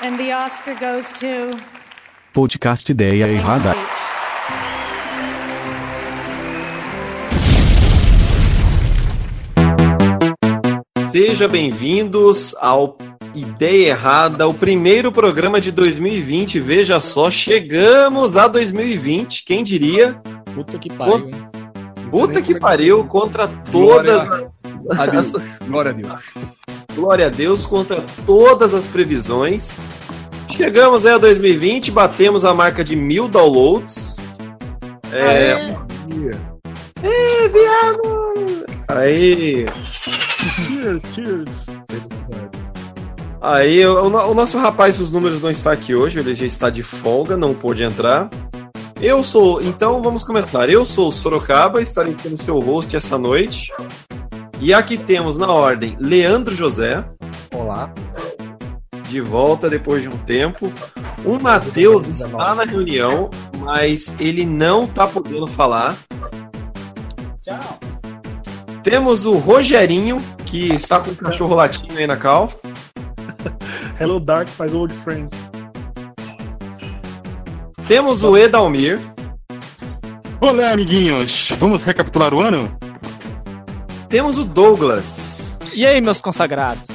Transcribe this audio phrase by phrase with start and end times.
[0.00, 1.58] And the Oscar goes to
[2.32, 3.74] Podcast Ideia Errada.
[11.10, 12.96] Seja bem-vindos ao
[13.34, 16.60] Ideia Errada, o primeiro programa de 2020.
[16.60, 19.44] Veja só, chegamos a 2020.
[19.44, 20.14] Quem diria?
[20.54, 21.48] Puta que pariu, hein?
[22.08, 24.28] Puta que pariu contra todas.
[24.96, 25.32] A Deus.
[25.66, 26.34] Glória a Deus.
[26.98, 29.78] Glória a Deus contra todas as previsões.
[30.50, 34.16] Chegamos aí a 2020, batemos a marca de mil downloads.
[35.12, 35.76] É.
[37.00, 38.66] É, viado!
[38.88, 39.66] Aí.
[40.42, 41.66] Cheers, cheers.
[43.40, 46.82] Aí, o, o nosso rapaz, os números não está aqui hoje, ele já está de
[46.82, 48.28] folga, não pôde entrar.
[49.00, 50.68] Eu sou, então vamos começar.
[50.68, 53.72] Eu sou o Sorocaba, estarei sendo seu host essa noite.
[54.60, 57.04] E aqui temos na ordem Leandro José,
[57.54, 57.92] Olá.
[59.08, 60.72] de volta depois de um tempo.
[61.24, 65.96] O Matheus está na reunião, mas ele não está podendo falar.
[67.42, 67.78] Tchau.
[68.82, 72.48] Temos o Rogerinho, que está com o cachorro latindo aí na cal.
[74.00, 75.32] Hello, Dark, faz old friends.
[77.86, 79.00] Temos o Edalmir.
[80.40, 81.52] Olá, amiguinhos!
[81.58, 82.76] Vamos recapitular o ano?
[84.08, 85.52] Temos o Douglas.
[85.74, 86.88] E aí, meus consagrados?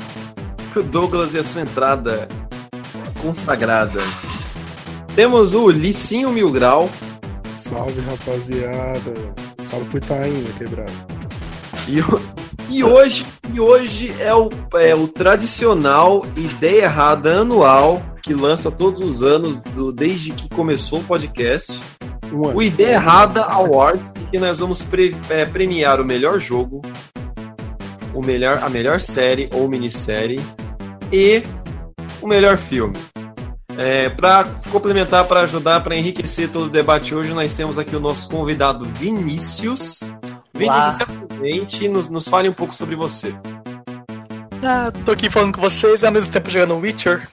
[0.75, 2.27] O Douglas e a sua entrada
[3.21, 3.99] consagrada.
[5.15, 6.89] Temos o Licinho Mil Grau.
[7.53, 9.35] Salve, rapaziada.
[9.61, 10.91] Salve pro Itaim, quebrado.
[11.87, 11.99] E,
[12.77, 19.01] e hoje, e hoje é, o, é o tradicional Ideia Errada anual que lança todos
[19.01, 21.79] os anos, do- desde que começou o podcast.
[22.33, 22.55] Um.
[22.55, 26.81] O Ideia Errada Awards, em que nós vamos pre- é, premiar o melhor jogo,
[28.13, 30.41] o melhor, a melhor série ou minissérie
[31.11, 31.43] e
[32.21, 32.97] o melhor filme.
[33.77, 37.99] É, para complementar, para ajudar, para enriquecer todo o debate hoje, nós temos aqui o
[37.99, 39.99] nosso convidado Vinícius.
[40.53, 43.33] Vinícius, se apresente e nos, nos fale um pouco sobre você.
[44.63, 47.27] Ah, tô aqui falando com vocês e ao mesmo tempo jogando Witcher.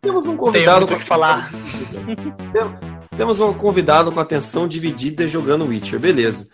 [0.00, 1.50] Temos um Tenho convidado muito o que falar.
[3.16, 6.48] Temos um convidado com atenção dividida jogando Witcher, beleza.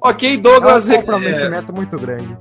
[0.00, 0.88] Ok, Douglas.
[0.88, 2.36] É um é, comprometimento muito grande.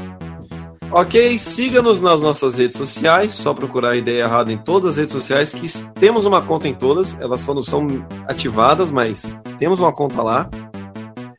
[0.92, 3.34] ok, siga-nos nas nossas redes sociais.
[3.34, 5.68] Só procurar a ideia errada em todas as redes sociais, que
[6.00, 7.20] temos uma conta em todas.
[7.20, 7.88] Elas só não são
[8.28, 10.50] ativadas, mas temos uma conta lá.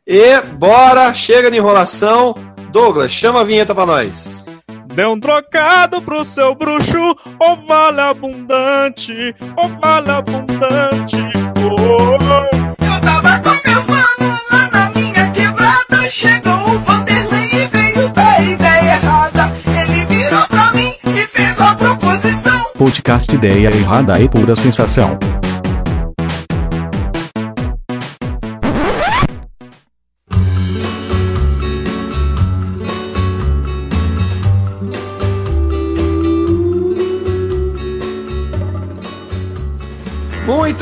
[0.05, 2.35] E bora, chega de enrolação.
[2.71, 4.45] Douglas, chama a vinheta pra nós.
[4.93, 11.46] Dê um trocado pro seu bruxo, ô vale abundante, ô vale abundante.
[11.89, 16.09] Eu tava com meus manos lá na minha quebrada.
[16.09, 19.51] Chegou o Vanderlei e veio da ideia errada.
[19.65, 22.65] Ele virou pra mim e fez a proposição.
[22.77, 25.17] Podcast Ideia Errada é pura sensação.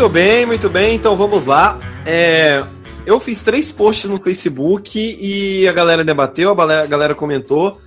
[0.05, 0.93] Muito bem, muito bem.
[0.93, 1.79] Então vamos lá.
[2.05, 2.63] É,
[3.07, 7.81] eu fiz três posts no Facebook e a galera debateu, a galera, comentou.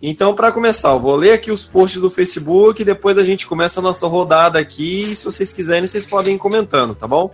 [0.00, 3.44] Então, para começar, eu vou ler aqui os posts do Facebook e depois a gente
[3.44, 5.16] começa a nossa rodada aqui.
[5.16, 7.32] Se vocês quiserem, vocês podem ir comentando, tá bom?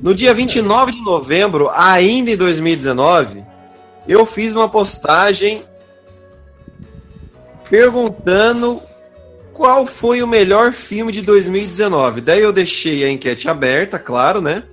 [0.00, 3.42] No dia 29 de novembro, ainda em 2019,
[4.06, 5.60] eu fiz uma postagem
[7.68, 8.80] perguntando
[9.52, 12.20] qual foi o melhor filme de 2019.
[12.20, 14.64] Daí eu deixei a enquete aberta, claro, né?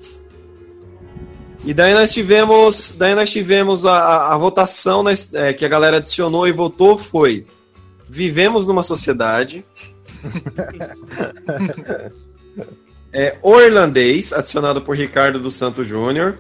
[1.66, 5.70] E daí nós tivemos, daí nós tivemos a, a, a votação nós- é, que a
[5.70, 7.46] galera adicionou e votou foi
[8.12, 9.64] Vivemos numa sociedade.
[13.14, 16.36] é, o Irlandês, adicionado por Ricardo dos Santos Júnior.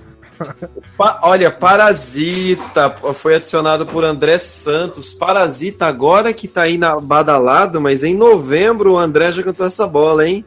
[0.98, 5.14] Pa- olha, Parasita foi adicionado por André Santos.
[5.14, 9.86] Parasita agora que tá aí na badalado, mas em novembro o André já cantou essa
[9.88, 10.46] bola, hein?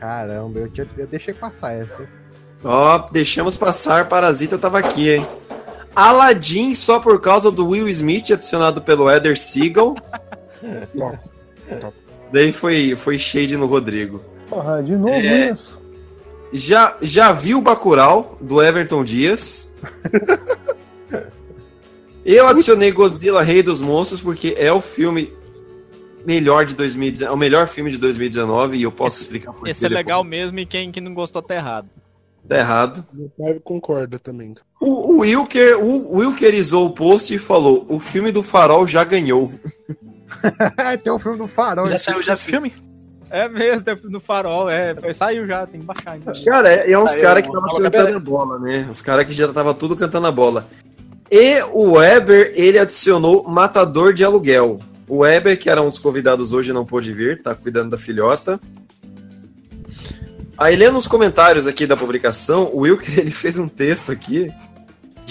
[0.00, 2.06] Caramba, eu, tinha- eu deixei passar essa.
[2.64, 5.26] Ó, deixamos passar, Parasita tava aqui, hein?
[5.94, 9.96] Aladdin só por causa do Will Smith, adicionado pelo Eder Seagal.
[10.96, 11.18] Top.
[11.80, 11.94] Top.
[12.32, 14.22] Daí foi, foi shade no Rodrigo.
[14.48, 15.50] Porra, de novo É.
[15.50, 15.80] isso.
[16.52, 19.72] Já, já viu o Bacurau, do Everton Dias.
[22.24, 25.32] Eu adicionei Godzilla Rei dos Monstros porque é o filme
[26.26, 29.86] melhor de 2019, o melhor filme de 2019 e eu posso explicar por Esse quê
[29.86, 30.42] é legal depois.
[30.42, 31.88] mesmo e quem, quem não gostou tá errado.
[32.46, 33.06] Tá errado.
[33.14, 34.54] Meu pai concorda também.
[34.78, 39.04] O, o Wilker, o Wilker isou o post e falou: o filme do farol já
[39.04, 39.50] ganhou.
[41.02, 41.88] Tem um filme do Farol.
[41.88, 42.72] Já saiu já esse filme?
[43.30, 44.94] É mesmo, no farol, é.
[45.12, 46.32] Saiu já, tem que baixar ainda.
[46.44, 48.88] Cara, é, é uns caras que fala, cantando a bola, né?
[48.90, 50.66] Os caras que já tava tudo cantando a bola.
[51.30, 54.80] E o Weber, ele adicionou Matador de Aluguel.
[55.06, 58.58] O Weber, que era um dos convidados hoje, não pôde vir, tá cuidando da filhota.
[60.56, 64.50] Aí, lendo os comentários aqui da publicação, o Wilker, ele fez um texto aqui.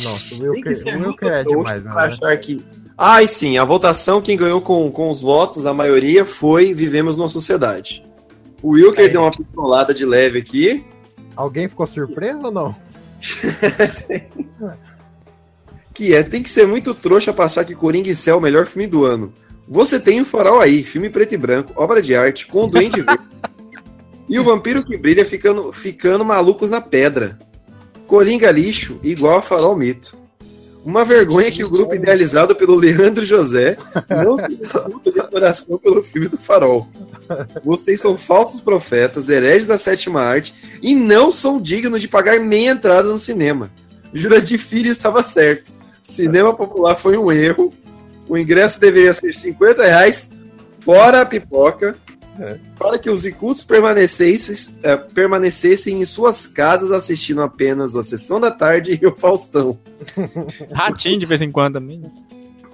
[0.03, 2.01] Nossa, o Tem Wilker, que ser o muito Wilker é demais, pra né?
[2.01, 2.63] achar que...
[2.97, 7.15] Ah, e sim, a votação, quem ganhou com, com os votos, a maioria, foi Vivemos
[7.15, 8.03] numa Sociedade.
[8.61, 9.07] O Wilker É.
[9.09, 10.83] deu uma pistolada de leve aqui.
[11.35, 12.75] Alguém ficou surpreso ou não?
[15.94, 18.41] Que é, tem que ser muito trouxa pra achar que Coringa em Céu é o
[18.41, 19.33] melhor filme do ano.
[19.67, 23.01] Você tem o Farol aí, filme preto e branco, obra de arte, com o Duende
[23.01, 23.23] Verde.
[24.29, 27.39] e o Vampiro que Brilha ficando, ficando malucos na pedra.
[28.05, 30.15] Coringa lixo, igual a Farol Mito.
[30.88, 33.78] Uma vergonha que o grupo idealizado pelo Leandro José
[34.10, 36.88] não tem puta de adoração pelo filme do Farol.
[37.62, 42.72] Vocês são falsos profetas, hereges da sétima arte e não são dignos de pagar meia
[42.72, 43.69] entrada no cinema.
[44.13, 45.74] Jurandir Filho estava certo.
[46.01, 47.74] Cinema popular foi um erro.
[48.30, 50.30] O ingresso deveria ser 50 reais,
[50.80, 51.95] fora a pipoca,
[52.78, 58.51] para que os incultos permanecessem, eh, permanecessem em suas casas assistindo apenas a Sessão da
[58.51, 59.78] Tarde e o Faustão.
[60.72, 62.01] Ratinho de vez em quando também.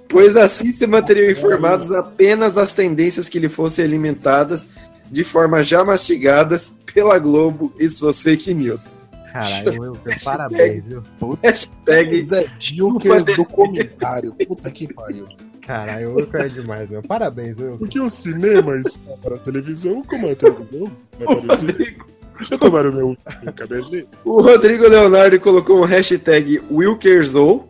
[0.08, 4.68] Pois assim se manteriam informados apenas das tendências que lhe fossem alimentadas
[5.10, 8.96] de forma já mastigadas pela Globo e suas fake news.
[9.32, 11.02] Caralho, Wilker, parabéns, viu?
[11.42, 14.32] Hashtag Zé Dilker do comentário.
[14.46, 15.26] Puta que pariu.
[15.66, 17.02] Caralho, o Wilker é demais, meu.
[17.02, 17.78] Parabéns, Wilker.
[17.78, 22.04] Porque o cinema está para a televisão, como a televisão vai para o cinema.
[22.36, 24.08] Deixa eu tomar o meu, meu cabelinho.
[24.24, 27.68] O Rodrigo Leonardo colocou um hashtag Wilkerzou.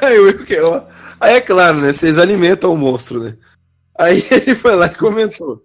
[0.00, 0.84] Aí o Wilker, ó.
[1.18, 1.92] Aí é claro, né?
[1.92, 3.36] Vocês alimentam o monstro, né?
[3.98, 5.62] Aí ele foi lá e comentou.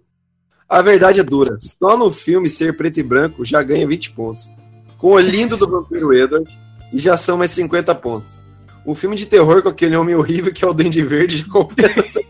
[0.68, 1.56] A verdade é dura.
[1.60, 4.50] Só no filme ser preto e branco já ganha 20 pontos.
[4.98, 6.50] Com o lindo do vampiro Edward,
[6.92, 8.42] e já são mais 50 pontos.
[8.86, 12.04] Um filme de terror com aquele homem horrível que é o Duende Verde já completa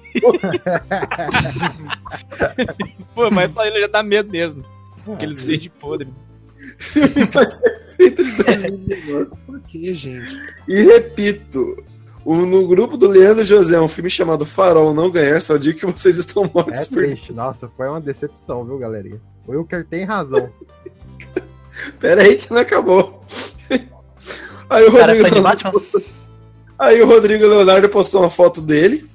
[3.14, 4.64] Pô, mas só ele já dá medo mesmo.
[5.06, 6.08] Aqueles dentes podres.
[7.97, 9.31] feito de 2019.
[9.47, 10.41] Por que, gente?
[10.67, 11.85] E repito,
[12.25, 16.17] no grupo do Leandro José, um filme chamado Farol Não Ganhar, só digo que vocês
[16.17, 17.32] estão mortos É por triste.
[17.32, 19.20] Nossa, foi uma decepção, viu, galerinha?
[19.47, 20.50] O Wilker tem razão.
[22.00, 23.23] Pera aí que não acabou.
[24.69, 25.73] Aí o Cara, Rodrigo fã de Batman?
[26.78, 29.08] Aí o Rodrigo Leonardo postou uma foto dele.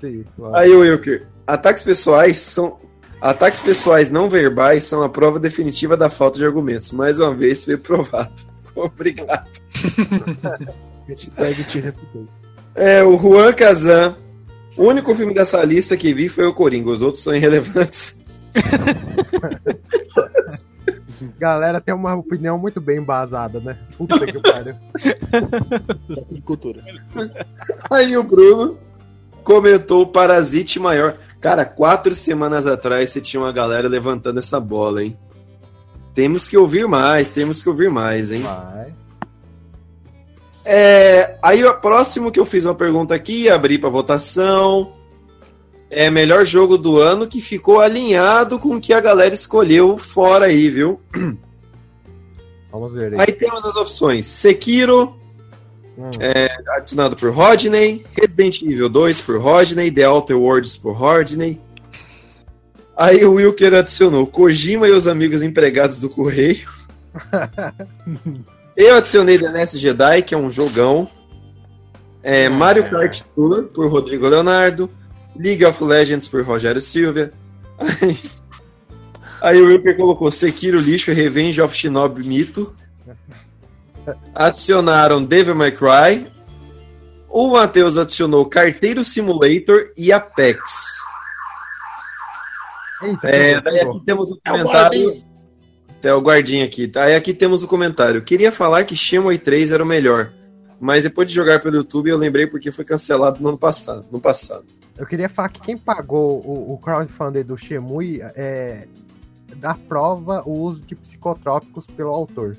[0.00, 0.56] Sim, claro.
[0.56, 2.80] Aí o Wilker, ataques pessoais são
[3.20, 6.90] ataques pessoais não verbais são a prova definitiva da falta de argumentos.
[6.92, 8.32] Mais uma vez foi provado.
[8.74, 9.48] Obrigado.
[11.06, 12.26] Hashtag te refutei.
[12.74, 14.16] É, o Juan Kazan.
[14.74, 18.18] O único filme dessa lista que vi foi o Coringa, os outros são irrelevantes.
[21.38, 23.78] Galera tem uma opinião muito bem embasada, né?
[23.96, 24.74] Puta que pariu.
[26.30, 26.82] De cultura.
[27.90, 28.78] Aí o Bruno
[29.44, 31.16] comentou Parasite maior.
[31.40, 35.18] Cara, quatro semanas atrás você tinha uma galera levantando essa bola, hein?
[36.14, 38.42] Temos que ouvir mais, temos que ouvir mais, hein?
[38.42, 38.94] Vai.
[40.64, 44.92] É, aí o próximo que eu fiz uma pergunta aqui, abri para votação.
[45.94, 50.46] É melhor jogo do ano que ficou alinhado com o que a galera escolheu fora
[50.46, 50.98] aí, viu?
[52.72, 53.20] Vamos ver aí.
[53.20, 55.14] Aí temos as opções: Sekiro,
[55.96, 56.08] Hum.
[56.20, 61.60] é, adicionado por Rodney, Resident Evil 2 por Rodney, The Outer Worlds por Rodney.
[62.96, 66.68] Aí o Wilker adicionou Kojima e os amigos empregados do Correio.
[68.74, 71.08] Eu adicionei The Last Jedi, que é um jogão.
[72.22, 74.88] É, Mario Kart Tour por Rodrigo Leonardo.
[75.36, 77.30] League of Legends por Rogério Silva.
[77.78, 78.18] Aí,
[79.40, 82.74] aí o Wilker colocou Sekiro Lixo e Revenge of Shinobi Mito.
[84.34, 86.26] Adicionaram Devil May Cry.
[87.28, 90.60] O Matheus adicionou Carteiro Simulator e Apex.
[93.02, 95.24] Eita, É, daí aqui temos o comentário.
[95.98, 96.90] Até o guardinha aqui.
[96.96, 98.22] Aí aqui temos o comentário.
[98.22, 100.32] Queria falar que Shenmue 3 era o melhor.
[100.80, 104.04] Mas depois de jogar pelo YouTube, eu lembrei porque foi cancelado no ano passado.
[104.10, 104.66] No passado.
[104.96, 108.86] Eu queria falar que quem pagou o, o crowdfunding do Shemui é
[109.56, 112.56] da prova o uso de psicotrópicos pelo autor.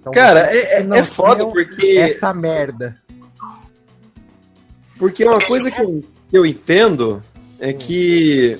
[0.00, 1.98] Então, Cara, é, é- é foda porque.
[1.98, 3.00] essa merda.
[4.98, 7.22] Porque uma coisa que eu, que eu entendo
[7.58, 8.58] é que.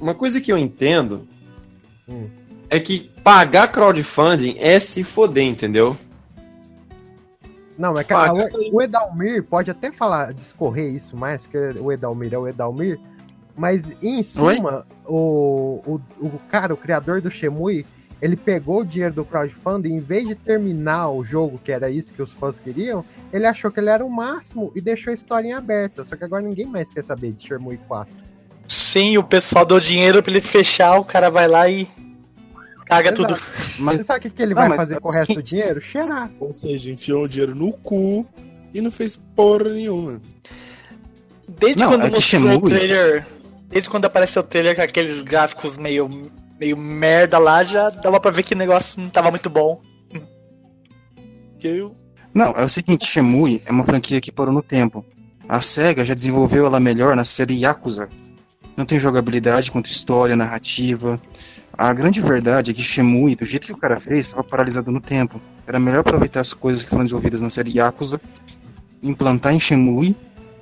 [0.00, 1.26] Uma coisa que eu entendo
[2.08, 2.28] Hum.
[2.68, 5.96] é que pagar crowdfunding é se foder, entendeu?
[7.76, 11.90] Não, mas Ah, cara, o, o Edalmir pode até falar, discorrer isso mais, porque o
[11.90, 12.98] Edalmir é o Edalmir,
[13.56, 17.84] mas em suma, o, o, o cara, o criador do Shemui,
[18.22, 22.12] ele pegou o dinheiro do crowdfunding, em vez de terminar o jogo, que era isso
[22.12, 25.48] que os fãs queriam, ele achou que ele era o máximo e deixou a história
[25.48, 26.04] em aberta.
[26.04, 28.12] Só que agora ninguém mais quer saber de Shemui 4.
[28.66, 31.86] Sim, o pessoal deu dinheiro pra ele fechar, o cara vai lá e
[32.84, 33.34] caga Exato.
[33.34, 33.42] tudo.
[33.78, 35.80] Mas Você sabe o que, ele Não, vai fazer com o resto do dinheiro?
[35.80, 36.30] Cheirar.
[36.40, 38.26] Ou seja, enfiou o dinheiro no cu
[38.72, 40.20] e não fez porra nenhuma.
[41.48, 43.26] Desde Não, quando é mostrou o trailer.
[43.68, 48.30] Desde quando apareceu o trailer com aqueles gráficos meio, meio merda lá, já dava pra
[48.30, 49.80] ver que o negócio não tava muito bom.
[51.62, 51.94] Eu-
[52.34, 55.04] Não, é o seguinte, Shemui é uma franquia que parou no tempo.
[55.48, 58.08] A SEGA já desenvolveu ela melhor na série Yakuza.
[58.76, 61.20] Não tem jogabilidade quanto história, narrativa.
[61.76, 65.00] A grande verdade é que Shemui, do jeito que o cara fez, estava paralisado no
[65.00, 65.40] tempo.
[65.66, 68.20] Era melhor aproveitar as coisas que foram desenvolvidas na série Yakuza,
[69.02, 70.14] implantar em Shemui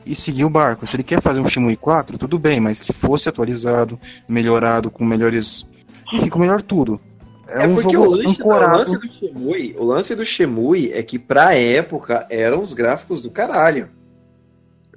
[0.07, 0.87] e seguir o barco.
[0.87, 5.05] Se ele quer fazer um Shemui 4, tudo bem, mas que fosse atualizado, melhorado, com
[5.05, 5.67] melhores...
[6.13, 7.01] Enfim, com melhor tudo.
[7.47, 8.79] É, É, um porque o lance, o ancorado...
[8.79, 13.31] lance do Shemui, o lance do Shemui é que pra época eram os gráficos do
[13.31, 13.91] caralho.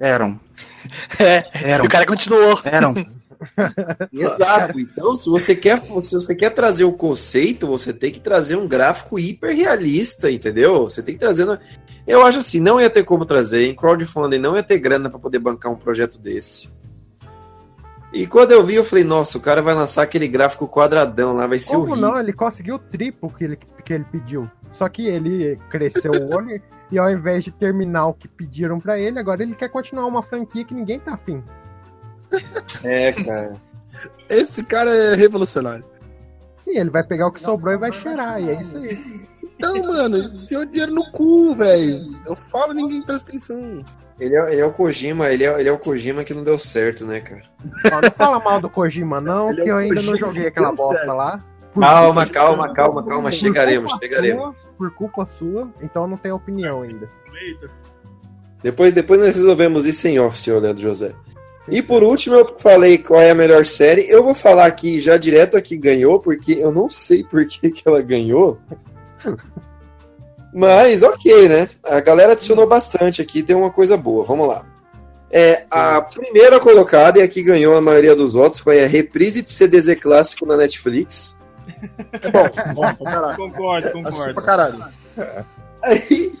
[0.00, 0.38] Eram.
[1.18, 1.84] É, Eram.
[1.84, 2.60] e o cara continuou.
[2.64, 2.94] Eram.
[4.12, 4.78] Exato.
[4.80, 8.66] Então, se você quer, se você quer trazer o conceito, você tem que trazer um
[8.68, 10.84] gráfico hiper realista, entendeu?
[10.84, 11.44] Você tem que trazer.
[11.44, 11.60] uma-
[12.06, 15.18] Eu acho assim, não ia ter como trazer em crowdfunding, não ia ter grana pra
[15.18, 16.68] poder bancar um projeto desse.
[18.12, 21.46] E quando eu vi, eu falei, nossa, o cara vai lançar aquele gráfico quadradão lá,
[21.46, 22.00] vai ser Como horrível.
[22.12, 22.18] não?
[22.18, 24.48] Ele conseguiu o triplo que ele, que ele pediu.
[24.70, 28.98] Só que ele cresceu o olho e ao invés de terminar o que pediram pra
[28.98, 31.42] ele, agora ele quer continuar uma franquia que ninguém tá afim.
[32.84, 33.52] É, cara.
[34.28, 35.84] Esse cara é revolucionário.
[36.58, 39.26] Sim, ele vai pegar o que sobrou e vai cheirar, e é isso aí.
[39.58, 41.96] Não, mano, enfiou o dinheiro no cu, velho.
[42.26, 43.84] Eu falo ninguém presta atenção.
[44.18, 46.58] Ele é, ele é o Kojima, ele é, ele é o Kojima que não deu
[46.58, 47.42] certo, né, cara?
[47.92, 50.18] Ó, não fala mal do Kojima, não, Ele é que eu o ainda não Kojima
[50.18, 51.14] joguei que aquela bosta certo.
[51.16, 51.44] lá.
[51.72, 54.56] Por Calma, calma, calma, calma, por chegaremos, chegaremos.
[54.56, 57.06] sua, por culpa sua, então eu não tenho opinião ainda.
[58.62, 61.14] Depois, depois nós resolvemos isso em off, senhor Leandro José.
[61.68, 64.08] E por último, eu falei qual é a melhor série.
[64.08, 67.70] Eu vou falar aqui já direto a que ganhou, porque eu não sei por que,
[67.70, 68.58] que ela ganhou.
[70.54, 71.68] Mas ok, né?
[71.84, 74.24] A galera adicionou bastante aqui, tem uma coisa boa.
[74.24, 74.64] Vamos lá.
[75.30, 79.50] É, a primeira colocada, e aqui ganhou a maioria dos votos, foi a reprise de
[79.50, 81.36] CDZ clássico na Netflix.
[82.22, 83.36] É bom, bom pra caralho.
[83.36, 84.34] Concordo, concordo.
[84.34, 84.84] pra caralho.
[85.82, 86.32] Aí,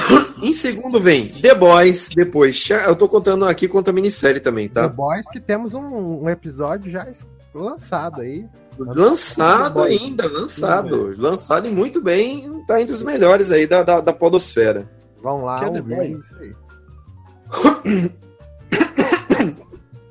[0.42, 2.68] em segundo vem The Boys, depois.
[2.70, 4.88] Eu tô contando aqui conta a minissérie também, The tá?
[4.88, 7.06] Boys que temos um, um episódio já
[7.54, 8.46] lançado aí.
[8.78, 11.14] Lançado ainda, lançado.
[11.16, 14.88] Lançado e muito bem, tá entre os melhores aí da, da, da podosfera.
[15.20, 16.18] Vão lá Que é The ouvir Boys?
[16.18, 16.36] isso
[17.84, 18.12] aí.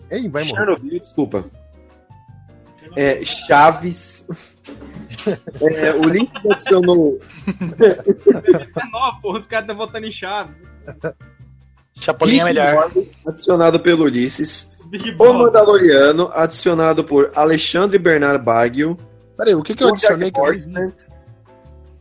[0.10, 0.56] Ei, vai morrer.
[0.56, 1.46] Chernobyl, desculpa.
[2.96, 4.26] É, Chaves.
[5.62, 7.20] É, o link que adicionou.
[8.92, 10.54] Não, porra, os caras estão votando em chave.
[11.96, 12.92] Chapolin é melhor.
[13.26, 14.68] Adicionado pelo Ulisses.
[15.20, 15.34] O.
[15.34, 18.98] Mandaloriano, adicionado por Alexandre Bernard Baggio.
[19.36, 20.40] Peraí, o que que eu adicionei que?
[20.40, 20.94] Horseman.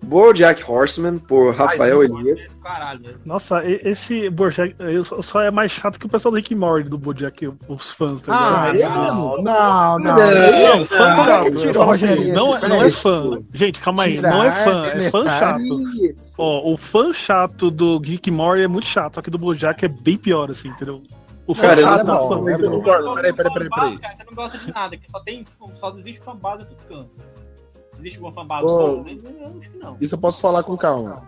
[0.03, 2.61] Bojack Horseman, por Rafael Elias.
[2.63, 3.01] Caralho.
[3.01, 3.15] né?
[3.25, 6.97] Nossa, esse Bojack eu só é mais chato que o pessoal do Rick Morty do
[6.97, 8.95] Bojack, os fãs, tá Ah, ligado?
[8.95, 9.99] não, não, não.
[9.99, 13.39] Não, Não, fã não, Fala assim, Rogério, não, é- não é fã.
[13.53, 14.21] Gente, calma aí.
[14.21, 15.65] Não é fã, é fã chato.
[16.39, 19.89] Ó, o fã chato do Rick Morty é muito chato, só que do Bojack é
[19.89, 21.03] bem pior, assim, entendeu?
[21.49, 22.69] O fã Cara, chato não- é fã.
[22.69, 23.15] não.
[23.15, 23.99] Peraí, peraí, peraí.
[23.99, 25.45] Cara, não gosta de nada, que só tem.
[25.81, 27.23] Só existe fanbase, tudo cansa.
[27.99, 29.05] Existe alguma fanbase boa?
[29.09, 29.97] Eu acho que não.
[30.01, 31.25] Isso eu posso falar com calma.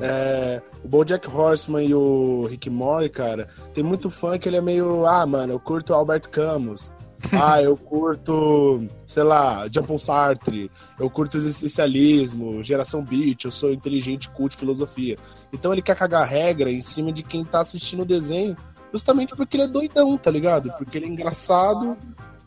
[0.00, 4.60] É, o BoJack Horseman e o Rick Mori, cara, tem muito fã que ele é
[4.60, 6.90] meio, ah, mano, eu curto Albert Camus.
[7.40, 10.68] Ah, eu curto, sei lá, Jean-Paul Sartre.
[10.98, 15.16] Eu curto existencialismo, geração beat, eu sou inteligente, culto, filosofia.
[15.52, 18.56] Então ele quer cagar regra em cima de quem tá assistindo o desenho,
[18.92, 20.68] justamente porque ele é doidão, tá ligado?
[20.78, 21.96] Porque ele é engraçado,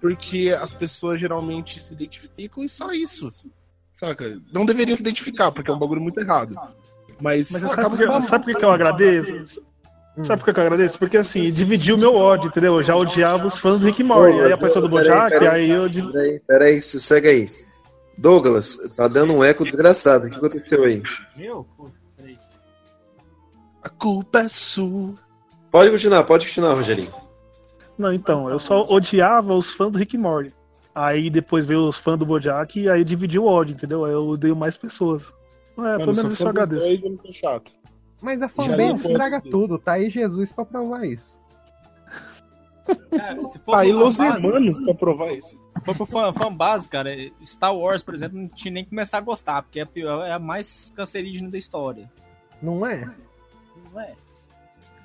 [0.06, 3.28] porque as pessoas geralmente se identificam e só isso.
[3.92, 4.40] Saca?
[4.54, 6.54] Não deveriam se identificar, porque é um bagulho muito errado.
[7.20, 9.64] Mas, Mas ah, sabe, acaba por que- sabe que eu agradeço?
[10.22, 11.00] Sabe por que eu agradeço?
[11.00, 12.76] Porque assim, dividiu o meu ódio, entendeu?
[12.76, 14.40] Eu já odiava os fãs do Rick Morty.
[14.42, 15.90] Aí apareceu do Bojack, peraí, aí eu.
[16.12, 17.44] Peraí, peraí, sossega aí.
[18.16, 20.28] Douglas, tá dando um eco desgraçado.
[20.28, 21.02] O que aconteceu aí?
[21.36, 21.66] Meu?
[21.76, 22.38] Pô, peraí.
[23.82, 25.16] A culpa é sua.
[25.72, 27.25] Pode continuar, pode continuar, Rogerinho.
[27.98, 30.54] Não, então, eu só odiava os fãs do Rick and Morty.
[30.94, 34.06] Aí depois veio os fãs do Bojack e aí dividiu o ódio, entendeu?
[34.06, 35.24] Aí eu odeio mais pessoas.
[35.78, 36.82] É, Mano, pelo menos isso eu agradeço.
[36.86, 37.72] dois, eu chato.
[38.22, 41.38] Mas a fanbase estraga tudo, tá aí Jesus pra provar isso.
[43.10, 45.60] Cara, se for Tá aí Los fanbase- Hermanos pra provar isso.
[45.70, 47.10] Se for pro fã, fã base, cara,
[47.44, 50.24] Star Wars, por exemplo, não tinha nem que começar a gostar, porque é a, pior,
[50.26, 52.10] é a mais cancerígena da história.
[52.62, 53.06] Não é?
[53.92, 54.14] Não é?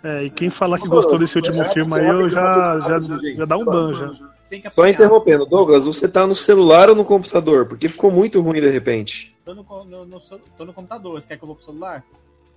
[0.03, 2.99] É, e quem falar que gostou desse último filme aí, eu já, já,
[3.35, 4.11] já dá um ban já.
[4.49, 7.67] Tem que Só interrompendo, Douglas, você tá no celular ou no computador?
[7.67, 9.37] Porque ficou muito ruim de repente.
[9.45, 10.21] Tô no, no- no-
[10.57, 12.03] tô no computador, você quer que eu vou pro celular?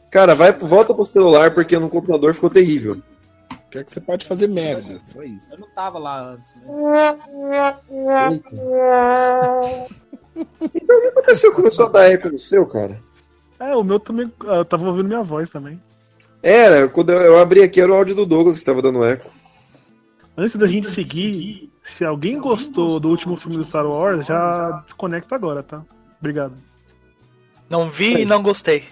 [0.10, 2.98] Cara, vai, volta pro celular porque no computador ficou terrível.
[3.70, 5.52] Quer que você pode fazer merda, só isso.
[5.52, 6.54] Eu não tava lá antes.
[6.56, 6.62] Né?
[10.74, 11.54] Então o que aconteceu?
[11.54, 13.00] Começou a dar eco no seu, cara?
[13.60, 14.32] É, o meu também.
[14.44, 15.82] Eu tava ouvindo minha voz também.
[16.44, 19.30] Era, quando eu, abri aqui era o áudio do Douglas que tava dando eco.
[20.38, 25.36] Antes da gente seguir, se alguém gostou do último filme do Star Wars, já desconecta
[25.36, 25.82] agora, tá?
[26.20, 26.54] Obrigado.
[27.70, 28.84] Não vi e não gostei.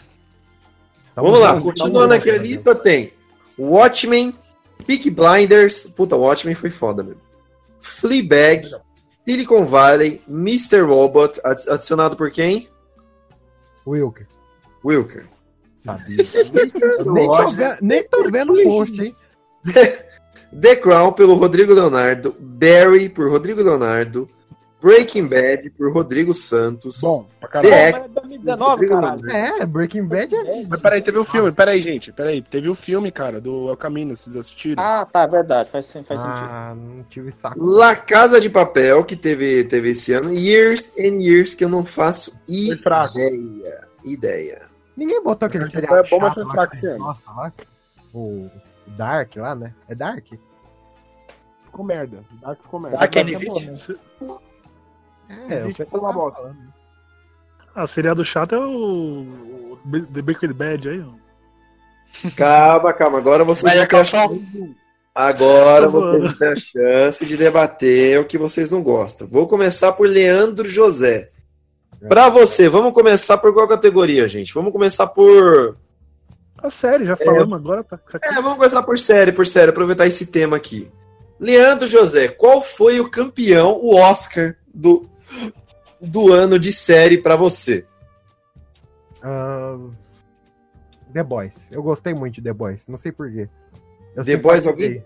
[1.15, 3.11] Vamos lá, continuando aqui a lista tem
[3.59, 4.33] Watchmen,
[4.87, 7.19] Peak Blinders, puta, Watchmen foi foda mesmo.
[7.81, 8.69] Fleabag,
[9.27, 10.81] Silicon Valley, Mr.
[10.81, 12.69] Robot, adi- adicionado por quem?
[13.85, 14.27] Wilker.
[14.85, 15.27] Wilker.
[15.83, 16.17] Sabia.
[17.13, 19.15] nem, tô vendo, nem tô vendo o post, hein?
[20.59, 24.27] The Crown pelo Rodrigo Leonardo, Barry por Rodrigo Leonardo,
[24.81, 26.99] Breaking Bad por Rodrigo Santos.
[26.99, 27.95] Bom, pra The caralho.
[27.95, 29.29] Act, 2019, Rodrigo caralho.
[29.29, 30.65] É, Breaking Bad é.
[30.67, 32.41] Mas peraí, teve o filme, peraí, gente, peraí.
[32.41, 34.83] Teve o filme, cara, do El Camino, vocês assistiram?
[34.83, 36.25] Ah, tá, verdade, faz, faz sentido.
[36.25, 37.63] Ah, não tive saco.
[37.63, 40.33] La Casa de Papel, que teve, teve esse ano.
[40.33, 43.87] Years and Years, que eu não faço ideia.
[44.03, 44.70] Ideia.
[44.95, 46.99] Ninguém botou aquele seriado bom, mas chato lá fraco que esse ano.
[46.99, 47.53] Nossa, lá.
[48.13, 48.49] O
[48.87, 49.73] Dark lá, né?
[49.87, 50.25] É Dark?
[51.65, 52.23] Ficou merda.
[52.41, 52.97] Dark ficou merda.
[52.97, 53.99] Dark ainda existe?
[55.29, 56.55] É, eu Existe, foi uma bosta.
[57.73, 59.21] Ah, seriado chato é o.
[59.71, 59.79] o
[60.13, 62.29] The Breaking Bad aí, ó.
[62.35, 63.17] Calma, calma.
[63.17, 64.41] Agora vocês a a calção?
[65.15, 69.27] Agora Tô vocês vão ter a chance de debater o que vocês não gostam.
[69.27, 71.29] Vou começar por Leandro José.
[72.07, 74.53] Pra você, vamos começar por qual categoria, gente?
[74.53, 75.77] Vamos começar por.
[76.57, 77.99] A série, já falamos agora, tá.
[78.23, 80.91] É, vamos começar por série, por série, aproveitar esse tema aqui.
[81.39, 85.09] Leandro José, qual foi o campeão, o Oscar do,
[85.99, 87.85] do ano de série pra você?
[89.23, 89.77] Ah,
[91.13, 91.69] The Boys.
[91.71, 92.87] Eu gostei muito de The Boys.
[92.87, 93.49] Não sei porquê.
[94.15, 95.03] Eu The Boys, alguém?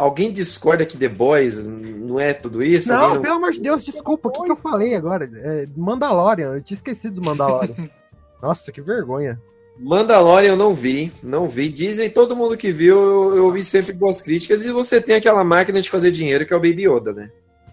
[0.00, 2.88] Alguém discorda que The Boys não é tudo isso?
[2.88, 4.28] Não, Alguém pelo amor de Deus, desculpa.
[4.28, 5.30] O que, que eu falei agora?
[5.34, 6.54] É, Mandalorian.
[6.54, 7.74] Eu tinha esquecido do Mandalorian.
[8.42, 9.38] Nossa, que vergonha.
[9.78, 11.68] Mandalorian eu não vi, não vi.
[11.68, 14.64] Dizem todo mundo que viu, eu, eu ouvi sempre boas críticas.
[14.64, 17.30] E você tem aquela máquina de fazer dinheiro que é o Baby Yoda, né?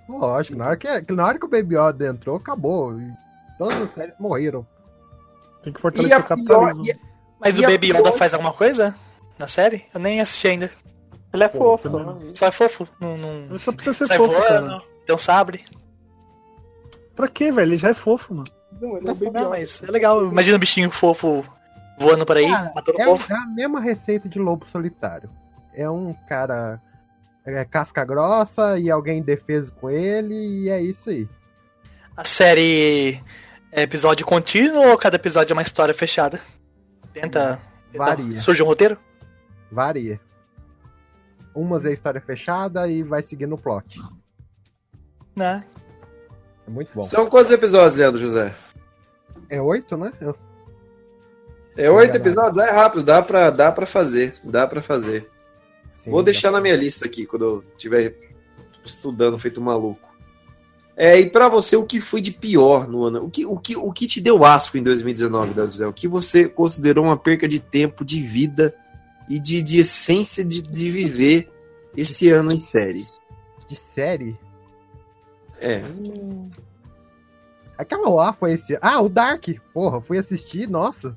[0.10, 2.94] Lógico, na hora que, na hora que o Baby Yoda entrou, acabou.
[3.58, 4.66] Todas as séries morreram.
[5.64, 6.84] Tem que E fortalecer a o capitalismo.
[6.84, 7.00] pior- e-
[7.40, 8.96] Mas E o a Baby pior- Yoda faz alguma coisa
[9.40, 9.84] na série?
[9.94, 10.70] Eu nem assisti ainda.
[11.38, 12.30] Ele é fofo, Pô, né?
[12.34, 12.88] Só é fofo.
[13.00, 13.30] Não, não...
[13.46, 14.82] Ele só precisa ser Sai fofo, voando, cara.
[15.06, 15.64] tem um sabre.
[17.16, 17.70] Pra quê, velho?
[17.70, 18.48] Ele já é fofo, mano.
[18.82, 19.50] Não, ele é Não, Yoda.
[19.50, 20.26] mas é legal.
[20.26, 21.44] Imagina um bichinho fofo
[22.00, 23.26] voando por aí, Cara, matando o é, povo.
[23.34, 25.30] é a mesma receita de lobo solitário.
[25.74, 26.80] É um cara
[27.46, 31.28] é, casca grossa e alguém defeso com ele, e é isso aí.
[32.16, 33.20] A série
[33.72, 36.40] é episódio contínuo ou cada episódio é uma história fechada?
[37.14, 37.60] Tenta.
[37.92, 38.32] tenta- Varia.
[38.40, 38.98] Surge um roteiro?
[39.72, 40.20] Varia.
[41.60, 44.00] Umas é história fechada e vai seguindo o plot.
[45.36, 45.64] Né?
[46.68, 47.04] É muito bom.
[47.04, 48.54] São quantos episódios, Leandro José?
[49.50, 50.14] É oito, né?
[50.22, 50.36] Eu-
[51.76, 52.18] É oito Enganado.
[52.30, 52.58] episódios?
[52.58, 54.36] É rápido, dá pra, dá pra fazer.
[54.44, 55.30] Dá pra fazer.
[56.04, 58.16] sim, Vou deixar na minha lista aqui quando eu estiver
[58.86, 60.08] estudando feito maluco.
[60.96, 63.24] É, e pra você, o que foi de pior no ano?
[63.26, 65.88] O que, o que, o que te deu asco em 2019, Leandro José?
[65.88, 68.74] O que você considerou uma perca de tempo, de vida
[69.28, 71.52] e de, de essência de, de viver
[71.96, 73.06] esse ano em série?
[73.68, 74.38] De série?
[75.60, 75.82] É.
[77.78, 78.78] Aquela lá foi esse.
[78.82, 79.46] Ah, o Dark!
[79.74, 81.16] Porra, fui assistir, nossa.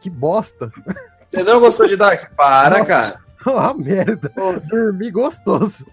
[0.00, 0.70] Que bosta.
[1.26, 2.34] Você não gostou de Dark?
[2.34, 3.20] Para, cara.
[3.46, 4.30] Ah, merda.
[4.68, 5.86] Dormi gostoso.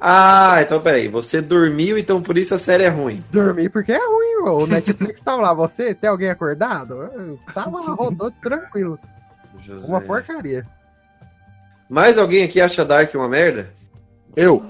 [0.00, 1.08] Ah, então peraí.
[1.08, 3.24] Você dormiu, então por isso a série é ruim.
[3.30, 4.64] Dormi porque é ruim, ô.
[4.64, 5.54] o Netflix tava lá.
[5.54, 6.94] Você, tem alguém acordado?
[6.94, 8.98] Eu tava lá, rodou tranquilo.
[9.68, 9.86] José.
[9.88, 10.66] Uma porcaria.
[11.88, 13.70] Mais alguém aqui acha Dark uma merda?
[14.36, 14.64] Eu.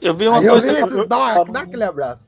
[0.00, 0.72] Eu vi uma Aí eu coisa.
[0.72, 2.20] vi isso, dá, uma- dá aquele abraço.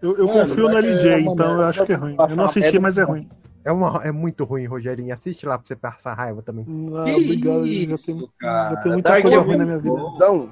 [0.00, 1.68] Eu, eu Mano, confio no é LJ, uma então eu merda.
[1.68, 2.16] acho que é ruim.
[2.18, 3.28] Eu não assisti, mas é ruim.
[3.62, 5.12] É, uma, é muito ruim, Rogerinho.
[5.12, 6.64] Assiste lá pra você passar raiva também.
[6.66, 8.70] Não, Que obrigado, eu já isso, tenho, cara.
[8.70, 9.94] já tenho muita Dark coisa é ruim na minha vida.
[9.96, 10.50] Visão.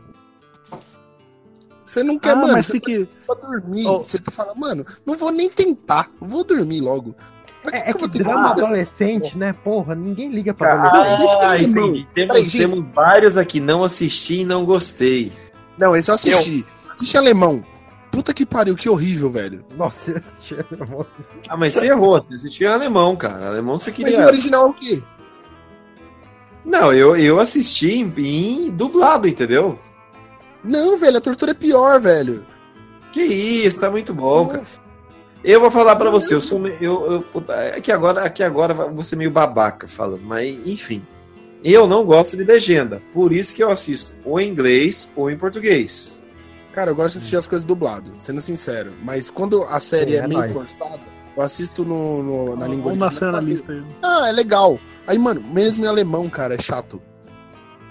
[1.84, 3.08] Você não quer, Ah, mano, mas você tá que.
[3.26, 3.86] pra dormir.
[3.86, 4.02] Oh.
[4.02, 6.10] Você fala, mano, não vou nem tentar.
[6.20, 7.14] Vou dormir logo.
[7.72, 9.52] É, é que drama adolescente, né?
[9.52, 11.70] Porra, ninguém liga pra Ah, adolescente.
[11.70, 12.08] entendi.
[12.14, 12.58] Temos, Peraí, gente.
[12.58, 15.32] temos vários aqui, não assisti e não gostei.
[15.76, 16.64] Não, esse eu assisti.
[16.88, 17.64] Assisti alemão.
[18.10, 19.64] Puta que pariu, que horrível, velho.
[19.76, 21.06] Nossa, eu assisti alemão.
[21.48, 23.48] Ah, mas você errou, você assistiu em alemão, cara.
[23.48, 24.24] Alemão você Mas queria.
[24.24, 25.02] o original é o quê?
[26.64, 29.78] Não, eu, eu assisti em, em dublado, entendeu?
[30.64, 32.44] Não, velho, a tortura é pior, velho.
[33.12, 34.62] Que isso, tá muito bom, cara.
[35.44, 36.66] Eu vou falar pra você, eu sou.
[36.66, 41.02] Eu, eu, puta, aqui agora, aqui agora eu vou ser meio babaca falando, mas enfim.
[41.64, 45.36] Eu não gosto de legenda, por isso que eu assisto ou em inglês ou em
[45.36, 46.22] português.
[46.72, 48.92] Cara, eu gosto de assistir as coisas dublado, sendo sincero.
[49.02, 50.52] Mas quando a série Sim, é, é meio nóis.
[50.52, 51.00] forçada,
[51.36, 53.42] eu assisto no, no- na língua Vamos nascer na original.
[53.44, 53.82] lista aí.
[54.02, 54.78] Ah, é legal.
[55.06, 57.02] Aí, mano, mesmo em alemão, cara, é chato.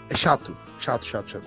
[0.10, 0.56] É chato.
[0.80, 1.46] Chato, chato, chato.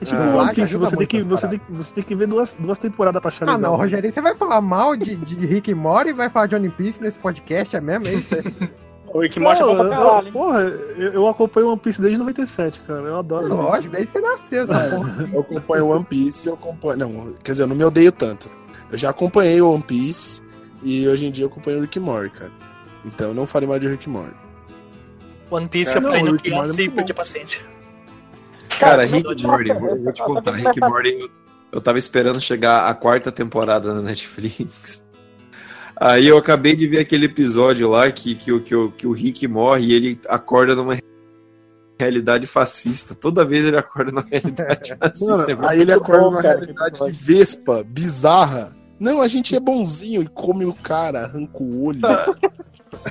[0.00, 2.54] É tipo Ah, One Piece, você tem, que, você, tem, você tem que ver duas,
[2.58, 3.72] duas temporadas pra achar Ah, legal.
[3.72, 6.54] não, Rogério, você vai falar mal de, de Rick e Morty e vai falar de
[6.56, 8.06] One Piece nesse podcast, é mesmo?
[8.08, 8.34] É isso?
[9.10, 10.32] O Rick Morty é bom pra eu- caralho?
[10.32, 13.00] Porra, eu, eu acompanho One Piece desde 97, cara.
[13.00, 13.46] Eu adoro.
[13.48, 13.56] isso.
[13.56, 15.30] Lógico, daí você nasceu, essa porra.
[15.32, 16.98] Eu acompanho One Piece eu acompanho.
[16.98, 18.50] Não, quer dizer, eu não me odeio tanto.
[18.92, 20.42] Eu já acompanhei o One Piece
[20.82, 22.52] e hoje em dia eu acompanho o Rick Morty, cara.
[23.02, 24.36] Então eu não falei mais de Rick Morty.
[25.50, 27.12] One Piece É, eu não, parei o no Rick and Morty é 500 e perdi
[27.12, 27.18] a bom.
[27.18, 27.60] paciência.
[28.78, 29.74] Cara, é Rick e Morty, tá?
[29.74, 30.50] eu vou te contar.
[30.52, 31.28] Rick tá- Morty, eu,
[31.72, 35.06] eu tava esperando chegar a quarta temporada na Netflix.
[36.00, 39.12] Aí eu acabei de ver aquele episódio lá que, que, o- que, o- que o
[39.12, 40.96] Rick morre e ele acorda numa
[41.98, 43.14] realidade fascista.
[43.14, 45.54] Toda vez ele acorda numa realidade fascista.
[45.56, 48.72] Mano, É aí ele acorda bom, numa cara, realidade de Vespa, bizarra.
[49.00, 52.00] Não, a gente é bonzinho e come o cara, arranca o olho.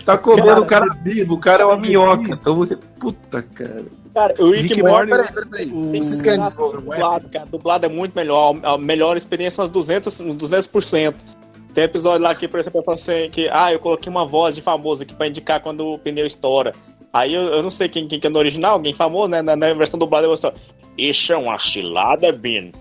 [0.06, 2.32] Tá comendo Cara, o cara vivo, o cara é uma céu, minhoca.
[2.32, 2.68] Então,
[3.00, 3.86] puta, cara.
[4.18, 5.72] Cara, o Rick, Rick Morty Peraí, peraí, peraí.
[5.72, 7.02] O- Vocês querem Dublado, desenvolver um app?
[7.02, 7.46] dublado, cara.
[7.46, 8.56] Dublado é muito melhor.
[8.64, 11.14] A melhor experiência uns 200, uns 200%.
[11.72, 14.56] Tem episódio lá que, por exemplo, eu falo assim, que ah, eu coloquei uma voz
[14.56, 16.74] de famoso aqui pra indicar quando o pneu estoura.
[17.14, 19.44] Aí eu, eu não sei quem, quem que é no original, alguém famoso, né?
[19.44, 20.52] Na, na versão dublada eu vou só.
[20.98, 22.72] Isso é uma cilada, Bin.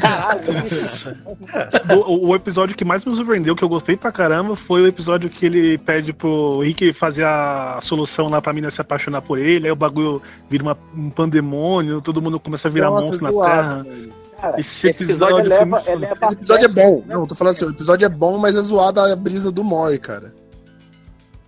[0.00, 0.40] Caralho,
[2.06, 5.28] O, o episódio que mais me surpreendeu, que eu gostei pra caramba, foi o episódio
[5.30, 9.66] que ele pede pro Rick fazer a solução lá pra mina se apaixonar por ele,
[9.66, 13.30] aí o bagulho vira uma- um pandemônio, todo mundo começa a virar Nossa, monstro na
[13.32, 13.94] zoado, Terra.
[13.96, 14.12] velho.
[14.40, 17.02] cara, Esse esse episódio eleva, eleva Esse episódio é bom.
[17.06, 19.98] Não, tô falando assim, o episódio é bom, mas é zoado a brisa do Mori,
[19.98, 20.32] cara.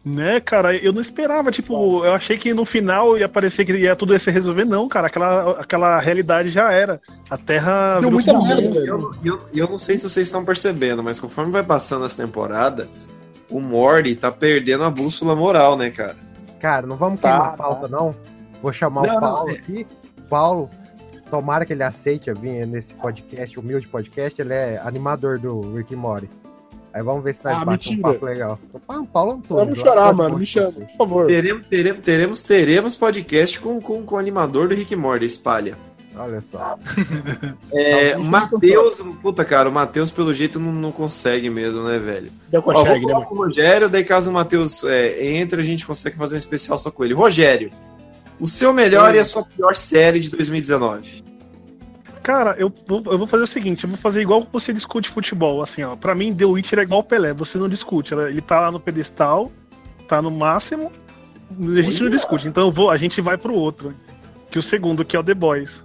[0.09, 3.97] Né, cara, eu não esperava, tipo, eu achei que no final ia parecer que ia
[3.97, 7.01] tudo ia se resolver, não, cara, aquela, aquela realidade já era.
[7.29, 7.99] A Terra.
[8.01, 8.87] Deu muita merda, velho.
[8.87, 12.89] Eu, eu, eu não sei se vocês estão percebendo, mas conforme vai passando essa temporada,
[13.51, 16.15] o Morty tá perdendo a bússola moral, né, cara?
[16.61, 17.57] Cara, não vamos Tá, queimar a tá.
[17.57, 18.15] pauta, não.
[18.63, 19.55] Vou chamar Não, o não, Paulo é.
[19.55, 19.87] aqui.
[20.31, 20.71] Paulo,
[21.29, 24.41] tomara que ele aceite vir nesse podcast, humilde podcast.
[24.41, 26.31] Ele é animador do Rick Morty.
[26.97, 28.59] Aí vamos ver se nós Ah, batemos um papo legal.
[29.13, 29.65] Paulo Antônio.
[29.65, 30.39] Vamos chorar, mano.
[30.39, 31.27] Me chama, por favor.
[31.27, 35.77] Teremos, teremos, teremos, teremos podcast com, com, com o animador do Rick Morty, espalha.
[36.17, 36.79] Olha só.
[37.71, 41.99] É, Não, o Matheus, puta cara, o Matheus pelo jeito não, não consegue mesmo, né,
[41.99, 42.33] velho?
[42.51, 45.65] Não Ó, consegue, vou né, com o Rogério, daí caso o Matheus é, entre, a
[45.65, 47.13] gente consegue fazer um especial só com ele.
[47.13, 47.69] Rogério,
[48.41, 51.26] o seu melhor e a sua pior série de 2019?
[52.27, 55.63] Cara, eu, vou- eu vou fazer o seguinte, eu vou fazer igual você discute futebol,
[55.63, 55.95] assim, ó.
[55.95, 58.13] Pra mim, The Witcher é igual o Pelé, você não discute.
[58.15, 59.53] Ele tá lá no pedestal,
[60.09, 60.91] tá no máximo,
[61.57, 62.49] a gente não discute.
[62.49, 63.95] Então vou, a gente vai pro outro.
[64.51, 65.85] Que o segundo, que é o The Boys.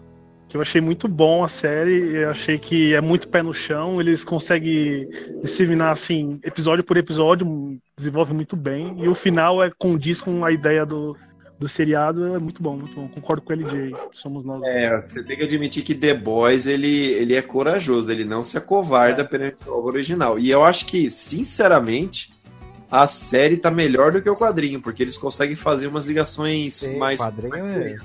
[0.49, 4.01] Que eu achei muito bom a série, eu achei que é muito pé no chão,
[4.01, 5.07] eles conseguem
[5.43, 8.95] disseminar, assim, episódio por episódio, desenvolve muito bem.
[8.97, 11.15] E o final é condiz com a ideia do,
[11.61, 13.07] do seriado, é muito bom, muito bom.
[13.07, 14.63] Concordo com o LJ, somos nós.
[14.63, 18.57] É, você tem que admitir que The Boys, ele, ele é corajoso, ele não se
[18.57, 20.39] acovarda perante a obra original.
[20.39, 22.33] E eu acho que, sinceramente,
[22.89, 26.97] a série tá melhor do que o quadrinho, porque eles conseguem fazer umas ligações Sim,
[26.97, 27.19] mais...
[27.19, 27.97] o quadrinho mais é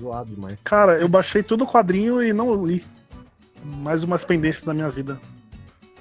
[0.00, 0.58] zoado demais.
[0.64, 2.82] Cara, eu baixei todo o quadrinho e não li.
[3.62, 5.20] Mais umas pendências da minha vida.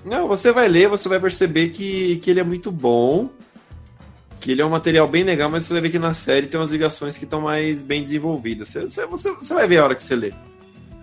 [0.06, 3.30] Não, você vai ler, você vai perceber que, que ele é muito bom,
[4.42, 6.60] que ele é um material bem legal, mas você vai ver que na série tem
[6.60, 8.70] umas ligações que estão mais bem desenvolvidas.
[8.70, 10.34] Você, você, você, vai ver a hora que você lê.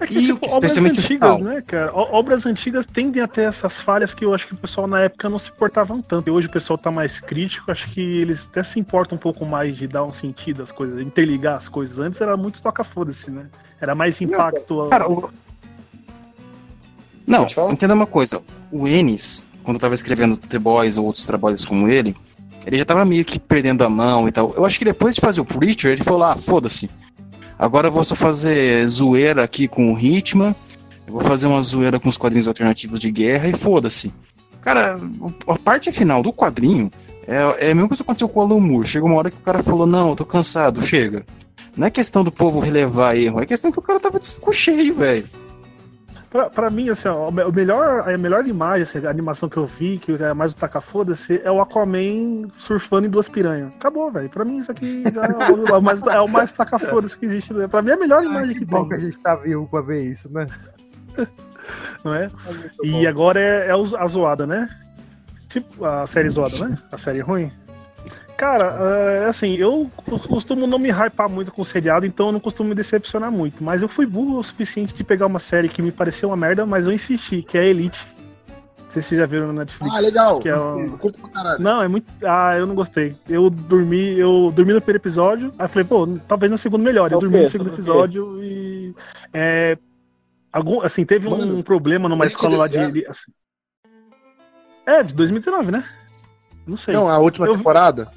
[0.01, 1.93] É que, E tipo, obras antigas, né, cara?
[1.93, 5.01] O- Obras antigas tendem a ter essas falhas que eu acho que o pessoal na
[5.03, 6.29] época não se importavam tanto.
[6.29, 9.47] E hoje o pessoal tá mais crítico, acho que eles até se importam um pouco
[9.47, 11.99] mais de dar um sentido às coisas, interligar as coisas.
[11.99, 13.47] Antes era muito toca foda-se, né?
[13.81, 14.87] Era mais impacto.
[14.89, 15.31] Cara, o-
[17.27, 18.41] Não, entenda uma coisa.
[18.71, 22.17] O Ennis, quando tava escrevendo The Boys ou outros trabalhos como ele,
[22.69, 24.53] ele já tava meio que perdendo a mão e tal.
[24.55, 26.89] Eu acho que depois de fazer o Preacher, ele falou: ah, foda-se.
[27.59, 30.55] Agora eu vou só fazer zoeira aqui com o Hitman.
[31.07, 34.13] Eu vou fazer uma zoeira com os quadrinhos alternativos de guerra e foda-se.
[34.61, 34.99] Cara,
[35.47, 36.91] a parte final do quadrinho
[37.27, 38.87] é, é a mesma coisa que aconteceu com o Alan Moore.
[38.87, 41.25] Chega uma hora que o cara falou, não, eu tô cansado, chega.
[41.75, 44.53] Não é questão do povo relevar erro, é questão que o cara tava de saco
[44.53, 45.29] cheio, velho.
[46.31, 49.49] Pra, pra mim, assim, ó, o me- o melhor, a melhor imagem, assim, a animação
[49.49, 53.31] que eu vi, que é mais o taca foda-se, é o Aquaman surfando em duas
[53.31, 53.73] piranhas.
[53.77, 54.29] Acabou, velho.
[54.29, 55.23] Pra mim, isso aqui já
[55.73, 57.55] é o mais, é o mais taca foda-se que existe.
[57.55, 57.67] né?
[57.67, 58.89] Pra mim, é a melhor imagem que, Que bom tem.
[58.89, 60.47] que a gente tá vivo pra ver isso, né?
[62.05, 62.29] não é?
[62.83, 64.69] E agora é, é a zoada, né?
[65.49, 66.79] Tipo, a série zoada, né?
[66.93, 67.51] A série ruim.
[68.37, 69.91] Cara, é, assim, eu
[70.29, 73.63] costumo não me hypar muito com seriado, então eu não costumo me decepcionar muito.
[73.63, 76.65] Mas eu fui burro o suficiente de pegar uma série que me pareceu uma merda,
[76.65, 78.07] mas eu insisti, que é Elite.
[78.85, 79.95] Não sei se vocês já viram na Netflix.
[79.95, 80.41] Ah, legal.
[80.41, 81.63] Que é um- Eu curto pra caralho.
[81.63, 82.07] Não, é muito.
[82.25, 83.17] Ah, eu não gostei.
[83.29, 87.13] Eu dormi, eu dormi no primeiro episódio, aí falei, pô, talvez no segundo melhor.
[87.13, 88.95] Eu dormi no segundo episódio e.
[89.35, 89.77] É,
[90.53, 93.05] algum, assim, teve um Mano, problema numa escola lá de.
[93.07, 93.33] assim-
[94.87, 95.85] é, de 2019, né?
[96.69, 96.95] Não sei.
[96.95, 98.11] Não, a última Eu vi- temporada?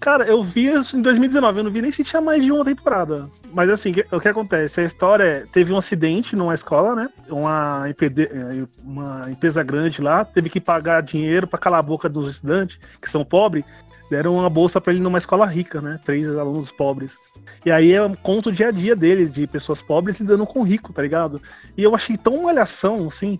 [0.00, 2.64] Cara, eu vi isso em 2019, eu não vi nem se tinha mais de uma
[2.64, 3.30] temporada.
[3.54, 4.80] Mas assim, o que, acontece?
[4.80, 7.08] A história é, teve um acidente numa escola, né?
[7.30, 12.28] Uma, eh, uma empresa grande lá teve que pagar dinheiro pra calar a boca dos
[12.32, 13.64] estudantes, que são pobres,
[14.10, 15.98] deram uma bolsa pra ele numa escola rica, né?
[16.04, 17.16] Três alunos pobres.
[17.64, 20.62] E aí é um conto o dia a dia deles, de pessoas pobres lidando com
[20.62, 21.40] rico, tá ligado?
[21.78, 23.38] E eu achei tão malhação, assim.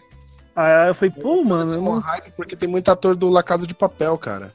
[0.56, 3.28] Aí eu falei, pô, mano, eu Tem não, um hype porque tem muito ator do
[3.28, 4.52] La Casa de Papel, cara.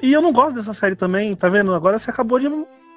[0.00, 1.74] E eu não gosto dessa série também, tá vendo?
[1.74, 2.48] Agora você acabou de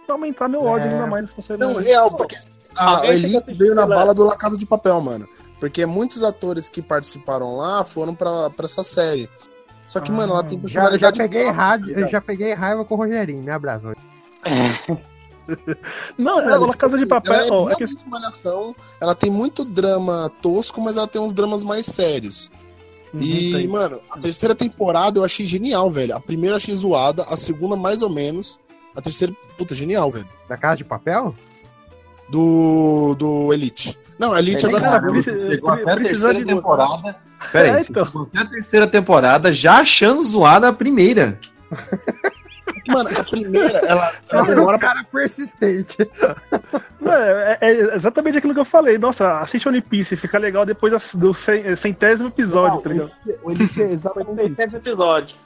[0.07, 0.93] aumentar meu ódio É.
[0.93, 1.59] ainda mais dessa série.
[1.59, 2.37] Não, real, porque
[2.75, 5.27] a Alguém Elite veio na bala do La Casa de Papel, mano.
[5.59, 9.29] Porque muitos atores que participaram lá foram pra, pra essa série.
[9.87, 11.17] Só que, mano, ela tem Já, já personalidade.
[11.17, 13.93] peguei própria, rádio, tá já peguei raiva com o Rogerinho, né, abraço?
[16.17, 17.33] Não, Mano, ela tipo Casa de assim, Papel.
[17.33, 18.75] Ela é ó, é que- realmente malhação.
[18.99, 22.51] Ela tem muito drama tosco, mas ela tem uns dramas mais sérios.
[23.13, 23.67] Uhum, E, tem.
[23.67, 26.15] mano, a terceira temporada eu achei genial, velho.
[26.15, 28.59] A primeira eu achei zoada, a segunda mais ou menos.
[28.95, 30.27] A terceira, puta, genial, velho.
[30.49, 31.35] Da Casa de Papel?
[32.29, 33.99] Do, do Elite.
[34.17, 35.11] Não, Elite Ele agora Cara, sim.
[35.11, 37.17] preci- Chegou até a terceira de- temporada.
[37.51, 38.27] Pera aí, É, você então.
[38.31, 41.39] até a terceira temporada já achando zoada a primeira.
[42.87, 44.87] Mano, a primeira, ela, ela É demora um pra.
[44.89, 45.97] cara persistente.
[47.05, 48.97] É, é- é exatamente aquilo que eu falei.
[48.97, 53.11] Nossa, assiste One Piece, fica legal depois do cen- centésimo episódio, tá ligado?
[53.43, 53.55] O é.
[53.55, 55.39] 600 episódios.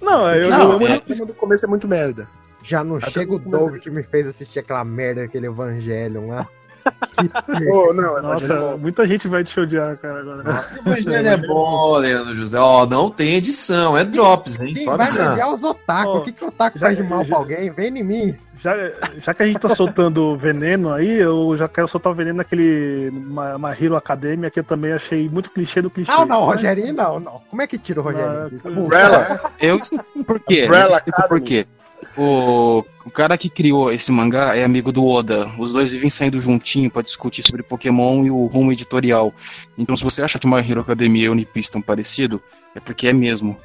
[0.00, 2.28] Não, eu, Não, eu- eu- O tema do começo é muito merda.
[2.62, 6.48] Já não Até chega o Doug que me fez assistir aquela merda, aquele Evangelion lá.
[7.72, 10.64] Ô, não, é Nossa, muita gente vai te odiar, cara, agora.
[10.84, 12.58] Evangelho é bom, Leandro José.
[12.58, 14.74] Ó, não tem edição, é drops, hein?
[14.74, 16.08] Quem Só vai odiar os otaku?
[16.10, 17.70] Ó, o que, que o otaku já- faz de mal já- pra alguém?
[17.70, 18.36] Vem em mim.
[18.58, 18.74] Já,
[19.18, 23.10] já que a gente tá soltando veneno aí, eu já quero soltar o veneno naquele
[23.12, 26.10] My Hero Academia, que eu também achei muito clichê do clichê.
[26.10, 27.42] Não, não, Mas- Rogerinho não, não.
[27.50, 28.68] Como é que tira o Rogerinho Ah, disso?
[28.70, 29.40] Umbrella.
[29.60, 30.64] Eu explico por quê.
[30.64, 31.40] Umbrella Eu por Academy.
[31.42, 31.66] quê.
[32.16, 35.50] O, o cara que criou esse mangá é amigo do Oda.
[35.58, 39.32] Os dois vivem saindo juntinho pra discutir sobre Pokémon e o rumo editorial.
[39.76, 42.40] Então, se você acha que My Hero Academia e Piece estão parecidos,
[42.74, 43.58] é porque é mesmo.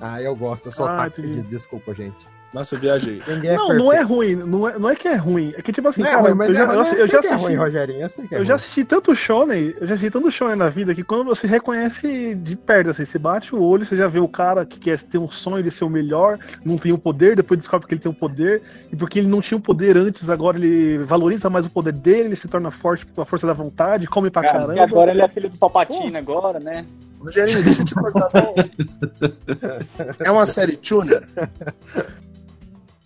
[0.00, 1.08] Ah, eu gosto, eu sou Ah,
[1.48, 2.33] desculpa, gente.
[2.54, 3.20] Nossa, eu viajei.
[3.26, 3.74] É Não, perfeito.
[3.74, 4.36] não é ruim.
[4.36, 5.52] Não é, não é que é ruim.
[5.58, 6.86] É que, tipo assim, Não é cara, ruim, mas eu já, é- eu, eu eu
[6.86, 7.46] sei já que é assisti.
[7.46, 10.30] ruim, Rogerinho, eu sei que é Eu já assisti tanto shonen, eu já assisti tanto
[10.30, 13.96] shonen na vida que quando você reconhece de perto, assim, você bate o olho, você
[13.96, 16.92] já vê o cara que quer ter um sonho de ser o melhor, não tem
[16.92, 18.62] o poder, depois descobre que ele tem o poder,
[18.92, 22.28] e porque ele não tinha o poder antes, agora ele valoriza mais o poder dele,
[22.28, 24.66] ele se torna forte com a força da vontade, come pra Cara, caramba.
[24.74, 26.84] porque agora ele é filho do Palpatine agora, né?
[27.18, 28.54] Rogerinho, deixa eu te cortar só um.
[30.24, 31.26] É uma série tuner?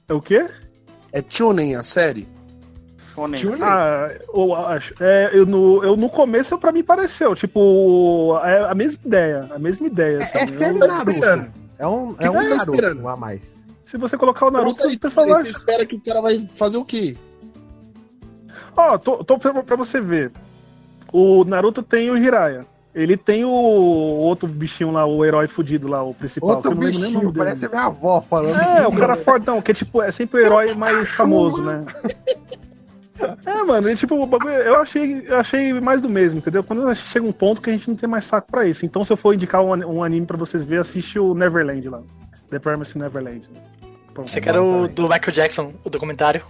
[0.09, 0.47] É o quê?
[1.13, 2.27] É tuning a série?
[3.15, 3.63] Shonen.
[3.63, 4.95] Ah, eu acho.
[5.01, 9.59] É, eu, no, eu no começo pra mim pareceu, tipo, é a mesma ideia, a
[9.59, 10.19] mesma ideia.
[10.19, 10.59] É, é sabe?
[10.59, 11.53] série Eu- tá Naruto.
[11.79, 13.09] É um, é um tá Naruto esperando?
[13.09, 13.43] a mais.
[13.85, 16.49] se você colocar o Então, Naruto, o pessoal vai Você espera que o cara vai
[16.55, 17.17] fazer o quê?
[18.77, 20.31] Ó, tô, tô pra, pra você ver.
[21.13, 22.65] O Naruto tem o Jiraiya.
[22.95, 26.57] Ele tem o outro bichinho lá, o herói fudido lá, o principal.
[26.57, 27.45] Outro que eu não lembro nem o bichinho, nome dele.
[27.45, 28.61] parece a minha avó falando.
[28.61, 31.85] É, o cara fortão, que é tipo, é sempre o herói mais famoso, né?
[33.45, 36.63] É, mano, e, tipo, o bagulho, eu achei, eu achei mais do mesmo, entendeu?
[36.63, 38.87] Quando chega um ponto que a gente não tem mais saco pra isso.
[38.87, 42.03] Então, se eu for indicar um, um anime pra vocês verem, assiste o Neverland lá.
[42.51, 43.49] The Promised Neverland.
[44.15, 44.31] Pronto.
[44.31, 46.43] Você quer o do Michael Jackson, o documentário?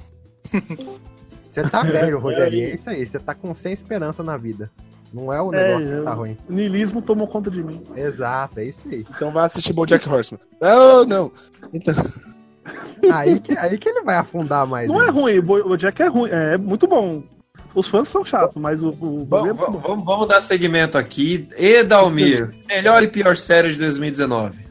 [1.48, 2.68] Você tá velho, Rogerinho.
[2.68, 3.07] É isso aí.
[3.07, 4.70] Você tá com sem esperança na vida.
[5.12, 6.36] Não é o É, negócio eu- que tá ruim.
[6.48, 7.82] O niilismo tomou conta de mim.
[7.96, 9.06] Exato, é isso aí.
[9.14, 10.40] Então vai assistir BoJack Horseman.
[10.60, 11.32] Não, não.
[11.72, 11.94] Então,
[13.12, 14.86] Aí que, aí que ele vai afundar mais.
[14.88, 15.12] Não é ainda.
[15.12, 17.22] ruim, o Jack é ruim, é muito bom.
[17.74, 18.88] Os fãs são chatos, mas o.
[18.88, 21.48] o Vamos, vamos, vamos- vamos dar segmento aqui.
[21.56, 24.66] Edalmir, melhor e pior série de 2019.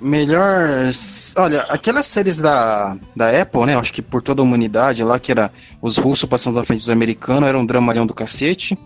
[0.00, 0.90] Melhor.
[1.36, 3.76] Olha, aquelas séries da, da Apple, né?
[3.78, 6.90] Acho que por toda a humanidade lá, que era os russos passando à frente dos
[6.90, 8.76] americanos, era um dramalhão do cacete.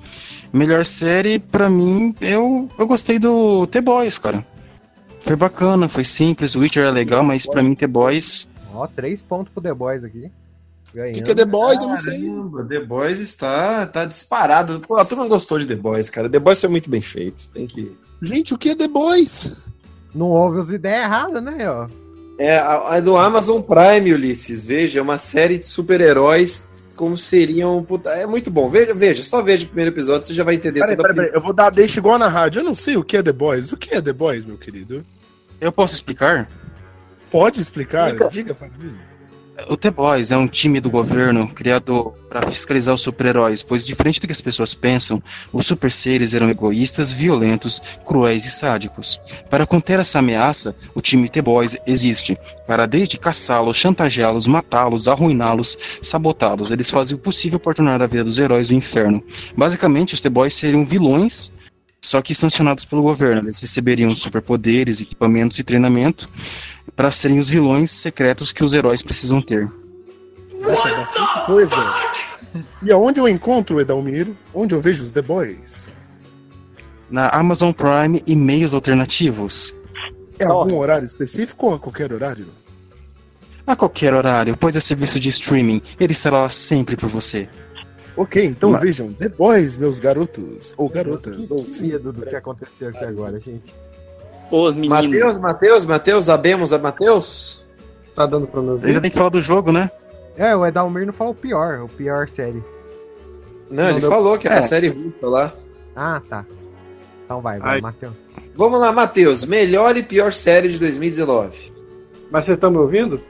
[0.57, 4.45] Melhor série, pra mim, eu, eu gostei do The Boys, cara.
[5.21, 8.49] Foi bacana, foi simples, o Witcher é legal, mas pra mim The Boys.
[8.73, 10.31] Ó, três pontos pro The Boys aqui.
[10.93, 11.79] O que é The Boys?
[11.83, 12.23] Eu não sei.
[12.23, 14.81] Caramba, The Boys está tá disparado.
[14.81, 16.27] Pô, a turma gostou de The Boys, cara.
[16.27, 17.49] The Boys foi muito bem feito.
[17.51, 17.95] Tem que.
[18.23, 19.71] Gente, o que é The Boys?
[20.15, 21.87] Não houve as ideias erradas, né, ó?
[22.39, 24.65] É, a, a do Amazon Prime, Ulisses.
[24.65, 27.83] Veja, é uma série de super-heróis como seriam.
[27.85, 28.69] puta, é muito bom.
[28.69, 31.31] Veja, veja, só veja o primeiro episódio, você já vai entender Peraí, toda peraí.
[31.33, 32.61] Eu vou dar deixa igual na rádio.
[32.61, 33.71] Eu não sei o que é The Boys.
[33.71, 35.05] O que é The Boys, meu querido?
[35.61, 36.51] Eu posso explicar?
[37.31, 38.29] Pode explicar?
[38.29, 38.97] Diga para mim.
[39.71, 44.21] O The Boys é um time do governo criado para fiscalizar os super-heróis, pois, diferente
[44.21, 49.19] do que as pessoas pensam, os super seres eram egoístas, violentos, cruéis e sádicos.
[49.49, 55.79] Para conter essa ameaça, o time The Boys existe, para desde caçá-los, chantageá-los, matá-los, arruiná-los,
[56.03, 56.71] sabotá-los.
[56.71, 59.25] Eles fazem o possível por tornar a vida dos heróis do inferno.
[59.57, 61.51] Basicamente, os The Boys seriam vilões,
[62.03, 63.41] só que sancionados pelo governo.
[63.43, 66.29] Eles receberiam superpoderes, equipamentos e treinamento
[66.95, 69.69] para serem os vilões secretos que os heróis precisam ter.
[70.63, 71.77] Essa é bastante coisa.
[72.83, 74.29] E aonde eu encontro o Edalmir?
[74.55, 75.91] Onde eu vejo os The Boys?
[77.11, 79.77] Na Amazon Prime e meios alternativos.
[80.39, 82.47] É algum horário específico ou a qualquer horário?
[83.67, 87.49] A qualquer horário, pois é serviço de streaming, ele estará lá sempre por você.
[88.17, 90.73] Ok, então Mas- vejam The Boys, meus garotos.
[90.77, 91.51] Ou garotas.
[91.51, 91.91] Ou sim.
[91.99, 93.75] do que aconteceu aqui agora, gente.
[94.51, 94.89] Ô, menino.
[94.95, 97.65] Matheus, Matheus, Matheus, sabemos a Matheus?
[98.15, 98.87] Tá dando ouvir?
[98.87, 99.91] Ainda tem que falar do jogo, né?
[100.37, 102.63] É, o Edalmir não falou o pior, o pior série.
[103.71, 104.59] Não, Não ele deu- falou que era É.
[104.61, 105.53] a série russa lá.
[105.95, 106.45] Ah, tá.
[107.25, 107.81] Então vai, vai, Ai.
[107.81, 108.33] Matheus.
[108.55, 109.45] Vamos lá, Matheus.
[109.45, 111.73] Melhor e pior série de 2019.
[112.31, 113.21] Mas vocês estão me ouvindo?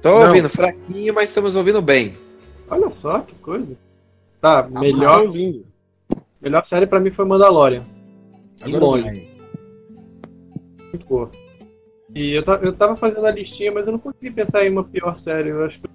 [0.00, 0.28] Tô Não.
[0.28, 2.14] ouvindo fraquinho, mas estamos ouvindo bem.
[2.70, 3.76] Olha só que coisa.
[4.40, 5.64] Tá, Tá melhor, ouvindo.
[6.40, 7.84] melhor série pra mim foi Mandalorian.
[8.64, 9.28] Agora longe, vai.
[10.92, 11.30] Muito boa.
[12.14, 15.18] E eu, eu tava fazendo a listinha, mas eu não consegui pensar em uma pior
[15.20, 15.48] série.
[15.48, 15.90] Eu acho que eu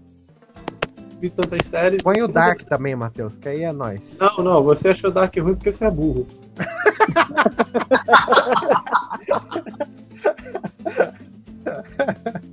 [1.22, 2.02] vi tantas séries.
[2.02, 4.18] Põe o Dark também, Matheus, que aí é nós.
[4.20, 6.26] Não, não, você achou Dark ruim porque você é burro.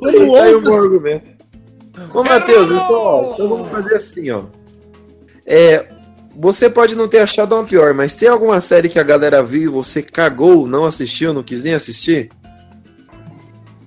[0.04, 1.26] Tá aí um argumento.
[2.12, 4.44] Ô, Matheus, então, ó, então vamos fazer assim, ó.
[5.46, 5.86] É,
[6.36, 9.62] você pode não ter achado uma pior, mas tem alguma série que a galera viu
[9.62, 12.30] e você cagou, não assistiu, não quis nem assistir?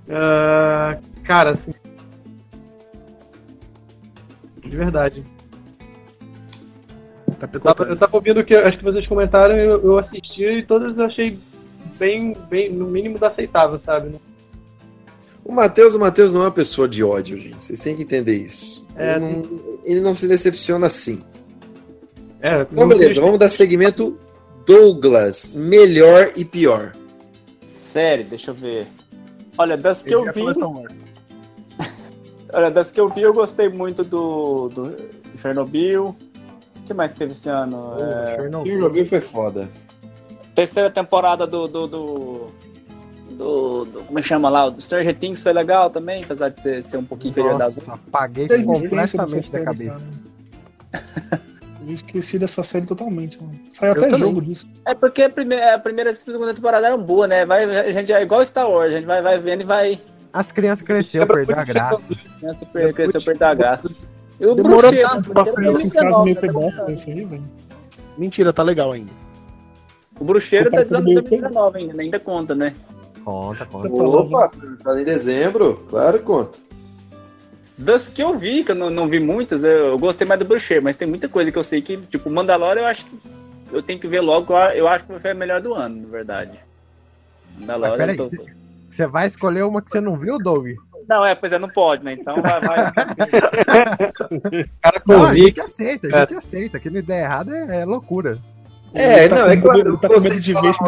[0.10, 1.74] Ah, cara, assim.
[4.62, 5.24] De verdade.
[7.38, 10.64] Tá Eu tava, eu tava ouvindo que acho que vocês comentaram, eu, eu assisti e
[10.66, 11.38] todas eu achei
[12.00, 14.16] bem, bem, no mínimo da aceitável, sabe?
[15.44, 17.64] O Matheus, o Matheus não é uma pessoa de ódio, gente.
[17.64, 18.86] Vocês têm que entender isso.
[18.96, 21.22] É, ele, não, ele não se decepciona assim.
[22.42, 24.18] É, Então, beleza, vamos dar segmento
[24.66, 26.94] Douglas, melhor e pior.
[27.80, 28.88] Série, deixa eu ver.
[29.58, 30.42] Olha, das que eu ia vi.
[32.54, 34.96] Olha, das que eu vi, eu gostei muito do, do
[35.42, 36.16] Chernobyl.
[36.78, 37.94] O que mais teve esse ano?
[38.00, 38.74] É, Chernobyl.
[38.74, 39.70] Chernobyl foi foda.
[40.54, 42.46] terceira temporada do do, do.
[43.32, 44.68] do- do- Como é que chama lá?
[44.68, 47.94] O Stranger Things foi legal também, apesar de ter, ser um pouquinho inferior das Nossa,
[47.94, 50.02] apaguei completamente da cabeça.
[51.88, 53.58] Eu esqueci dessa série totalmente, mano.
[53.72, 54.28] Saiu Eu até também.
[54.28, 54.68] jogo disso.
[54.86, 57.46] É porque a primeira, a primeira e a segunda temporada eram boas, né?
[57.46, 60.00] Vai, a gente é igual Star Wars, a gente vai, vai vendo e vai.
[60.34, 62.14] As crianças cresceram, perdeu a graça.
[62.42, 63.90] Né, se per- cresceu perder a graça.
[64.40, 65.70] E o Demorou Bruxeiro, tanto pra sair.
[65.70, 67.44] Esse caso meio bosta isso aí, velho.
[68.18, 69.12] Mentira, tá legal ainda.
[70.20, 72.76] O Bruxeiro tá o 2019 ainda, ainda conta, né?
[73.24, 74.04] Conta, conta.
[74.04, 76.60] Opa, lançado em dezembro, claro que conta.
[77.78, 80.46] Das que eu vi, que eu não, não vi muitas, eu, eu gostei mais do
[80.46, 83.20] Bruxeiro, mas tem muita coisa que eu sei que, tipo, Mandalorian eu acho que
[83.72, 86.58] eu tenho que ver logo, eu, acho que foi a melhor do ano, na verdade.
[87.56, 87.98] Mas Mandalorian.
[87.98, 88.32] peraí, tô-
[88.90, 90.70] você vai escolher uma que você não viu, Doug?
[91.08, 92.14] Não, é, pois é, não pode, né?
[92.14, 92.60] Então vai.
[92.60, 92.92] vai...
[94.82, 96.20] Cara, que Não, a gente aceita, a É.
[96.22, 96.80] gente aceita.
[96.80, 98.40] Que não der errado é, é loucura.
[98.94, 99.80] É, tá não, com é claro.
[99.80, 100.84] ele tá com medo vocês de ver se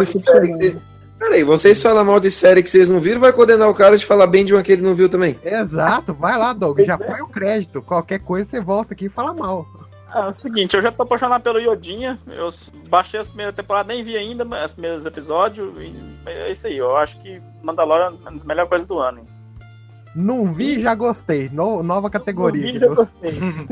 [1.19, 4.05] Peraí, vocês falam mal de série que vocês não viram, vai condenar o cara de
[4.05, 5.37] falar bem de uma que ele não viu também.
[5.43, 7.81] Exato, vai lá, Doug, já põe o crédito.
[7.81, 9.67] Qualquer coisa você volta aqui e fala mal.
[10.11, 12.17] Ah, é o seguinte, eu já tô apaixonado pelo Iodinha.
[12.35, 12.49] Eu
[12.89, 15.69] baixei as primeiras temporadas, nem vi ainda mas os primeiros episódios.
[15.77, 15.93] E
[16.29, 19.19] é isso aí, eu acho que Mandalorian é uma das melhores coisas do ano.
[19.19, 19.25] hein?
[20.15, 21.49] Não vi, já gostei.
[21.53, 22.65] No- nova categoria.
[22.65, 22.79] Não vi,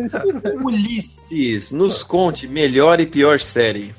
[0.09, 0.51] já gostei.
[0.63, 3.95] Ulisses, nos conte melhor e pior série.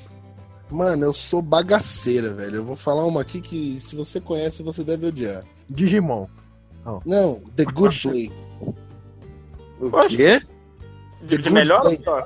[0.70, 2.56] Mano, eu sou bagaceira, velho.
[2.56, 5.44] Eu vou falar uma aqui que, se você conhece, você deve odiar.
[5.68, 6.26] Digimon.
[7.04, 8.32] Não, The Good Play.
[9.80, 10.42] O quê?
[11.22, 12.24] De, The de melhor ou Play.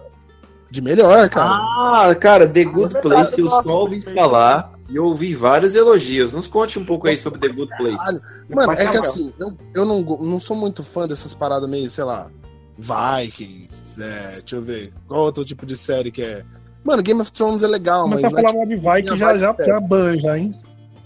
[0.70, 1.54] De melhor, cara.
[1.54, 6.32] Ah, cara, The Good verdade, Place eu só ouvi falar e eu ouvi vários elogios.
[6.32, 8.20] Nos conte um pouco aí sobre The Good Place.
[8.48, 12.04] Mano, é que assim, eu, eu não, não sou muito fã dessas paradas meio, sei
[12.04, 12.30] lá,
[12.78, 16.44] Vikings, é, deixa eu ver, qual outro tipo de série que é.
[16.84, 18.20] Mano, Game of Thrones é legal, mas.
[18.20, 20.54] Começar a é mal de Viking minha já, já, já ban, já, hein?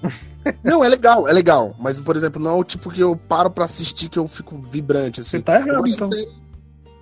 [0.63, 1.75] Não, é legal, é legal.
[1.79, 4.57] Mas, por exemplo, não é o tipo que eu paro pra assistir que eu fico
[4.71, 5.39] vibrante, assim.
[5.39, 6.09] Você tá Eu errado, então.
[6.09, 6.29] de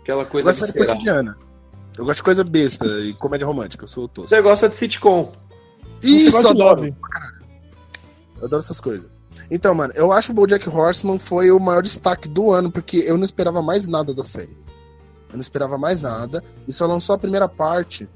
[0.00, 0.96] Aquela eu coisa gosto de série visceral.
[0.96, 1.38] cotidiana.
[1.98, 4.28] Eu gosto de coisa besta e comédia romântica, eu sou o tosco.
[4.30, 5.30] Você gosta de sitcom.
[6.02, 6.86] Isso, de adoro.
[6.86, 9.10] Eu adoro essas coisas.
[9.50, 12.98] Então, mano, eu acho que o BoJack Horseman foi o maior destaque do ano, porque
[13.06, 14.56] eu não esperava mais nada da série.
[15.28, 16.42] Eu não esperava mais nada.
[16.66, 18.08] E só lançou a primeira parte.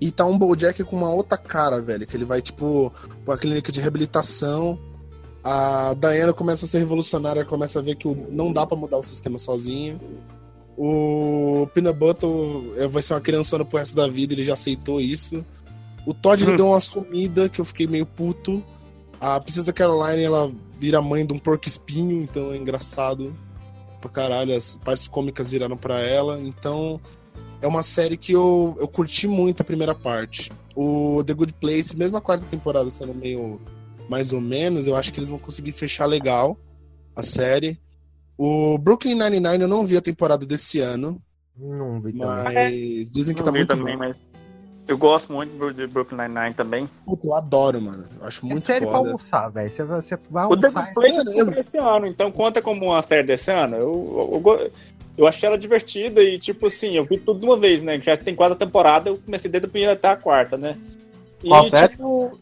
[0.00, 2.06] E tá um BoJack com uma outra cara, velho.
[2.06, 2.92] Que ele vai, tipo,
[3.24, 4.78] pra clínica de reabilitação.
[5.42, 9.02] A Diana começa a ser revolucionária, começa a ver que não dá pra mudar o
[9.02, 10.00] sistema sozinho.
[10.76, 12.30] O Peanut Butter
[12.76, 15.44] eh, vai ser uma criançona pro resto da vida, ele já aceitou isso.
[16.06, 18.64] O Todd ele deu uma sumida que eu fiquei meio puto.
[19.20, 23.36] A Princesa Caroline, ela vira mãe de um porco espinho, então é engraçado
[24.00, 24.56] pra caralho.
[24.56, 26.40] As partes cômicas viraram pra ela.
[26.40, 27.00] Então
[27.62, 30.50] é uma série que eu, eu curti muito a primeira parte.
[30.76, 33.60] O The Good Place, mesmo a quarta temporada sendo meio
[34.08, 36.58] mais ou menos, eu acho que eles vão conseguir fechar legal
[37.16, 37.78] a série.
[38.36, 41.22] O Brooklyn Nine-Nine eu não vi a temporada desse ano,
[41.56, 42.26] Não vi também.
[42.54, 44.00] mas dizem que Não tá vi muito também, bom.
[44.00, 44.16] mas
[44.86, 46.90] eu gosto muito de Brooklyn Nine-Nine também.
[47.06, 48.04] Puta, eu adoro, mano.
[48.20, 49.08] Eu acho É muito série pra foda.
[49.08, 49.70] almoçar, velho.
[49.72, 50.82] Você vai, você vai O The almoçar.
[50.82, 51.50] Good Place Mano, eu...
[51.60, 53.76] esse ano, então conta como uma série desse ano.
[53.76, 54.72] Eu, eu, eu,
[55.16, 58.00] eu achei ela divertida e, tipo assim, eu vi tudo de uma vez, né?
[58.00, 60.76] Já tem quatro temporadas, eu comecei desde a primeira até a quarta, né?
[61.42, 62.38] E, Qual tipo.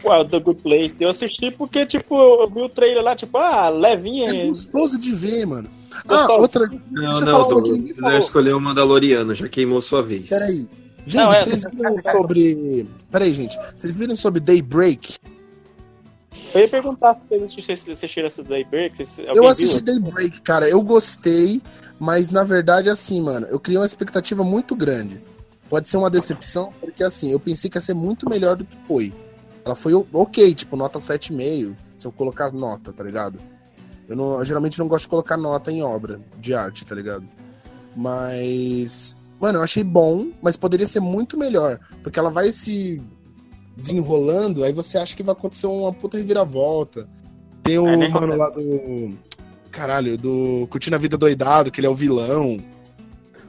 [0.00, 1.04] Qual, The Good Place.
[1.04, 4.30] Eu assisti porque, tipo, eu vi o trailer lá, tipo, ah, levinha.
[4.30, 5.68] É gostoso de ver, mano.
[6.08, 6.66] Ah, outra.
[6.90, 10.30] Não, Deixa eu não, falar escolher o Mandaloriano, já queimou sua vez.
[10.30, 10.66] Peraí.
[11.06, 12.86] Gente, Não, é- vocês viram sobre.
[13.10, 13.58] Peraí, gente.
[13.76, 15.16] Vocês viram sobre Daybreak?
[16.54, 19.04] Eu ia perguntar se vocês assistiram- se assistiram essa Daybreak.
[19.06, 19.46] se Eu viu?
[19.48, 20.68] assisti Daybreak, cara.
[20.68, 21.62] Eu gostei,
[21.98, 25.20] mas na verdade, assim, mano, eu criei uma expectativa muito grande.
[25.70, 28.76] Pode ser uma decepção, porque assim, eu pensei que ia ser muito melhor do que
[28.86, 29.12] foi.
[29.64, 33.38] Ela foi ok, tipo, nota 7,5, se eu colocar nota, tá ligado?
[34.08, 37.24] Eu, não- eu geralmente não gosto de colocar nota em obra de arte, tá ligado?
[37.96, 39.16] Mas.
[39.40, 41.80] Mano, eu achei bom, mas poderia ser muito melhor.
[42.02, 43.00] Porque ela vai se
[43.76, 47.08] desenrolando, aí você acha que vai acontecer uma puta reviravolta.
[47.62, 49.16] Tem o É, mano lá do.
[49.70, 52.58] Caralho, do Curtindo a Vida Doidado, que ele é o vilão.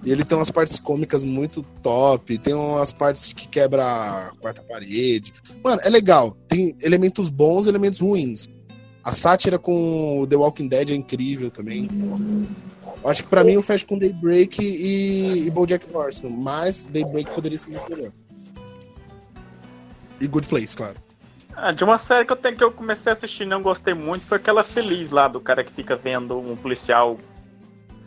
[0.06, 2.38] E ele tem umas partes cômicas muito top.
[2.38, 5.34] Tem umas partes que quebra a quarta parede.
[5.64, 6.38] Mano, é legal.
[6.48, 8.58] Tem elementos bons e elementos ruins.
[9.04, 11.90] A sátira com o The Walking Dead é incrível também.
[13.04, 16.38] Eu acho que pra mim eu fecho com Daybreak e, e BoJack Horseman.
[16.38, 18.12] Mas Daybreak poderia ser muito melhor.
[20.24, 20.96] E Good Place, claro.
[21.56, 23.94] Ah, de uma série que eu, tenho, que eu comecei a assistir e não gostei
[23.94, 27.18] muito foi aquela Feliz lá, do cara que fica vendo um policial.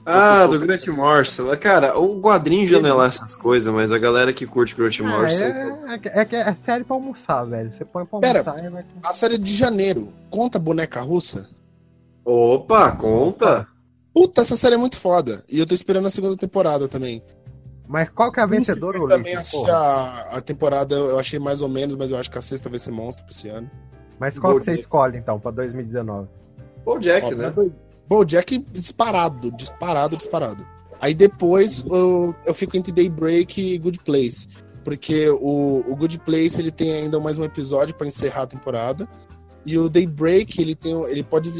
[0.05, 1.55] Ah, do Grant Morrison.
[1.57, 5.01] Cara, o quadrinho já não é lá essas coisas, mas a galera que curte Grant
[5.01, 5.45] Ah, Morrison.
[5.45, 7.73] é, é, é, que é série pra almoçar, velho.
[7.73, 8.39] Você põe pra Pera.
[8.41, 8.85] almoçar e vai.
[9.03, 11.49] A série de janeiro, conta boneca russa?
[12.25, 13.67] Opa, conta.
[14.15, 15.45] Puta, essa série é muito foda.
[15.51, 17.23] E eu tô esperando a segunda temporada também.
[17.89, 21.61] Mas qual que é a vencedora, Eu também assisti a, a temporada, eu achei mais
[21.61, 23.71] ou menos, mas eu acho que a sexta vai ser monstro pra esse ano.
[24.19, 26.29] Mas qual que você escolhe, então, pra 2019?
[26.85, 27.55] BoJack, Ó, né?
[28.09, 30.67] BoJack disparado, disparado, disparado.
[31.01, 34.49] Aí depois eu, eu fico entre Daybreak e Good Place.
[34.85, 39.09] Porque o, o Good Place ele tem ainda mais um episódio pra encerrar a temporada.
[39.65, 41.51] E o Daybreak ele, tem, ele pode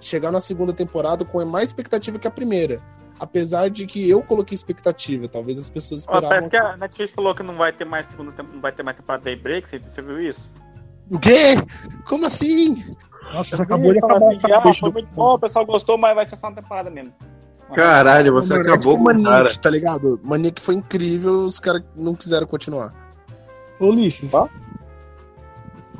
[0.00, 2.80] chegar na segunda temporada com mais expectativa que a primeira.
[3.18, 6.28] Apesar de que eu coloquei expectativa, talvez as pessoas Ó, esperavam.
[6.28, 8.96] parece que a Netflix falou que não vai ter mais segunda não vai ter mais
[8.96, 10.52] temporada Daybreak, você, você viu isso?
[11.10, 11.54] O quê?
[12.06, 12.76] Como assim?
[13.32, 16.36] Nossa, acabou de acabar assim, ah, foi muito bom, o pessoal gostou, mas vai ser
[16.36, 17.12] só uma temporada mesmo.
[17.72, 19.48] Caralho, você Mano, é acabou tipo com o cara.
[19.58, 20.20] Tá ligado?
[20.22, 22.92] Manic foi incrível, os caras não quiseram continuar.
[23.80, 24.30] Ulisses.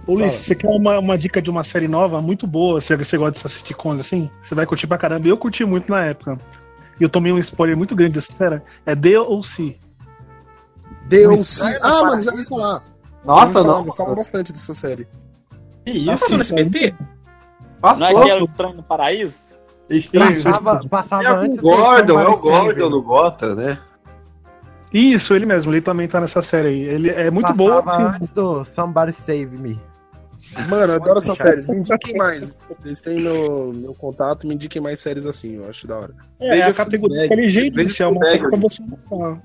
[0.06, 0.44] Ulisses, Fala.
[0.44, 2.80] você quer uma, uma dica de uma série nova muito boa?
[2.80, 4.30] Se você gosta dessas sitcoms assim?
[4.42, 5.26] Você vai curtir pra caramba.
[5.26, 6.38] Eu curti muito na época.
[7.00, 8.62] E eu tomei um spoiler muito grande dessa série.
[8.86, 9.76] É DLC.
[11.08, 11.78] DLC.
[11.82, 12.82] Ah, mano, já ouvi falar.
[13.24, 13.92] Nossa, ouvi falar, não.
[13.92, 15.06] falam bastante dessa série.
[15.84, 16.24] Que Tá isso?
[16.24, 16.94] passando SBT?
[17.80, 17.98] Passou.
[17.98, 19.42] Não é aquele estranho no paraíso?
[20.42, 21.60] Passava, passava É o antes.
[21.60, 23.78] Gordon, é o do Gordon do Gota, né?
[24.92, 26.80] Isso, ele mesmo, ele também tá nessa série aí.
[26.82, 27.82] Ele é muito bom.
[27.82, 29.78] Passava antes do Somebody Save Me.
[30.68, 31.66] Mano, eu adoro essas séries.
[31.66, 32.44] Me indiquem mais.
[32.82, 36.14] Vocês têm no meu contato, me indiquem mais séries assim, eu acho da hora.
[36.40, 37.34] É, Veja a categoria Fleabag.
[37.34, 38.38] inteligente, Veja é uma Fleabag.
[38.38, 39.42] série pra você gostar.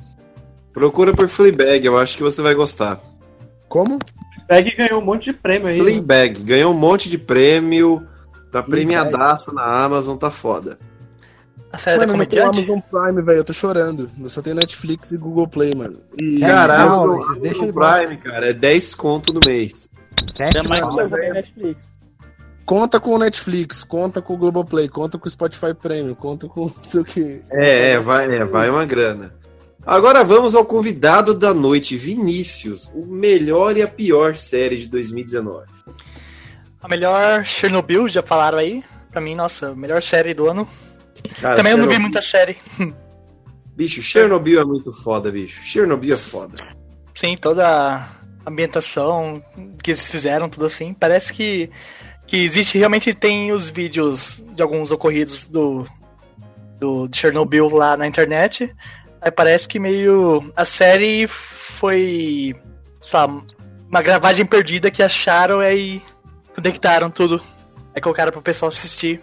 [0.74, 2.99] Procura por Fleabag, eu acho que você vai gostar.
[3.68, 3.99] Como?
[4.47, 5.78] Peg ganhou um monte de prêmio aí.
[5.78, 5.84] né?
[5.84, 7.99] Fleabag, ganhou um monte de prêmio,
[8.51, 8.72] tá Fleabag.
[8.72, 10.78] premiadaça na Amazon, tá foda.
[11.72, 12.72] A série Mano, da eu não tenho comediante?
[12.72, 13.38] Amazon Prime, velho.
[13.38, 14.10] Eu tô chorando.
[14.20, 15.99] Eu só tenho Netflix e Google Play, mano.
[16.20, 16.39] E...
[16.39, 17.72] Sete Cara, dólares, Amazon, Amazon
[18.07, 19.88] Prime, cara, é 10 conto no mês.
[20.36, 21.89] Sete É mais coisa é- da Netflix.
[22.66, 26.66] Conta com o Netflix, conta com o Globoplay, conta com o Spotify Premium, conta com
[26.76, 27.41] não sei o que.
[27.51, 29.34] É, é, vai, é, vai uma grana.
[29.86, 35.66] Agora vamos ao convidado da noite, Vinícius, o melhor e a pior série de 2019.
[36.82, 38.84] A melhor Chernobyl, já falaram aí.
[39.10, 40.68] Pra mim, nossa, melhor série do ano.
[41.41, 42.57] Cara, Também eu não vi Chernobyl- muita série.
[43.76, 45.62] Bicho, Chernobyl é muito foda, bicho.
[45.64, 46.53] Chernobyl é foda.
[47.16, 48.07] Sim, toda
[48.50, 49.43] ambientação
[49.82, 50.93] que eles fizeram, tudo assim.
[50.93, 51.70] Parece que,
[52.28, 55.88] que existe, realmente tem os vídeos de alguns ocorridos do,
[56.80, 58.74] do de Chernobyl lá na internet.
[59.22, 60.52] Aí parece que meio.
[60.56, 62.56] A série foi.
[63.02, 63.41] sei lá,
[63.88, 66.02] uma gravagem perdida que acharam e
[66.56, 67.41] conectaram tudo.
[67.93, 69.22] Aí colocaram pro pessoal assistir.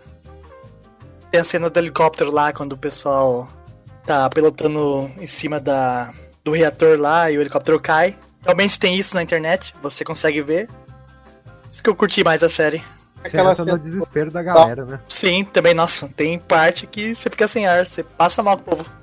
[1.30, 3.48] Tem a cena do helicóptero lá, quando o pessoal
[4.04, 6.12] tá pilotando em cima da,
[6.44, 8.16] do reator lá e o helicóptero cai.
[8.46, 10.68] Realmente tem isso na internet, você consegue ver.
[11.70, 12.82] Isso que eu curti mais a série.
[13.22, 15.00] Você entra no desespero da galera, né?
[15.08, 18.76] Sim, também, nossa, tem parte que você fica sem ar, você passa mal com o
[18.76, 18.96] povo.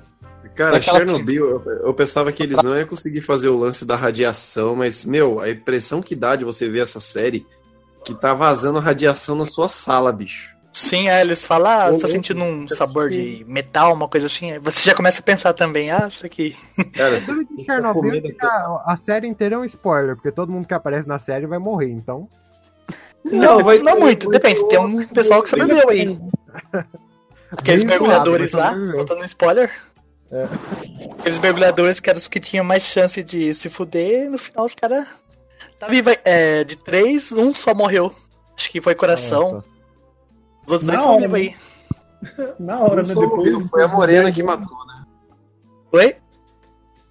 [0.54, 3.96] Cara, Aquela Chernobyl, eu, eu pensava que eles não iam conseguir fazer o lance da
[3.96, 7.44] radiação, mas, meu, a impressão que dá de você ver essa série
[8.04, 10.53] que tá vazando radiação na sua sala, bicho.
[10.76, 14.50] Sim, aí eles falam, ah, você tá sentindo um sabor de metal, uma coisa assim.
[14.50, 16.56] Aí você já começa a pensar também, ah, isso aqui.
[16.92, 20.74] Cara, De Chernobyl, que a, a série inteira é um spoiler, porque todo mundo que
[20.74, 22.28] aparece na série vai morrer, então.
[23.24, 24.68] Não, vai não muito, depende.
[24.68, 26.18] Tem um pessoal que sobreviveu aí.
[27.52, 29.70] Aqueles mergulhadores zoado, lá, soltando spoiler.
[30.32, 30.48] É.
[31.20, 34.74] Aqueles mergulhadores que eram os que tinham mais chance de se fuder, no final os
[34.74, 35.06] caras.
[35.78, 36.18] Tá vivo aí.
[36.24, 38.12] É, de três, um só morreu.
[38.56, 39.52] Acho que foi coração.
[39.52, 39.73] Nossa.
[40.64, 41.54] Os outros dois Não, são vivos aí.
[42.58, 43.14] Na hora, né?
[43.14, 43.68] Depois.
[43.68, 45.04] foi a Morena que matou, né?
[45.92, 46.16] Oi?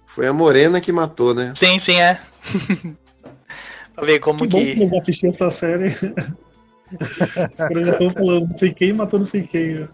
[0.06, 1.52] Foi a Morena que matou, né?
[1.54, 2.20] Sim, sim, é.
[3.94, 4.80] pra ver como Que bom que que.
[4.80, 5.96] não vou assistir essa série.
[7.00, 9.88] Os caras já estão falando, não sei quem matou não sei quem.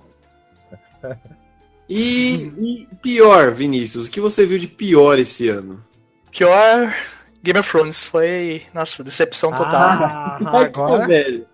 [1.89, 5.83] E, e pior, Vinícius, o que você viu de pior esse ano?
[6.31, 6.95] Pior
[7.43, 8.63] Game of Thrones foi.
[8.75, 9.81] Nossa, decepção total.
[9.81, 11.07] Ah, agora.
[11.07, 11.47] velho.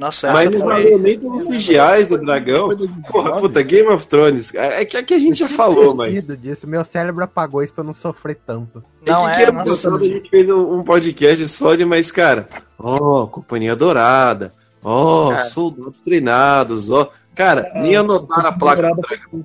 [0.00, 2.70] Nossa, Mas não valeu nem pelos CGIs do dragão.
[3.10, 4.54] Porra, puta, Game of Thrones.
[4.54, 6.24] É que aqui a gente já falou, mas.
[6.24, 6.66] Disso.
[6.66, 8.82] Meu cérebro apagou isso pra eu não sofrer tanto.
[9.06, 9.70] Não é que é, ano nossa.
[9.72, 12.48] passado a gente fez um, podcast só de, mas, cara,
[12.78, 15.42] ó, Companhia Dourada, ó, Cara.
[15.42, 17.12] soldados treinados, ó.
[17.34, 19.44] Cara, nem anotaram a placa do dragão.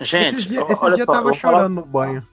[0.00, 2.26] Gente, esses dias, só, dias eu tava chorando no banho.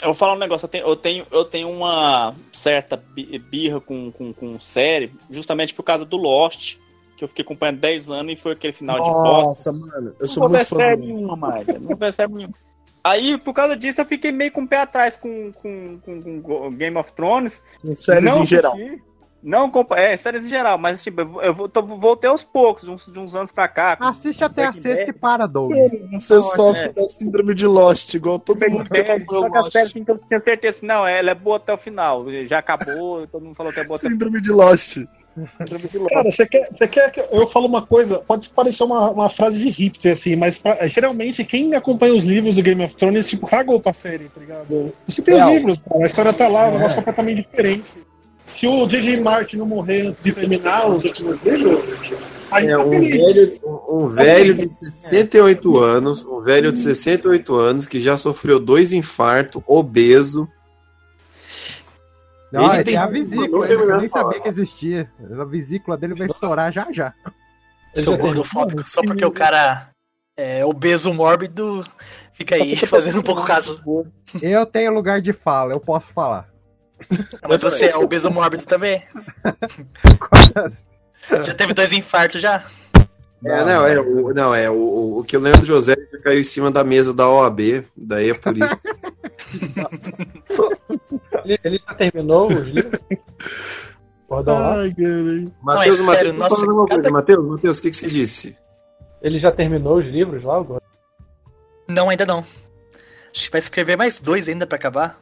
[0.00, 3.80] Eu vou falar um negócio, eu tenho, eu tenho, eu tenho uma certa bi- birra
[3.80, 6.76] com, com, com série, justamente por causa do Lost,
[7.16, 9.48] que eu fiquei acompanhando 10 anos e foi aquele final de bosta.
[9.48, 11.06] Nossa, mano, eu Não sou ver muito fã série do...
[11.06, 12.54] nenhuma mais, não série nenhuma.
[13.02, 16.70] Aí, por causa disso, eu fiquei meio com o pé atrás com, com, com, com
[16.70, 17.62] Game of Thrones.
[17.80, 18.76] com séries Não em geral.
[19.42, 23.18] Não, é, séries em geral, mas tipo, eu, tô- voltei aos poucos, de uns, de
[23.18, 23.96] uns anos pra cá.
[24.00, 25.72] Assiste até a sexta e para, Doug.
[26.12, 26.92] Você sofre é.
[26.92, 29.86] da síndrome de Lost, igual todo Breaking mundo que Bad, acompanhou só que a série
[29.86, 32.24] assim, que eu tinha certeza assim, não, ela é boa até o final.
[32.44, 34.98] Já acabou, todo mundo falou que é boa até o Síndrome de Lost.
[36.08, 38.18] Cara, você quer, você quer que eu falo uma coisa?
[38.18, 42.56] Pode parecer uma, uma frase de hipster, assim, mas pra- geralmente quem acompanha os livros
[42.56, 44.92] do Game of Thrones, tipo, cagou pra série, tá ligado?
[45.06, 45.54] Você tem os Real.
[45.54, 47.84] livros, cara, a história tá lá, é um negócio completamente diferente.
[48.48, 49.20] Se o J.J.
[49.20, 52.00] Martin não morrer antes de terminar os últimos livros,
[52.50, 53.24] a gente É tá um feliz.
[53.24, 58.58] velho, um, um velho de 68 anos, um velho de 68 anos que já sofreu
[58.58, 60.48] dois infartos, obeso.
[62.50, 65.12] Não, Ele ele tem- a Não vesícula, eu nem sabia que existia.
[65.38, 67.12] A vesícula dele vai estourar já já.
[67.94, 68.82] Seu gordofóbico.
[68.82, 69.90] Só porque o cara
[70.36, 71.84] é obeso mórbido
[72.32, 73.78] fica aí fazendo um pouco caso.
[74.40, 76.48] Eu tenho lugar de fala, eu posso falar.
[77.48, 79.02] Mas você é obeso mórbido também?
[81.44, 82.64] Já teve dois infartos já?
[83.44, 86.44] É, não, é, o, não, é o, o que o Leandro José já caiu em
[86.44, 88.76] cima da mesa da OAB, daí é por isso.
[91.44, 93.00] Ele, ele já terminou os livros?
[94.28, 94.78] Pode dar?
[94.78, 94.88] Ai.
[95.62, 97.02] Matheus, é Matheus, sério, tô nossa, falando uma coisa.
[97.02, 98.56] cada- Matheus, Matheus, o que, que você disse?
[99.22, 100.82] Ele já terminou os livros lá agora?
[101.88, 102.40] Não, ainda não.
[102.40, 105.18] Acho que vai escrever mais dois ainda pra acabar.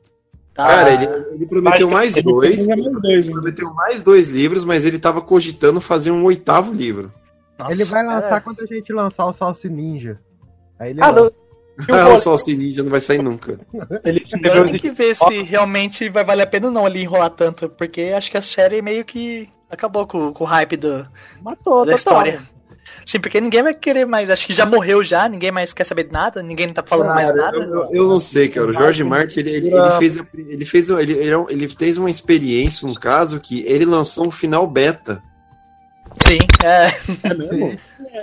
[0.56, 0.66] Tá.
[0.66, 1.04] Cara, ele,
[1.34, 2.66] ele prometeu mais Ele dois.
[2.66, 3.32] mais dois, Ele né?
[3.32, 7.12] prometeu mais dois livros, mas ele tava cogitando fazer um oitavo livro.
[7.58, 8.40] Nossa, Ele vai lançar é.
[8.40, 10.18] quando a gente lançar o Salsi Ninja.
[10.78, 11.20] Aí ele Ah, lança.
[11.78, 11.86] não.
[11.88, 12.18] O Ah, o?
[12.18, 13.60] Salsi Ninja não vai sair nunca.
[14.04, 14.20] Ele
[14.70, 18.12] Tem que ver se realmente vai valer a pena ou não ali enrolar tanto, porque
[18.16, 21.06] acho que a série meio que acabou com, com o hype do,
[21.42, 21.94] Matou, da total.
[21.96, 22.40] história.
[23.08, 24.28] Sim, porque ninguém vai querer mais.
[24.30, 27.32] Acho que já morreu já, ninguém mais quer saber de nada, ninguém tá falando mais
[27.32, 27.56] nada.
[27.56, 28.66] Eu, eu não sei, cara.
[28.66, 31.98] O George Martin, ele, ele, ele fez, ele, fez, ele, ele, é um- ele fez
[31.98, 35.22] uma experiência, um caso que ele lançou um final beta.
[36.26, 36.86] Sim, é.
[37.30, 37.78] É mesmo?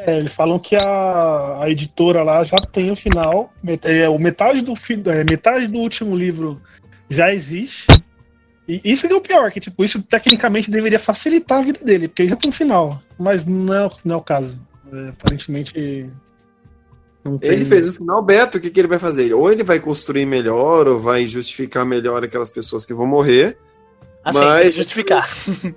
[0.05, 3.53] É, eles falam que a, a editora lá já tem o final.
[3.63, 4.73] Met- é, o metade do,
[5.09, 6.61] é, metade do último livro
[7.09, 7.86] já existe.
[8.67, 12.07] E isso que é o pior, que tipo, isso tecnicamente deveria facilitar a vida dele,
[12.09, 13.01] porque ele já tem um final.
[13.17, 14.59] Mas não é, não é o caso.
[14.91, 16.09] É, aparentemente.
[17.23, 17.51] Não tem.
[17.51, 19.34] Ele fez o final beta, o que, que ele vai fazer?
[19.34, 23.57] Ou ele vai construir melhor, ou vai justificar melhor aquelas pessoas que vão morrer.
[24.23, 25.29] Assim, Mas- justificar.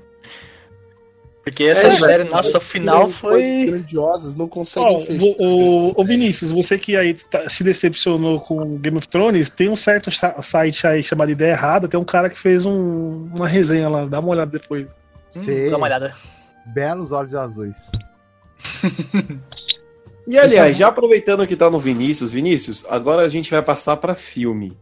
[1.44, 3.66] Porque essa É, série, vai- nossa, o final foi.
[3.66, 5.22] grandiosas, não Ó, conseguem fechar.
[5.38, 9.68] o, o, o Vinícius, você que aí tá- se decepcionou com Game of Thrones, tem
[9.68, 10.10] um certo
[10.42, 14.18] site aí chamado Ideia Errada, tem um cara que fez um- uma resenha lá, dá
[14.18, 14.88] uma olhada depois.
[15.36, 15.70] Hum, Sim.
[15.70, 16.12] dá uma olhada.
[16.74, 17.76] Belos olhos azuis.
[20.28, 24.16] E aliás, já aproveitando que tá no Vinícius, Vinícius, agora a gente vai passar pra
[24.16, 24.76] filme.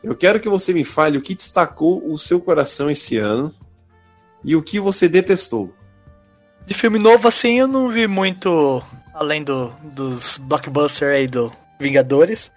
[0.00, 3.52] Eu quero que você me fale o que destacou o seu coração esse ano
[4.44, 5.74] e o que você detestou.
[6.64, 8.80] De filme novo, assim, eu não vi muito
[9.12, 12.52] além do, dos blockbusters aí do Vingadores.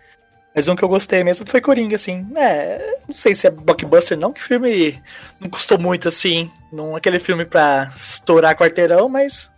[0.53, 2.27] Mas um que eu gostei mesmo foi Coringa, assim.
[2.35, 5.01] É, não sei se é blockbuster não, que filme
[5.39, 6.51] não custou muito, assim.
[6.71, 9.51] Não é aquele filme pra estourar quarteirão, mas.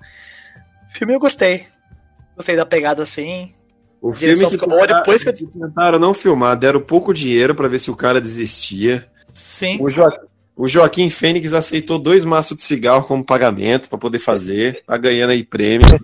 [0.89, 1.65] Filme eu gostei.
[2.35, 3.53] Gostei da pegada assim.
[4.01, 5.33] O filme que ficou boa depois que.
[5.33, 9.07] que tentaram não filmar, deram pouco dinheiro pra ver se o cara desistia.
[9.33, 9.77] Sim.
[9.81, 10.09] O, Jo-
[10.55, 15.31] o Joaquim Fênix aceitou dois maços de cigarro como pagamento pra poder fazer, tá ganhando
[15.31, 15.99] aí prêmio.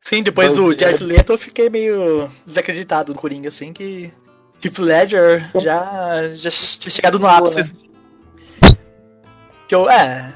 [0.00, 4.10] Sim, depois Então, do Jared Leto eu fiquei meio desacreditado no Coringa, assim, que
[4.64, 7.74] Heath Ledger já, já tinha chegado no ápice.
[9.68, 10.32] Que eu, é,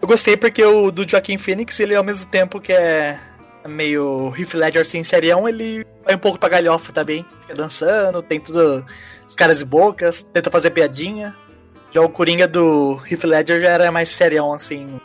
[0.00, 3.18] eu gostei porque o do Joaquim Phoenix, ele ao mesmo tempo que é
[3.66, 7.24] meio Heath Ledger assim, serião, ele vai um pouco pra galhofa também.
[7.40, 8.84] Fica dançando, tem tudo,
[9.26, 11.36] os caras e bocas, tenta fazer piadinha.
[11.90, 15.00] Já o Coringa do Heath Ledger já era mais serião, assim,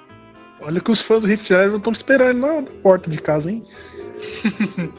[0.65, 3.63] Olha que os fãs do Rift Ledger não estão esperando na porta de casa, hein?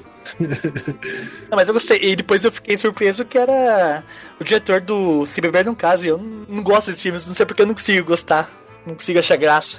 [1.50, 1.98] Não, mas eu gostei.
[2.02, 4.02] E depois eu fiquei surpreso que era
[4.40, 6.08] o diretor do Se Beber Não Case.
[6.08, 8.50] Eu não, não gosto desses filmes, não sei porque eu não consigo gostar.
[8.86, 9.78] Não consigo achar graça.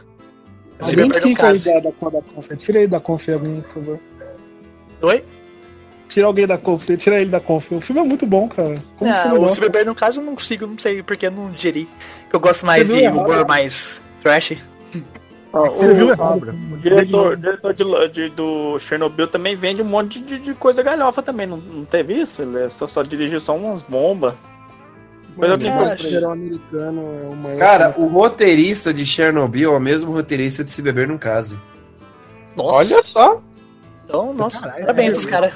[0.81, 1.73] Se Alguém Beber Não clica aí Case.
[1.73, 2.49] da, da, da conf.
[2.57, 3.99] Tira aí da conf alguém, por favor.
[5.01, 5.23] Oi?
[6.09, 7.71] Tira alguém da conf, tira ele da conf.
[7.71, 8.75] O filme é muito bom, cara.
[8.97, 9.49] Como você Não, não o?
[9.49, 11.87] Se Beber Não Case eu não consigo, não sei porque eu não digeri.
[12.31, 13.19] Eu gosto mais Você de errado?
[13.19, 14.57] humor mais trash.
[15.53, 16.53] Ó, Você o, viu errado.
[16.73, 21.21] o diretor, diretor de, de- do Chernobyl também vende um monte de, de coisa galhofa
[21.23, 21.47] também.
[21.47, 22.41] Não, não teve isso?
[22.41, 24.33] Ele é só, só dirigiu só umas bombas.
[25.37, 27.59] Mas eu tenho pra geral americano é o maior.
[27.59, 31.59] Cara, o roteirista de Chernobyl é o mesmo roteirista de Se Beber Num Case.
[32.55, 32.79] Nossa.
[32.79, 33.41] Olha só.
[34.05, 35.53] Então, nossa, Caralho, parabéns é, pros caras.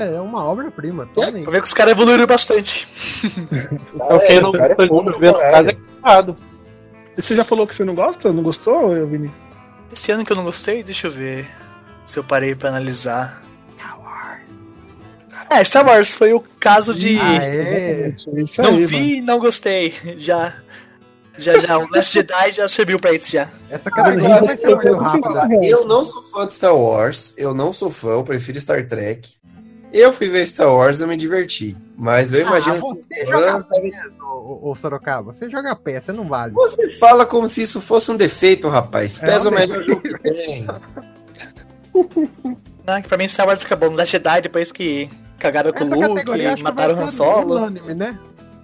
[0.00, 1.06] É uma obra-prima.
[1.06, 2.88] Pra ver que os caras evoluíram bastante.
[4.26, 5.66] Quem não cara, é foda, de ver no caralho.
[5.66, 6.36] caso é errado.
[7.16, 8.32] Você já falou que você não gosta?
[8.32, 9.50] Não gostou, Vinícius?
[9.92, 11.46] Esse ano que eu não gostei, deixa eu ver
[12.06, 13.42] se eu parei pra analisar.
[15.50, 17.18] É, Star Wars foi o caso de.
[17.18, 18.14] Ah, é.
[18.36, 19.92] Isso não aí, vi e não gostei.
[20.16, 20.54] Já.
[21.36, 21.76] Já, já.
[21.76, 23.48] O Last Jedi já serviu pra isso já.
[23.68, 24.92] Essa categoria vai ser muito
[25.32, 25.66] rápida.
[25.66, 29.40] Eu não sou fã de Star Wars, eu não sou fã, eu prefiro Star Trek.
[29.92, 31.76] Eu fui ver Star Wars e eu me diverti.
[31.96, 32.76] Mas eu imagino.
[32.76, 33.90] Ah, você que joga fãs pé,
[34.22, 35.32] ô, ô Sorocaba.
[35.32, 36.52] Você joga pé, você não vale.
[36.52, 39.20] Você fala como se isso fosse um defeito, rapaz.
[39.20, 40.64] É Pesa um o melhor jogo que tem.
[42.86, 45.10] Não, que pra mim Star Wars acabou no Last Jedi depois que
[45.40, 47.56] cagaram com o Luke, categoria acho que mataram o Han Solo.
[47.56, 48.18] unânime, né?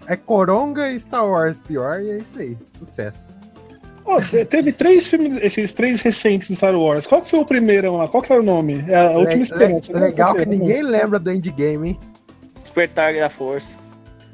[0.07, 2.57] É Coronga e Star Wars pior, e é isso aí.
[2.71, 3.27] Sucesso.
[4.31, 7.09] Te- teve três filmes, esses três recentes do Star Wars.
[7.09, 8.07] Qual que foi o primeiro lá?
[8.07, 8.85] Qual que era o nome?
[8.87, 9.93] É a Última Le- Esperança.
[9.93, 10.07] le- né?
[10.07, 12.01] legal que ninguém lembra do Endgame, hein?
[12.61, 13.77] Despertar da força.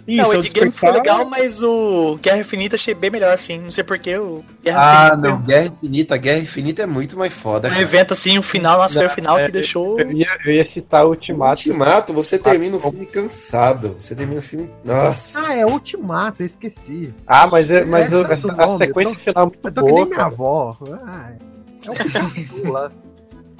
[0.06, 3.58] Isso, não, o é Endgame foi legal, mas o Guerra Infinita achei bem melhor, assim.
[3.60, 5.42] Não sei porquê, o Guerra Ah, Infinita não.
[5.42, 6.16] Guerra Infinita.
[6.16, 7.68] Guerra Infinita é muito mais foda.
[7.68, 7.82] um cara.
[7.82, 10.00] evento assim, o final, nossa, foi o final é, que deixou.
[10.00, 11.60] Eu ia, eu ia citar o Ultimato.
[11.60, 13.94] Ultimato, você termina o filme cansado.
[13.98, 14.68] Você termina o filme.
[14.84, 15.46] Nossa.
[15.46, 17.14] Ah, é Ultimato, eu esqueci.
[17.26, 19.72] Ah, mas, é, mas É, o- a nome, sequência eu tô- final é muito Eu
[19.72, 20.04] tô que nem boa.
[20.06, 20.26] minha cara.
[20.28, 20.76] avó.
[21.04, 21.30] Ah,
[21.86, 22.90] é o Pitu lá.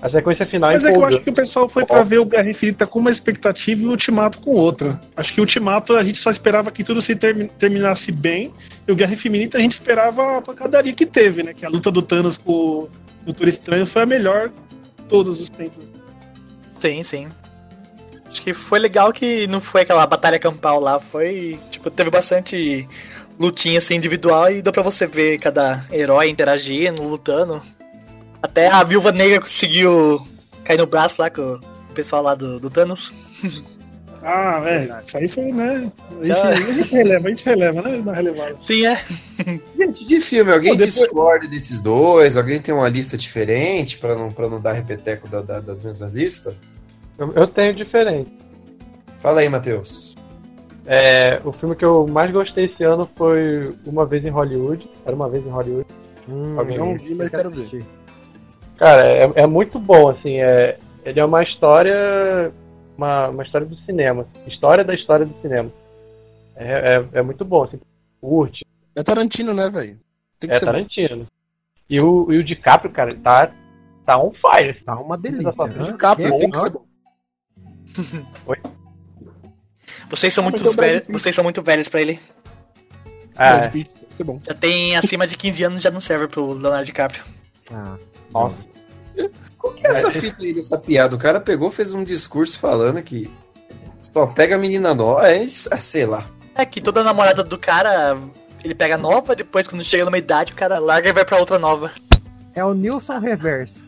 [0.02, 1.14] A sequência final Mas é que eu empolga.
[1.16, 3.90] acho que o pessoal foi pra ver o Guerra Infinita com uma expectativa e o
[3.90, 5.00] Ultimato com outra.
[5.16, 8.52] Acho que o Ultimato a gente só esperava que tudo se termi- terminasse bem,
[8.86, 11.54] e o Guerra Infinita a gente esperava a pancadaria que teve, né?
[11.54, 12.88] Que a luta do Thanos com o
[13.24, 15.84] Doutor Estranho foi a melhor de todos os tempos.
[16.74, 17.28] Sim, sim.
[18.28, 21.60] Acho que foi legal que não foi aquela batalha campal lá, foi.
[21.70, 22.88] Tipo, teve bastante
[23.38, 27.62] lutinha assim individual e deu pra você ver cada herói interagindo, lutando.
[28.42, 30.20] Até a viúva negra conseguiu
[30.64, 33.12] cair no braço lá com o pessoal lá do, do Thanos.
[34.24, 35.90] Ah, velho, isso aí foi, né?
[36.20, 36.48] A gente, Ah.
[36.50, 38.02] a gente releva, a gente releva, né?
[38.06, 38.56] Na relevada.
[38.60, 39.02] Sim, é.
[39.76, 42.36] Gente, de filme, alguém Pô, depois- discorda desses dois?
[42.36, 46.12] Alguém tem uma lista diferente pra não, pra não dar repeteco da- da- das mesmas
[46.12, 46.54] listas?
[47.18, 48.30] Eu, eu tenho diferente.
[49.18, 50.14] Fala aí, Matheus.
[50.86, 54.88] É, o filme que eu mais gostei esse ano foi Uma Vez em Hollywood.
[55.04, 55.86] Era Uma Vez em Hollywood.
[56.28, 57.84] Hum, Alguém Não vi, mas quero ver.
[58.82, 62.52] Cara, é, é muito bom, assim, é, ele é uma história,
[62.98, 65.70] uma, uma história do cinema, história da história do cinema.
[66.56, 67.78] É, é, é muito bom, assim,
[68.20, 68.66] curte,
[68.96, 70.00] É Tarantino, né, velho?
[70.40, 70.64] É bom.
[70.64, 71.28] Tarantino.
[71.88, 73.52] E o, e o DiCaprio, cara, tá,
[74.04, 74.74] tá on fire.
[74.82, 75.52] Tá uma delícia.
[75.52, 75.82] Tá né?
[75.84, 76.84] DiCaprio tem que ser bom.
[80.10, 81.02] Vocês são Ah, muito é o velhos.
[81.08, 82.18] Vocês são muito velhos pra ele.
[83.36, 83.60] Ah,
[84.24, 84.40] bom.
[84.44, 87.22] Já tem acima de 15 anos, já não serve pro Leonardo DiCaprio.
[87.70, 87.96] Ah,
[88.32, 88.71] nossa.
[89.58, 91.14] Qual que é essa fita aí dessa piada?
[91.14, 93.30] O cara pegou, fez um discurso falando que
[94.00, 95.28] só pega a menina nova.
[95.30, 96.26] É, ah, sei lá.
[96.54, 98.18] É que toda namorada do cara,
[98.64, 101.58] ele pega nova, depois quando chega numa idade, o cara larga e vai pra outra
[101.58, 101.90] nova.
[102.54, 103.84] é o Nilson Reverso.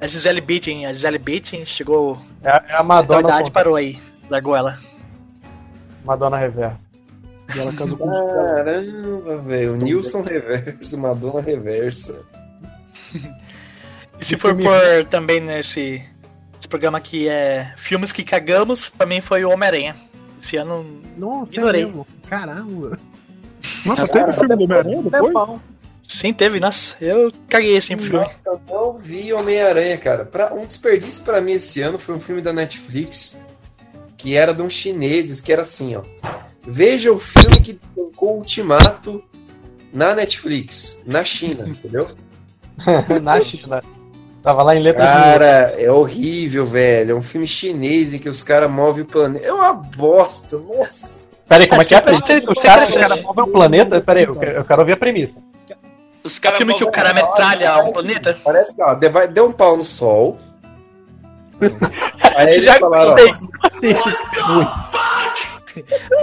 [0.00, 3.50] A Gisele Bündchen, a Gisele Bündchen chegou É, a- é a na Madonna, idade com-
[3.50, 3.98] parou aí,
[4.30, 4.78] largou ela.
[6.04, 6.76] Madonna Reverso.
[7.54, 8.06] E ela casou com.
[8.08, 9.72] Caramba, velho.
[9.74, 12.24] O Nilson Reverso, Madonna Reversa.
[14.20, 16.02] E se for por também nesse
[16.58, 19.96] esse programa que é filmes que cagamos, pra mim foi o Homem-Aranha.
[20.40, 20.84] Esse ano
[21.16, 21.84] Nossa, é Ignorei.
[21.86, 22.06] mesmo.
[22.28, 22.98] Caramba.
[23.84, 25.60] Nossa, teve filme do Homem-Aranha depois?
[26.02, 28.18] sim teve, nossa, eu caguei esse filme.
[28.18, 30.24] Nossa, eu não vi Homem-Aranha, cara.
[30.24, 33.42] Pra, um desperdício pra mim esse ano foi um filme da Netflix
[34.18, 36.02] que era de uns chineses, que era assim, ó.
[36.62, 39.24] Veja o filme que desbancou o Ultimato
[39.92, 42.06] na Netflix, na China, entendeu?
[43.22, 43.82] Na China.
[44.42, 47.12] Tava lá em letra de Cara, é horrível, velho.
[47.12, 49.46] É um filme chinês em que os caras movem o planeta.
[49.46, 51.28] É uma bosta, nossa.
[51.46, 52.00] Peraí, como é que é?
[52.00, 52.16] Peraí,
[52.48, 54.00] Os caras cara movem o planeta?
[54.00, 55.34] Peraí, eu quero, eu quero ouvir a premissa.
[56.22, 58.38] Os É o filme que o cara metralha um planeta?
[58.44, 60.38] Parece que, ó, de- deu um pau no sol.
[62.36, 63.16] Aí eles Já falaram, ó.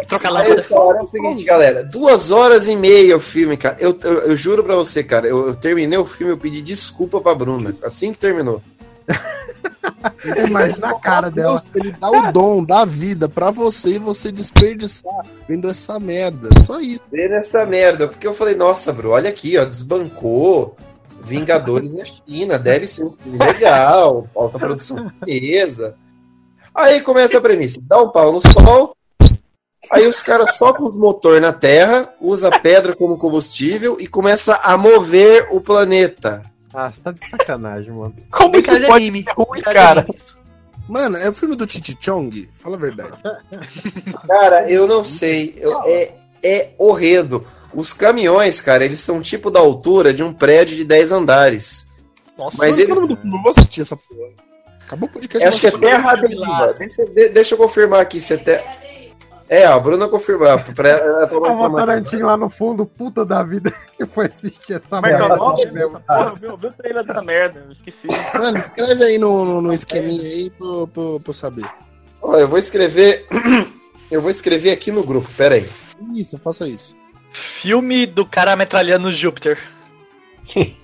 [0.07, 0.63] Troca lâmpada.
[0.63, 1.83] falaram o seguinte, galera.
[1.83, 3.77] Duas horas e meia o filme, cara.
[3.79, 5.27] Eu, eu, eu juro pra você, cara.
[5.27, 7.75] Eu, eu terminei o filme, eu pedi desculpa pra Bruna.
[7.83, 8.61] Assim que terminou.
[10.45, 11.59] Imagina a cara dela.
[11.59, 16.49] Deus, ele dá o dom da vida pra você e você desperdiçar vendo essa merda.
[16.61, 17.01] Só isso.
[17.11, 18.07] Ver essa merda.
[18.07, 19.65] Porque eu falei, nossa, bro, olha aqui, ó.
[19.65, 20.75] Desbancou.
[21.21, 22.57] Vingadores na China.
[22.57, 24.27] Deve ser um filme legal.
[24.35, 25.95] Alta produção chinesa.
[26.73, 27.81] Aí começa a premissa.
[27.87, 28.95] Dá um pau no sol.
[29.91, 34.77] Aí os caras sopram os motor na Terra, usa pedra como combustível e começa a
[34.77, 36.43] mover o planeta.
[36.73, 38.15] Ah, você tá de sacanagem, mano.
[38.31, 39.23] Como Tem que pode anime.
[39.23, 40.05] ser ruim, Cara.
[40.87, 42.49] Mano, é o filme do Titi Chong?
[42.53, 43.11] Fala a verdade.
[44.27, 45.55] Cara, eu não sei.
[45.57, 46.13] Eu- é,
[46.43, 47.45] é horrendo.
[47.73, 51.87] Os caminhões, cara, eles são tipo da altura de um prédio de 10 andares.
[52.37, 52.91] Nossa, Mas ele.
[52.91, 53.35] é do filme?
[53.37, 54.29] Eu vou assistir essa porra.
[54.85, 55.47] Acabou o podcast.
[55.47, 56.73] Acho que é Terra Deriva.
[56.79, 58.63] Deixa, de- deixa eu confirmar aqui se é Terra.
[59.49, 60.63] É, ó, a Bruna confirmar.
[60.73, 61.85] Pra ela tomar essa Tava o matéria.
[62.01, 65.29] Tarantino lá no fundo, puta da vida, que foi assistir essa é é merda.
[65.71, 65.99] mesmo.
[66.01, 68.07] Porra, eu vi- eu vi o trailer dessa merda, eu esqueci.
[68.33, 71.65] Mano, escreve aí no, no, no esqueminha aí pra, eu- saber.
[72.21, 73.25] Ó, eu vou escrever.
[74.09, 75.67] Eu vou escrever aqui no grupo, pera aí.
[76.15, 76.95] Isso, faça isso.
[77.29, 79.59] Filme do cara metralhando Júpiter.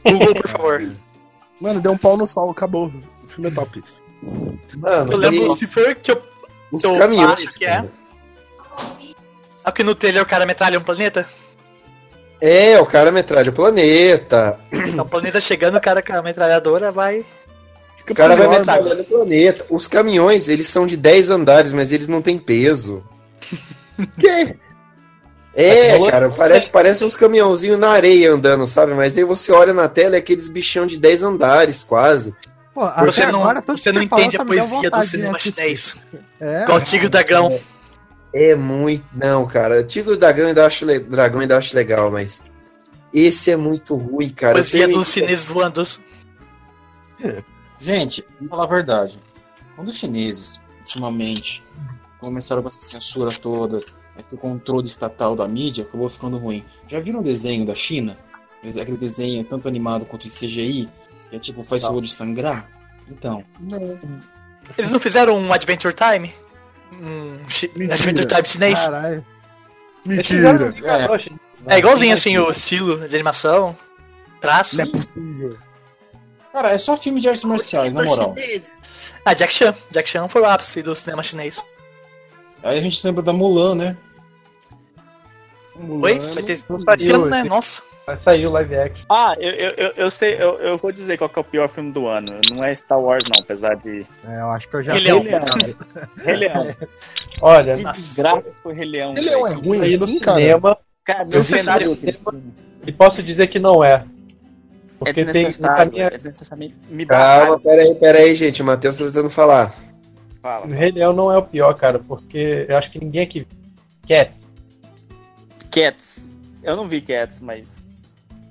[0.06, 0.92] Google, por favor.
[1.62, 2.92] Mano, deu um pau no sol, acabou.
[3.24, 3.82] O filme é top.
[4.78, 6.22] Mano, Eu lembro, e se for que eu
[6.70, 7.32] os eu caminhões.
[7.48, 7.76] acho que é.
[7.78, 7.92] cara.
[9.64, 11.26] Aqui no trailer o cara metralha um planeta.
[12.42, 14.60] É, o cara metralha o planeta.
[14.72, 17.26] Então o planeta chegando, o cara com a metralhadora vai.
[18.10, 19.66] O cara vai metralhando o planeta.
[19.70, 23.04] Os caminhões, eles são de 10 andares, mas eles não têm peso.
[24.20, 24.58] Que?
[25.56, 28.96] É, cara, parece, parece uns caminhãozinhos na areia andando, sabe?
[28.96, 32.36] Mas daí você olha na tela é aqueles bichão de 10 andares, quase.
[32.74, 35.96] Pô, Você não, agora, tudo você que não entende a poesia do cinema chinês.
[36.42, 37.52] É, Igual o Tigre e Dragão.
[37.52, 37.73] É
[38.56, 39.06] muito.
[39.14, 39.84] Não, cara.
[39.84, 41.00] Tigre e Dragão ainda acho, le...
[41.00, 42.44] Dragão ainda acho legal, mas.
[43.14, 44.54] Esse é muito ruim, cara.
[44.54, 45.86] Poesia Tem- dos chineses voando.
[47.80, 49.20] Gente, vamos falar a verdade.
[49.76, 51.64] Quando os chineses, ultimamente,
[52.20, 53.84] começaram com essa censura toda,
[54.26, 56.64] esse controle estatal da mídia, acabou ficando ruim.
[56.88, 58.18] Já viram o desenho da China?
[58.64, 60.90] Aquele desenho tanto animado quanto em CGI,
[61.30, 62.70] que é tipo, faz seu olho sangrar?
[63.10, 63.44] Então,
[64.78, 66.34] Eles não fizeram um Adventure Time?
[67.02, 67.40] Um
[67.92, 68.80] Adventure Time chinês?
[68.80, 69.26] Caralho.
[70.06, 70.74] Mentira.
[71.68, 73.76] É igualzinho assim o estilo de animação,
[74.42, 74.78] traço.
[74.78, 75.58] Não é possível.
[76.52, 78.36] cara, é só filme de artes marciais, na moral.
[79.26, 79.74] Ah, Jack Chan.
[79.90, 81.64] Jack Chan foi o ápice do cinema chinês.
[82.62, 83.98] Aí a gente lembra da Mulan, né?
[85.76, 86.20] Oi?
[86.20, 87.44] Vai ter esse ano, né?
[87.44, 87.82] Nossa.
[88.06, 89.06] Vai sair o live action.
[89.10, 91.70] Ah, eu, eu, eu, eu sei, eu, eu vou dizer qual que é o pior
[91.70, 92.40] filme do ano.
[92.52, 94.06] Não é Star Wars, não, apesar de.
[94.28, 95.24] É, eu acho que eu já Rei Leão.
[96.22, 96.76] Rei Leão.
[97.42, 99.14] Olha, Que desgraça foi Rei Leão.
[99.16, 99.60] Ele é velho.
[99.62, 100.38] ruim aí no assim, cara.
[100.38, 101.96] cinema, Cara, eu não vi no Necessário.
[101.96, 102.34] cinema
[102.86, 103.94] e posso dizer que não é.
[103.94, 104.06] É
[105.00, 105.86] Porque tem, desnecessário.
[105.86, 106.74] na minha, É desnecessário.
[106.90, 108.62] Me dá Calma, peraí, peraí, gente.
[108.62, 109.74] O Matheus tá tentando falar.
[110.42, 110.66] Fala.
[110.66, 113.48] o Rei Leão não é o pior, cara, porque eu acho que ninguém aqui
[114.06, 114.32] quer.
[115.72, 116.30] Cats.
[116.62, 117.83] Eu não vi Cats, mas.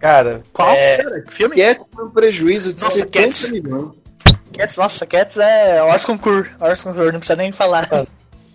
[0.02, 0.68] Cara, Qual?
[0.70, 1.54] é, Filme?
[1.54, 3.50] Cats foi um prejuízo de Nossa, 70 Cats.
[3.50, 3.92] milhões.
[4.52, 6.48] Cats, nossa, Cats é Ors Concur.
[6.60, 7.88] Ors Concur, não precisa nem falar.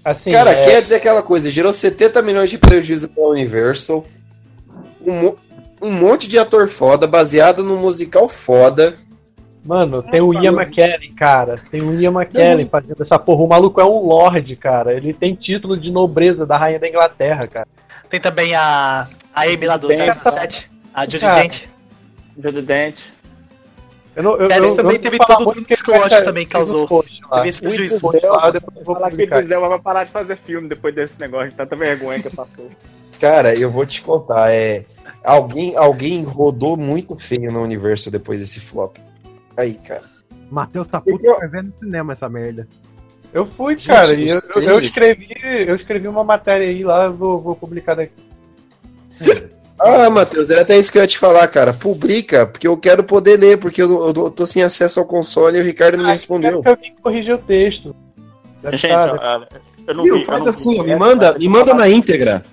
[0.04, 4.06] assim, Cara, é, Cats é aquela coisa, gerou 70 milhões de prejuízo pra Universal.
[5.06, 5.38] Um, mo-
[5.82, 8.95] um monte de ator foda, baseado num musical foda.
[9.66, 11.56] Mano, tem o Ian McKellen, cara.
[11.72, 13.43] Tem o Ian McKellen fazendo essa porra.
[13.43, 14.93] O maluco é um lord, cara.
[14.93, 17.68] Ele tem título de nobreza da rainha da Inglaterra, cara.
[18.10, 19.98] Tem também a, a Amy lá do Tem.
[19.98, 21.41] 007, a Judy Cara.
[21.41, 21.64] Dent.
[22.43, 23.02] Jodie Dent.
[24.16, 26.88] Eu não, eu, eu, eu também não teve todo o psicológico vai- também causou.
[27.30, 27.38] lá.
[27.38, 27.95] Teve esse prejuízo.
[27.95, 31.76] Eu vou Falar que o Elba vai parar de fazer filme depois desse negócio, tanta
[31.76, 32.68] vergonha que passou.
[33.20, 34.86] Cara, eu vou te contar, é.
[35.24, 38.98] Alguém, alguém rodou muito feio no universo depois desse flop.
[39.56, 40.04] Aí, cara.
[40.50, 42.68] Matheus tá puto Eu- ver no cinema essa merda.
[43.34, 45.28] Eu fui, cara, e eu, eu, eu escrevi,
[45.68, 48.14] eu escrevi uma matéria aí lá, vou, vou publicar daqui.
[49.80, 51.72] Ah, Matheus, era até isso que eu ia te falar, cara.
[51.72, 55.58] Publica, porque eu quero poder ler, porque eu, eu tô- tô sem acesso ao console
[55.58, 56.64] e o Ricardo não me respondeu.
[56.64, 57.96] Quero que alguém corrija o texto.
[58.74, 58.88] Gente,
[59.88, 60.10] eu não vi.
[60.10, 60.80] eu faz não assim, vi.
[60.80, 62.44] ó, me manda, me manda na íntegra.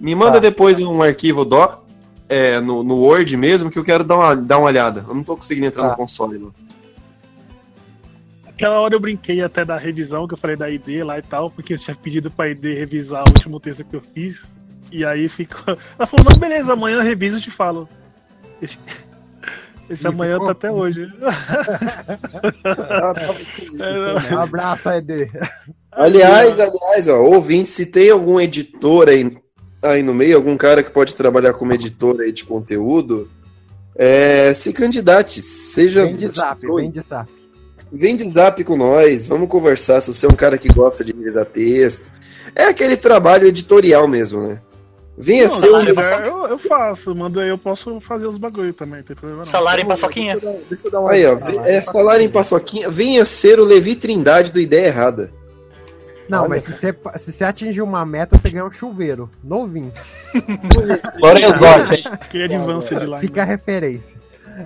[0.00, 0.38] Me manda Tá.
[0.40, 1.80] depois um arquivo doc,
[2.28, 5.04] é, no, no Word mesmo, que eu quero dar uma, dar uma olhada.
[5.06, 5.90] Eu não tô conseguindo entrar Tá.
[5.90, 6.52] no console, não.
[8.46, 11.50] Aquela hora eu brinquei até da revisão que eu falei da ID lá e tal,
[11.50, 14.44] porque eu tinha pedido pra ID revisar o último texto que eu fiz.
[14.96, 15.76] E aí ficou.
[15.98, 17.86] Ela falou, não, beleza, amanhã eu reviso e te falo.
[18.62, 18.78] Esse,
[19.90, 20.46] esse amanhã ficou?
[20.46, 21.06] tá até hoje.
[24.32, 25.30] Um abraço, Ed.
[25.92, 29.30] Aliás, aliás, ó, ouvinte, se tem algum editor aí,
[29.82, 33.30] aí no meio, algum cara que pode trabalhar como editor aí de conteúdo,
[33.94, 36.04] é, se candidate, seja.
[36.04, 37.30] Vem de zap, vem de zap.
[37.92, 40.00] Vem de zap com nós, vamos conversar.
[40.00, 42.10] Se você é um cara que gosta de revisar texto,
[42.54, 44.60] é aquele trabalho editorial mesmo, né?
[45.18, 45.80] Venha Não, ser um.
[46.26, 49.44] eu, eu faço, manda aí, eu posso fazer os bagulho também, não tem problema não.
[49.44, 50.36] Salário em paçoquinha.
[50.68, 51.70] Deixa eu dar uma Aí, ó, olhada.
[51.70, 52.90] é salário em paçoquinha.
[52.90, 55.32] Venha ser o Levi Trindade do Ideia Errada.
[56.28, 56.48] Não, Olha.
[56.50, 59.30] mas se você, se você atingir uma meta, você ganha um chuveiro.
[59.42, 59.92] Novinho.
[61.20, 62.04] Lorenzotti, hein?
[62.30, 63.18] Que advance de lá.
[63.18, 64.16] Fica a referência.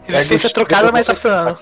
[0.05, 1.59] Resistência trocada, mas tá funcionando.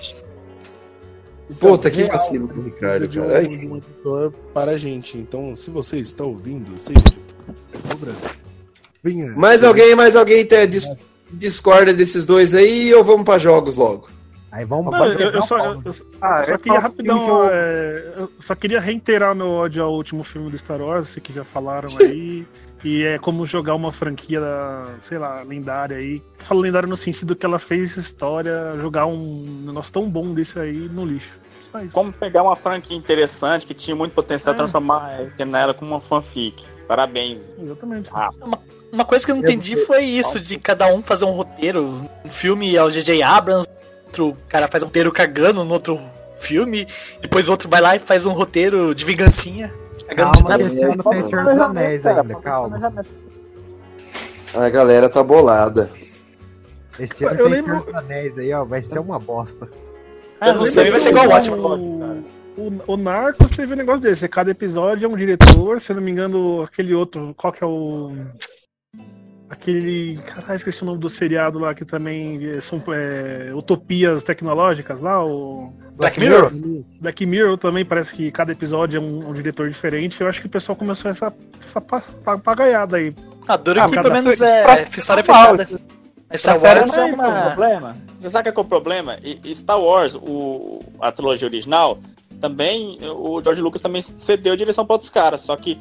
[1.59, 3.39] Puta que Real, vacilo precisa Ricardo, um, cara.
[3.43, 5.17] Um editor para a gente.
[5.17, 6.99] Então, se você está ouvindo, seja
[7.89, 8.17] cobrando.
[9.03, 9.31] Venha.
[9.33, 10.87] Mais alguém, mais alguém te- dis-
[11.31, 14.09] discorda desses dois aí ou vamos pra jogos logo?
[14.51, 17.23] Aí vamos Não, eu, eu só, eu- eu Ah, só eu queria rapidão.
[17.23, 21.07] que eu- é, eu só queria reiterar meu ódio ao último filme do Star Wars,
[21.09, 22.45] esse que já falaram aí.
[22.83, 24.41] E é como jogar uma franquia,
[25.03, 26.21] sei lá, lendária aí.
[26.39, 30.57] Falo lendária no sentido que ela fez essa história, jogar um negócio tão bom desse
[30.57, 31.29] aí no lixo.
[31.71, 31.93] Só isso.
[31.93, 34.57] Como pegar uma franquia interessante que tinha muito potencial É.
[34.57, 36.63] transformar, terminar ela como uma fanfic.
[36.87, 37.41] Parabéns.
[37.61, 38.09] Exatamente.
[38.13, 38.29] Ah,
[38.91, 42.09] Uma coisa que eu não entendi foi isso, de cada um fazer um roteiro.
[42.25, 43.21] Um filme é o J.J.
[43.21, 43.67] Abrams,
[44.07, 45.99] outro cara faz um roteiro cagando no outro
[46.39, 46.87] filme,
[47.21, 49.71] depois o outro vai lá e faz um roteiro de vingancinha.
[50.07, 52.93] Cagando Calma, esse ano tem Senhor dos Anéis ainda, calma.
[54.55, 55.91] A galera tá bolada.
[56.97, 58.65] Esse ano Eu tem lembro- Senhor dos Anéis aí, ó.
[58.65, 59.69] Vai ser uma bosta.
[60.41, 61.55] Ah, não sei, vai ser igual o ótimo.
[61.57, 62.23] O,
[62.57, 64.27] o, o Narcos teve um negócio desse.
[64.27, 67.33] Cada episódio é um diretor, se eu não me engano, aquele outro.
[67.37, 68.11] Qual que é o.
[69.49, 70.17] Aquele.
[70.25, 75.23] Caralho, esqueci o nome do seriado lá que também é, são é, utopias tecnológicas lá,
[75.25, 75.73] o.
[75.95, 76.51] Black Mirror?
[77.01, 80.21] Black Mirror também parece que cada episódio é um, um diretor diferente.
[80.21, 81.33] Eu acho que o pessoal começou essa,
[81.67, 83.13] essa pa- pa- pagaiada aí.
[83.47, 84.47] Ah, duro Ah, que pelo menos pra-
[84.79, 85.81] é história normal, fechada.
[86.29, 87.41] Mas Star Wars é é uma...
[87.47, 87.97] problema.
[88.19, 89.17] Você sabe qual é o problema?
[89.23, 91.97] E, Star Wars, o, a trilogia original,
[92.39, 95.77] também o George Lucas também cedeu a direção para outros caras, só que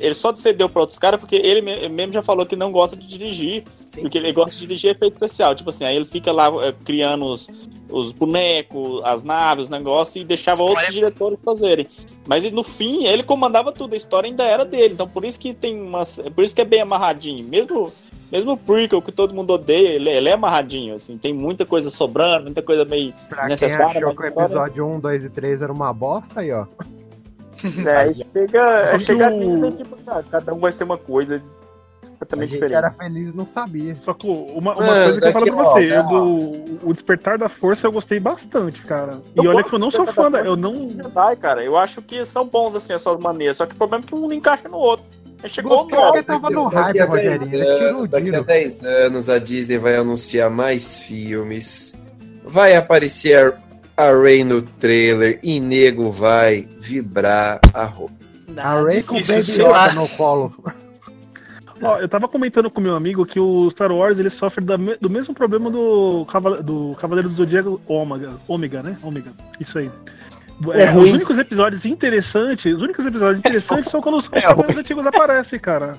[0.00, 3.06] ele só cedeu para outros caras porque ele mesmo já falou que não gosta de
[3.06, 4.02] dirigir, Sim.
[4.02, 5.54] porque ele gosta de dirigir efeito especial.
[5.54, 7.48] Tipo assim, aí ele fica lá é, criando os,
[7.88, 11.86] os bonecos, as naves, os negócios e deixava outros diretores fazerem.
[12.26, 14.94] Mas no fim, ele comandava tudo, a história ainda era dele.
[14.94, 16.20] Então por isso que tem umas.
[16.34, 17.46] Por isso que é bem amarradinho.
[17.48, 17.90] Mesmo,
[18.30, 21.88] mesmo o prequel que todo mundo odeia, ele, ele é amarradinho, assim, tem muita coisa
[21.88, 23.92] sobrando, muita coisa meio pra necessária.
[23.92, 26.66] Quem achou que o episódio 1, 2 e 3 era uma bosta aí, ó.
[27.86, 31.42] É, aí chega, chega a Disney, tipo, ah, cada um vai ser uma coisa
[32.20, 32.74] completamente diferente.
[32.74, 33.96] era feliz e não sabia.
[33.96, 37.38] Só que uma, uma é, coisa que eu falo pra você, ó, do, o Despertar
[37.38, 39.20] da Força eu gostei bastante, cara.
[39.34, 40.74] E olha que eu não sou fã, da, eu não...
[40.74, 44.04] Jedi, cara, eu acho que são bons, assim, as suas maneiras, só que o problema
[44.04, 45.04] é que um não encaixa no outro.
[45.46, 47.54] Chegou Gostei porque tava no hype, Rogerinho.
[47.54, 51.98] Eles tiram o Daqui a 10 anos a Disney vai anunciar mais filmes.
[52.44, 53.54] Vai aparecer
[54.00, 58.14] a Ray no trailer e nego vai vibrar a roupa.
[58.56, 60.54] A Ray com o Baby Yoda no colo.
[61.82, 65.08] Ó, eu tava comentando com meu amigo que o Star Wars ele sofre da, do
[65.08, 66.26] mesmo problema do,
[66.62, 68.98] do Cavaleiro do Zodíaco Ômega, Ômega, né?
[69.02, 69.90] Ômega, isso aí.
[70.74, 74.76] É, é os únicos episódios interessantes, os únicos episódios interessantes são quando os, os Cavaleiros
[74.76, 75.92] antigos aparecem, cara.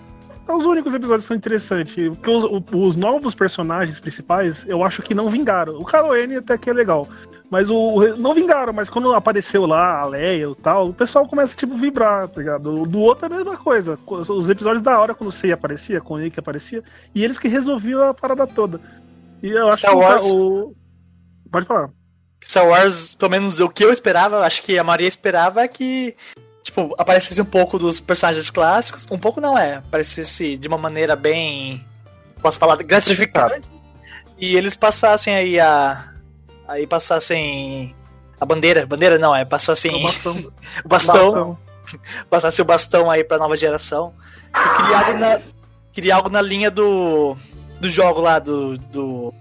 [0.47, 1.95] Os únicos episódios são interessantes.
[1.95, 5.79] Porque os, os, novos personagens principais, eu acho que não vingaram.
[5.79, 7.07] O Kylo N até que é legal.
[7.51, 8.15] Mas o.
[8.15, 12.25] Não vingaram, mas quando apareceu lá a Leia e tal, o pessoal começa, tipo, vibrar,
[12.29, 12.85] tá ligado?
[12.85, 13.99] Do outro é a mesma coisa.
[14.07, 16.81] Os episódios da hora, quando o Sei aparecia, com o que aparecia,
[17.13, 18.79] e eles que resolviam a parada toda.
[19.43, 20.31] E eu acho Star que Wars...
[20.31, 20.73] o.
[21.51, 21.89] Pode falar.
[22.41, 26.15] Star Wars, pelo menos o que eu esperava, acho que a Maria esperava é que
[26.63, 29.05] tipo, aparecesse um pouco dos personagens clássicos.
[29.11, 31.85] Um pouco não é, aparecesse de uma maneira bem.
[32.41, 32.77] Posso falar?
[32.77, 33.69] gratificante.
[34.39, 36.10] E eles passassem aí a
[36.71, 37.95] aí passassem
[38.39, 40.35] a bandeira, bandeira não, é passassem o bastão,
[40.83, 41.57] o bastão,
[42.29, 44.13] passasse o bastão aí pra nova geração.
[44.55, 45.41] Eu queria algo na,
[45.91, 47.35] queria algo na linha do
[47.79, 49.33] do jogo lá do do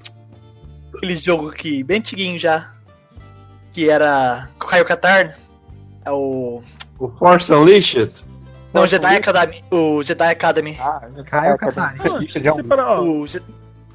[0.94, 2.72] aquele jogo que bem antiguinho já,
[3.72, 5.32] que era Caio Katarn,
[6.04, 6.62] é o
[6.98, 8.24] o Force Unleashed.
[8.72, 9.64] Não, o Jedi Academy.
[9.70, 10.78] O Jedi Academy.
[10.80, 11.98] Ah, Caio Katarn.
[13.00, 13.26] O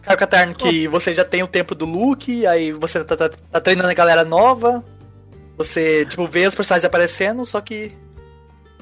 [0.05, 3.59] Caio Katarn, que você já tem o tempo do Luke, aí você tá, tá, tá,
[3.59, 4.83] treinando a galera nova.
[5.57, 7.91] Você, tipo, vê os personagens aparecendo, só que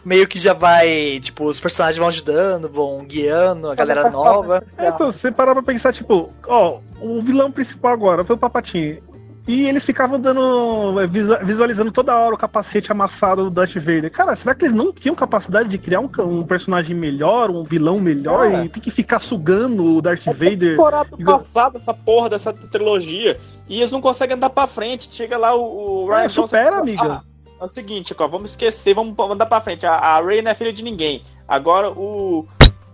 [0.03, 4.63] meio que já vai, tipo, os personagens vão ajudando, vão guiando a galera nova.
[4.77, 9.01] É, então, você parar pra pensar, tipo, ó, o vilão principal agora foi o Papatinho.
[9.45, 10.99] E eles ficavam dando.
[11.01, 14.09] É, visualizando toda hora o capacete amassado do Darth Vader.
[14.09, 17.99] Cara, será que eles não tinham capacidade de criar um, um personagem melhor, um vilão
[17.99, 20.71] melhor, e tem que ficar sugando o Darth é Vader?
[20.71, 23.37] temporada passada essa porra dessa trilogia.
[23.67, 25.11] E eles não conseguem andar pra frente.
[25.11, 26.23] Chega lá o, o Ryan.
[26.23, 27.03] É, supera, amiga.
[27.03, 27.21] Ah,
[27.59, 29.85] é o seguinte, ó, vamos esquecer, vamos andar pra frente.
[29.85, 31.21] A, a Rey não é filha de ninguém.
[31.45, 32.45] Agora o.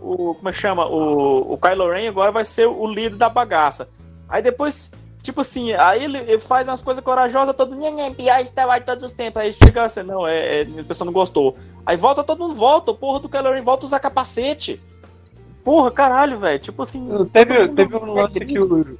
[0.01, 0.87] o como é que chama?
[0.87, 3.87] O, o Kylo Ren agora vai ser o líder da bagaça.
[4.27, 4.91] Aí depois
[5.29, 9.13] Tipo assim, aí ele faz umas coisas corajosas, todo mundo, pior Star Wars todos os
[9.13, 9.43] tempos.
[9.43, 11.55] Aí chega assim, não, é, é, a pessoa não gostou.
[11.85, 14.81] Aí volta, todo mundo volta, porra do Kylo volta a usar capacete.
[15.63, 16.57] Porra, caralho, velho.
[16.57, 17.07] Tipo assim.
[17.31, 18.97] Teve, teve um lance que o.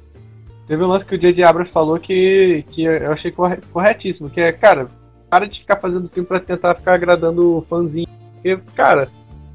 [0.68, 1.42] Teve um lance que o J.J.
[1.42, 3.32] Abrams falou que, que eu achei
[3.72, 4.86] corretíssimo, que é, cara,
[5.28, 8.06] para de ficar fazendo filme pra tentar ficar agradando o fãzinho.
[8.34, 9.08] Porque, cara,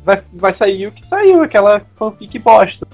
[0.04, 2.86] vai, vai sair o que saiu, aquela fanfic bosta.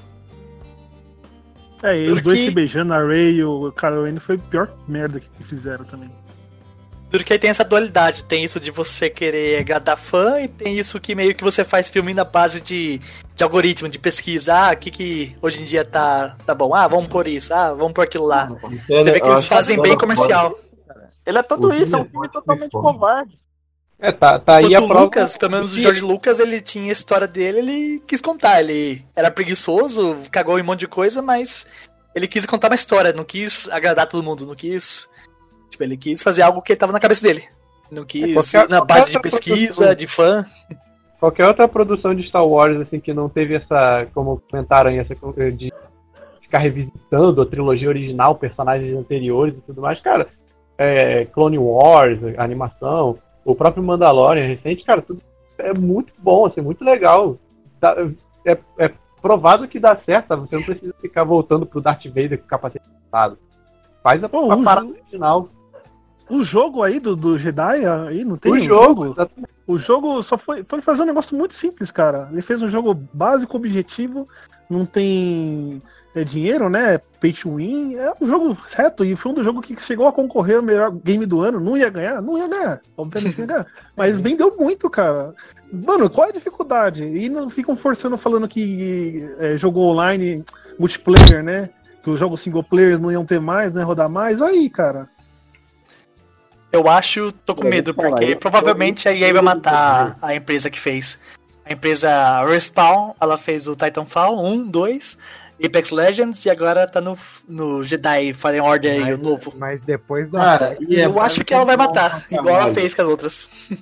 [1.84, 5.20] É, e os dois se beijando, a Ray e o Kylo foi a pior merda
[5.20, 6.10] que fizeram também.
[7.12, 10.98] Porque aí tem essa dualidade, tem isso de você querer agradar fã e tem isso
[10.98, 13.02] que meio que você faz filme na base de,
[13.36, 14.56] de algoritmo, de pesquisa.
[14.56, 16.74] Ah, o que, que hoje em dia tá, tá bom?
[16.74, 18.50] Ah, vamos por isso, ah, vamos por aquilo lá.
[18.88, 20.58] Você vê que eles fazem bem comercial.
[21.26, 23.36] Ele é tudo isso, é um filme totalmente covarde.
[24.02, 25.02] É, tá, tá aí a prova.
[25.02, 28.60] Lucas, pelo menos o George Lucas, ele tinha a história dele, ele quis contar.
[28.60, 31.68] Ele era preguiçoso, cagou em um monte de coisa, mas
[32.16, 35.08] ele quis contar uma história, não quis agradar todo mundo, não quis.
[35.70, 37.44] Tipo, ele quis fazer algo que tava na cabeça dele.
[37.92, 40.46] Não quis qualquer, na base de pesquisa, produção, de fã.
[41.20, 45.14] Qualquer outra produção de Star Wars, assim, que não teve essa, como comentaram aí, essa
[45.52, 45.72] de
[46.42, 50.28] ficar revisitando a trilogia original, personagens anteriores e tudo mais, cara,
[50.78, 55.22] é, Clone Wars, animação, o próprio Mandalorian recente, cara, tudo
[55.58, 57.38] é muito bom, assim, muito legal.
[58.46, 60.48] É, é provado que dá certo, sabe?
[60.48, 63.38] Você não precisa ficar voltando pro Darth Vader com o capacete passado.
[64.04, 65.50] Faz a, Pô, a parada original.
[66.30, 69.30] O jogo aí do, do Jedi aí não tem o um jogo, jogo?
[69.68, 72.30] O jogo só foi, foi fazer um negócio muito simples, cara.
[72.32, 74.28] Ele fez um jogo básico, objetivo,
[74.72, 75.82] não tem
[76.16, 76.98] é, dinheiro, né?
[77.20, 77.96] Pay to win.
[77.96, 80.92] É um jogo certo e foi um dos jogos que chegou a concorrer ao melhor
[80.92, 81.60] game do ano.
[81.60, 82.22] Não ia ganhar?
[82.22, 82.82] Não ia ganhar.
[82.96, 83.68] Obviamente não ia ganhar.
[83.98, 85.36] Mas vendeu muito, cara.
[85.72, 87.04] Mano, qual é a dificuldade?
[87.04, 90.44] E não ficam forçando falando que é, jogou online,
[90.80, 91.70] multiplayer, né?
[92.02, 94.42] Que os jogos single players não iam ter mais, não ia rodar mais.
[94.42, 95.08] Aí, cara.
[96.72, 100.80] Eu acho, tô com Eu medo, porque provavelmente a EA vai matar a empresa que
[100.80, 101.20] fez.
[101.72, 105.18] A empresa Respawn, ela fez o Titanfall 1, 2,
[105.64, 107.18] Apex Legends e agora tá no,
[107.48, 109.54] no Jedi Fallen Order aí, o novo.
[109.56, 113.02] Mas depois do Cara, Apex, eu acho que ela vai matar, igual ela fez com
[113.02, 113.50] as outras.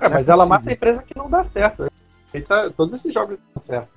[0.00, 1.90] É, mas ela mata a empresa que não dá certo.
[2.34, 3.88] Eita, todos esses jogos dão certo.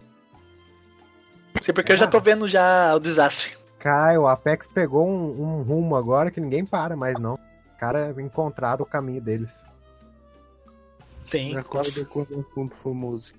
[1.59, 3.49] Sei porque eu já tô vendo já o desastre.
[3.79, 7.33] Cara, o Apex pegou um, um rumo agora que ninguém para mais, não.
[7.33, 9.51] Os caras encontraram o caminho deles.
[11.27, 11.51] Sim.
[11.51, 13.37] Me acorda quando o assunto for música.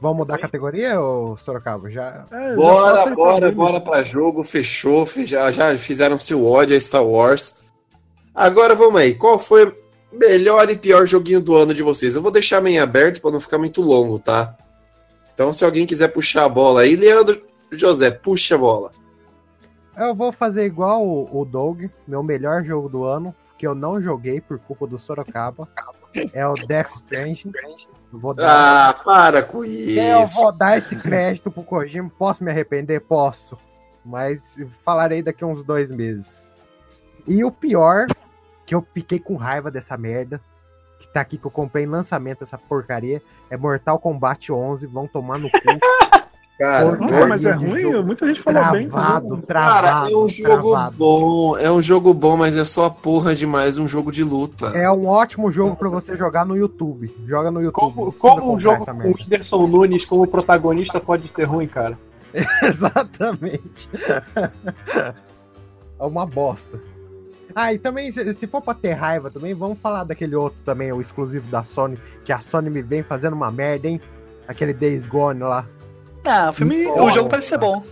[0.00, 1.90] Vamos mudar a categoria, ô Sorocaba?
[1.90, 2.24] Já...
[2.56, 7.60] Bora, bora, bora pra jogo, fechou, fe- já, já fizeram seu ódio a Star Wars.
[8.34, 9.74] Agora vamos aí, qual foi o
[10.12, 12.14] melhor e pior joguinho do ano de vocês?
[12.14, 14.56] Eu vou deixar meio aberto pra não ficar muito longo, tá?
[15.34, 18.92] Então se alguém quiser puxar a bola aí, Leandro José, puxa a bola.
[19.98, 24.00] Eu vou fazer igual o, o Doug, meu melhor jogo do ano, que eu não
[24.00, 25.68] joguei por culpa do Sorocaba.
[26.32, 27.52] É o Death Stranding.
[28.12, 29.98] Eu Vou dar, Ah, para com isso.
[30.00, 32.10] eu vou dar esse crédito pro Kojima.
[32.18, 33.00] Posso me arrepender?
[33.00, 33.56] Posso.
[34.04, 34.40] Mas
[34.84, 36.48] falarei daqui a uns dois meses.
[37.28, 38.06] E o pior,
[38.66, 40.40] que eu fiquei com raiva dessa merda,
[40.98, 44.86] que tá aqui que eu comprei em lançamento essa porcaria, é Mortal Kombat 11.
[44.86, 45.58] Vão tomar no cu.
[46.60, 47.80] Cara, Nossa, mas é ruim?
[47.80, 48.86] jogo Muita gente falou bem.
[48.86, 49.42] Travado, jogo.
[49.46, 49.86] travado.
[49.86, 50.96] Cara, é um jogo travado.
[50.98, 54.66] bom, é um jogo bom, mas é só porra demais um jogo de luta.
[54.76, 57.10] É um ótimo jogo pra você jogar no YouTube.
[57.24, 57.94] Joga no YouTube.
[57.94, 59.14] Como, como um jogo com o.
[59.14, 61.98] Whindersson Nunes como protagonista pode ser ruim, cara?
[62.62, 63.88] Exatamente.
[65.98, 66.78] é uma bosta.
[67.54, 70.92] Ah, e também, se, se for pra ter raiva também, vamos falar daquele outro também,
[70.92, 73.98] o exclusivo da Sony, que a Sony me vem fazendo uma merda, hein?
[74.46, 75.66] Aquele Days Gone lá.
[76.24, 77.82] Ah, o filme, o jogo parece ser bom.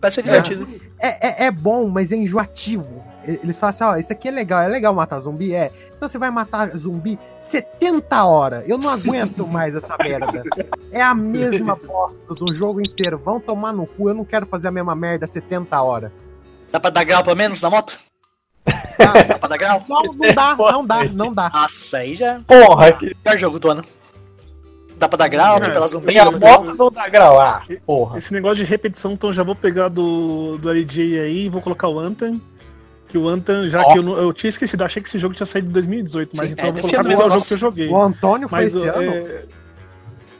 [0.00, 0.68] Parece ser divertido.
[0.98, 3.04] É, é, é bom, mas é enjoativo.
[3.24, 5.52] Eles falam assim, ó, isso aqui é legal, é legal matar zumbi?
[5.52, 5.72] É.
[5.96, 8.68] Então você vai matar zumbi 70 horas.
[8.68, 10.42] Eu não aguento mais essa merda.
[10.92, 13.18] É a mesma bosta do jogo inteiro.
[13.18, 16.12] Vão tomar no cu, eu não quero fazer a mesma merda 70 horas.
[16.70, 17.98] Dá pra dar grau pelo menos na moto?
[18.98, 19.84] Dá pra dar grau?
[19.88, 21.50] Não, não dá, não dá, não dá.
[21.52, 22.40] Nossa, aí já.
[22.46, 23.84] Porra, que Pior jogo do ano.
[24.98, 26.06] Dá pra dar grau, tipo, pela zumbi.
[26.06, 27.40] minha dá pra- moto não dá grau.
[27.40, 28.18] Ah, porra.
[28.18, 31.88] Esse negócio de repetição, então já vou pegar do, do LJ aí e vou colocar
[31.88, 32.40] o Anthem.
[33.08, 33.92] Que o Anthem, já Ó.
[33.92, 36.46] que eu, não- eu tinha esquecido, achei que esse jogo tinha saído em 2018, mas
[36.46, 37.88] Sim, então é eu vou colocar ano qual é o mesmo, jogo que eu joguei.
[37.88, 39.02] O Antônio foi Mas, esse ano?
[39.12, 39.42] é,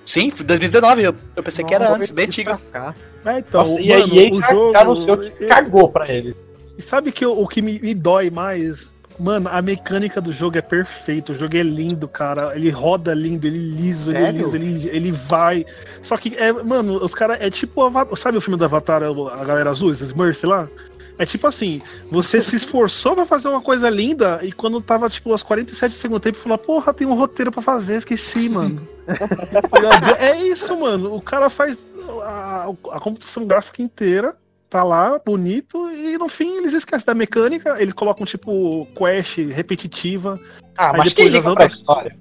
[0.04, 1.02] Sim, foi 2019.
[1.02, 2.50] Eu, eu pensei que era antes, bem antigo.
[2.50, 5.16] é, então, Nossa, e a mano, EA o já, jogo.
[5.30, 6.36] que cagou pra ele.
[6.78, 8.86] E sabe que o, o que me, me dói mais?
[9.18, 11.32] Mano, a mecânica do jogo é perfeita.
[11.32, 12.54] O jogo é lindo, cara.
[12.54, 14.42] Ele roda lindo, ele liso, ele Sério?
[14.42, 15.64] liso, ele, ele vai.
[16.02, 17.38] Só que, é, mano, os caras.
[17.40, 17.80] É tipo.
[18.16, 20.68] Sabe o filme do Avatar, a galera azul, esses Smurf lá?
[21.18, 25.32] É tipo assim, você se esforçou pra fazer uma coisa linda e quando tava, tipo,
[25.32, 28.86] aos 47 do segundo tempo, falou, porra, tem um roteiro pra fazer, esqueci, mano.
[29.06, 31.14] Tá é isso, mano.
[31.14, 31.78] O cara faz
[32.24, 34.36] a, a computação gráfica inteira,
[34.76, 40.38] tá lá, bonito, e no fim eles esquecem da mecânica, eles colocam, tipo, quest repetitiva.
[40.76, 42.14] Ah, mas depois quem as outras- história?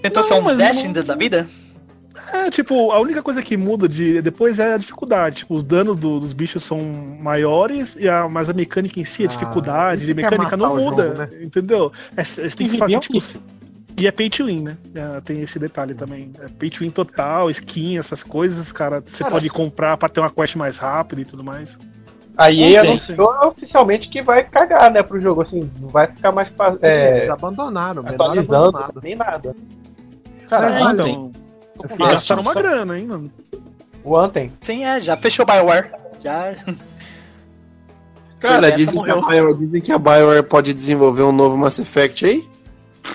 [0.00, 1.48] Tentou Não, ser um Destiny não- da vida?
[2.32, 5.38] É, tipo, a única coisa que muda de depois é a dificuldade.
[5.38, 6.78] Tipo, os danos do- dos bichos são
[7.20, 10.30] maiores, e a, mas a mecânica em si, a Ah, dificuldade isso de que é
[10.30, 11.28] mecânica não muda, jogo, né?
[11.42, 11.92] entendeu?
[12.16, 13.18] É, você tem que fazer, tipo.
[13.98, 14.76] E é pay to win, né?
[14.94, 16.30] É, tem esse detalhe também.
[16.40, 19.02] É pay to win total, skin, essas coisas, cara.
[19.04, 21.78] Você Cara, pode comprar pra ter uma quest mais rápida e tudo mais.
[22.36, 26.48] A EA anunciou oficialmente que vai cagar, né, pro jogo, assim, não vai ficar mais
[26.48, 29.00] fa- Eles é, abandonaram, atualizando, abandonado.
[29.02, 29.56] nem nada.
[30.46, 31.32] Cara, É, então.
[31.98, 33.30] Gastaram uma grana, hein, mano?
[34.04, 34.52] O Anthem.
[34.60, 35.90] Sim, é, já fechou o Bioware.
[36.22, 36.54] Já.
[38.38, 39.12] Cara, essa dizem que.
[39.12, 42.48] Bioware, dizem que a Bioware pode desenvolver um novo Mass Effect aí?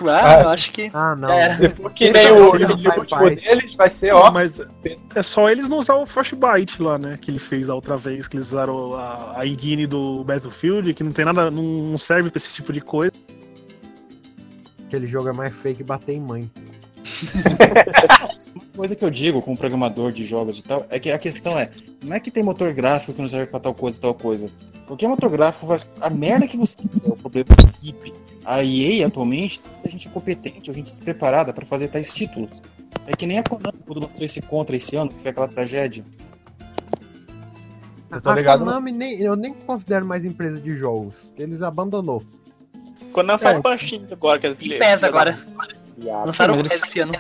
[0.08, 0.90] Ah, eu acho que.
[0.94, 1.30] Ah, não.
[1.58, 3.42] Se for que Eles nem o faz.
[3.44, 4.32] deles, vai ser, ó.
[4.32, 4.60] Mas
[5.16, 7.18] é só eles não usar o Frostbite lá, né?
[7.22, 11.04] Que ele fez da outra vez, que eles usaram a, a engine do Battlefield, que
[11.04, 13.12] não tem nada, não, não serve pra esse tipo de coisa.
[14.88, 16.52] Aquele jogo é mais fake que bater em mãe.
[18.56, 21.58] Uma coisa que eu digo como programador de jogos e tal é que a questão
[21.58, 21.72] é,
[22.04, 24.50] não é que tem motor gráfico que não serve pra tal coisa e tal coisa.
[24.88, 28.14] Porque motor gráfico faz a merda que você quiser, é o problema da equipe.
[28.44, 32.62] A EA atualmente tem muita gente competente, ou gente despreparada pra fazer tais títulos.
[33.08, 36.04] É que nem a Konami quando lançou esse Contra esse ano, que foi aquela tragédia.
[38.10, 41.32] A, tô a ligado, Konami nem, eu nem considero mais empresa de jogos.
[41.38, 42.24] Eles abandonou.
[43.14, 45.40] Quando não faz baixinho agora, que é E PES agora.
[46.06, 47.14] Lançaram o Mas PES esse ano.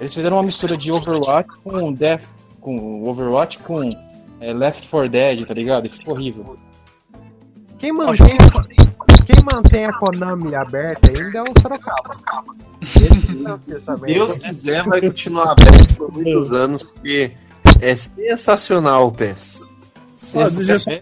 [0.00, 3.88] Eles fizeram uma mistura de Overwatch com Death, com Overwatch com
[4.40, 5.86] é, Left 4 Dead, tá ligado?
[5.86, 6.56] E ficou horrível.
[7.78, 12.16] Quem mantém, a, quem mantém a Konami aberta ainda é o Sorocaba.
[12.82, 14.06] Se.
[14.06, 17.32] Deus quiser, vai continuar aberto por muitos anos, porque
[17.80, 19.62] é sensacional o PES.
[20.16, 21.00] Sensacional.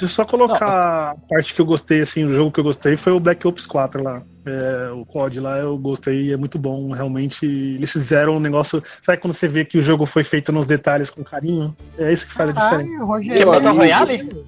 [0.00, 2.96] Deixa eu só colocar a parte que eu gostei, assim, o jogo que eu gostei
[2.96, 4.22] foi o Black Ops 4 lá.
[4.46, 6.90] É, o COD lá eu gostei, é muito bom.
[6.92, 8.82] Realmente, eles fizeram um negócio.
[9.02, 11.76] Sabe quando você vê que o jogo foi feito nos detalhes com carinho?
[11.98, 12.76] É isso que faz a diferença.
[12.76, 14.44] Ai, Que é Rogério, Battle Royale?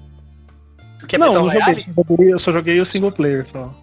[1.07, 1.81] Que é não, Battle não joguei, Royale?
[1.81, 3.73] só joguei- eu só joguei o single player só.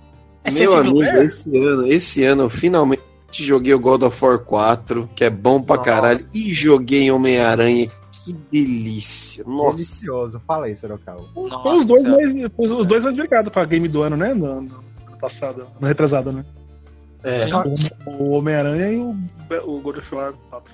[0.42, 1.22] É Meu amigo, player?
[1.24, 5.62] esse ano, esse ano eu finalmente joguei o God of War 4, que é bom
[5.62, 5.90] pra Nossa.
[5.90, 7.90] caralho, e joguei Homem-Aranha.
[8.24, 9.44] Que delícia.
[9.46, 9.76] Nossa.
[9.76, 10.40] delicioso.
[10.46, 11.22] Fala aí, Sorocaba.
[11.34, 14.34] Foi os dois mais, os dois mais brigados pra game do ano, né?
[14.34, 14.68] No,
[15.20, 16.44] passado, no retrasado, né?
[17.22, 17.46] É.
[18.06, 19.14] O Homem-Aranha e o,
[19.66, 20.72] o God of War 4.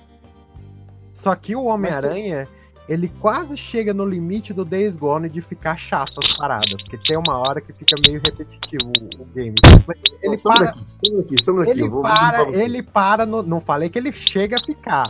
[1.13, 2.47] Só que o Homem-Aranha,
[2.87, 6.81] ele quase chega no limite do Days Gone de ficar chato as paradas.
[6.83, 9.55] Porque tem uma hora que fica meio repetitivo o, o game.
[9.85, 10.79] Mas ele Some para, daqui,
[11.17, 11.79] daqui.
[11.79, 13.43] ele para, vou- ele para no.
[13.43, 15.09] Não falei que ele chega a ficar.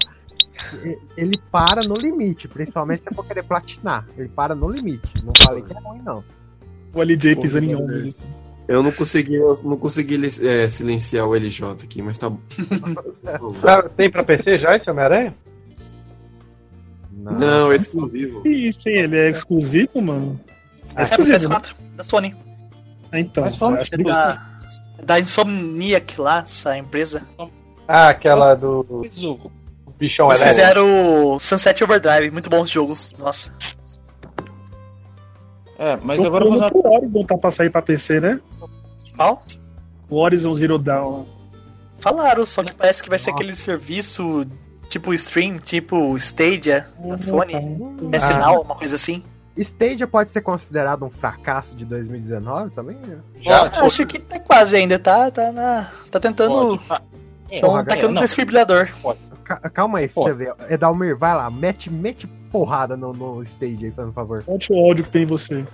[1.16, 4.08] Ele para no limite, principalmente se for querer platinar.
[4.18, 5.14] Ele para no limite.
[5.24, 6.24] Não falei que é ruim, não.
[6.94, 7.88] O LJ pisando em.
[7.88, 8.24] Deus.
[8.68, 12.40] Eu não consegui, eu não consegui é, silenciar o LJ aqui, mas tá bom.
[13.62, 15.34] Tá- Tem pra PC já esse Homem-Aranha?
[17.14, 18.42] Não, é exclusivo.
[18.42, 20.40] Sim, sim, ele é exclusivo, mano.
[20.96, 21.50] É É pro exclusivo.
[21.54, 21.60] né?
[21.60, 22.36] PS4, da Sony.
[23.14, 24.58] Então, Mas falando é É da,
[25.04, 27.28] da Insomniac lá, essa empresa.
[27.88, 29.02] Ah, aquela Nossa, do
[29.98, 30.62] bichão Eles elétrico.
[30.68, 32.94] fizeram o Sunset Overdrive, muito bom esse jogo.
[33.18, 33.52] Nossa.
[35.80, 38.40] É, mas Eu agora eu vou fazer o Horizon tá pra sair pra PC, né?
[39.16, 39.44] Qual?
[40.10, 41.26] O Horizon Zero Dawn.
[42.00, 44.46] Falaram, só que parece que vai ser aquele serviço
[44.90, 47.54] tipo stream, tipo Stadia da Sony.
[48.12, 49.24] É sinal, uma coisa assim.
[49.58, 52.96] Stadia pode ser considerado um fracasso de 2019 também?
[52.98, 53.18] né?
[53.42, 56.78] Já, Ah, Acho que tá quase ainda, tá, tá, na, tá tentando.
[56.88, 57.02] Pode.
[57.50, 58.22] É, Tão Porra, tacando não.
[58.22, 58.88] desfibrilador.
[59.02, 59.16] Ca-
[59.74, 60.24] Calma aí, pra Pô.
[60.24, 60.56] você ver.
[60.70, 64.44] Edalmir, vai lá, mete, mete porrada no, no stage aí, por favor.
[64.48, 65.66] Onde o ódio que tem em você?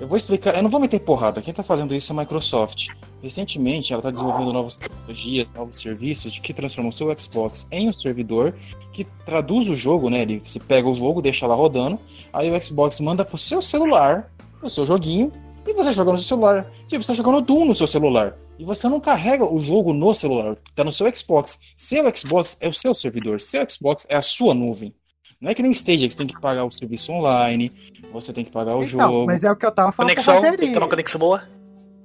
[0.00, 2.88] Eu vou explicar, eu não vou meter porrada, quem tá fazendo isso é a Microsoft.
[3.22, 7.88] Recentemente ela tá desenvolvendo novas tecnologias, novos serviços de que transformam o seu Xbox em
[7.88, 8.52] um servidor
[8.92, 10.22] que traduz o jogo, né?
[10.22, 11.98] Ele, você pega o jogo, deixa lá rodando,
[12.32, 15.30] aí o Xbox manda pro seu celular, o seu joguinho,
[15.66, 16.66] e você joga no seu celular.
[16.88, 18.36] Tipo, você tá jogando Doom no seu celular.
[18.58, 21.74] E você não carrega o jogo no celular, tá no seu Xbox.
[21.76, 24.94] Seu Xbox é o seu servidor, seu Xbox é a sua nuvem.
[25.40, 27.70] Não é que nem o Stadia, que você tem que pagar o serviço online,
[28.12, 29.26] você tem que pagar o Então, jogo.
[29.26, 31.42] mas é o que eu tava falando Conexão, pro tem que ter uma conexão boa.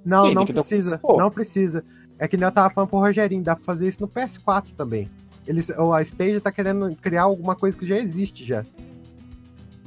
[0.04, 1.18] Não, Sim, não precisa, conexão.
[1.26, 1.84] não precisa.
[2.18, 5.10] É que nem eu tava falando pro Rogerinho, dá pra fazer isso no PS4 também.
[5.48, 8.66] Eles, ou a Stadia tá querendo criar alguma coisa que já existe já.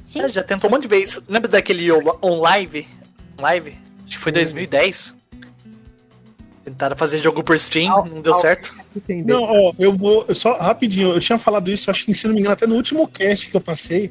[0.03, 1.21] Sim, É, já tentou um monte de vezes.
[1.27, 2.87] Lembra daquele On- On Live?
[3.37, 3.75] Live?
[4.05, 5.15] Acho que foi 2010.
[6.63, 8.73] Tentaram fazer jogo por stream, Al- não deu al- certo.
[8.95, 9.37] Entendeu?
[9.41, 10.23] Não, ó, eu vou.
[10.27, 12.75] eu Só rapidinho, eu tinha falado isso, acho que se não me engano, até no
[12.75, 14.09] último cast que eu passei.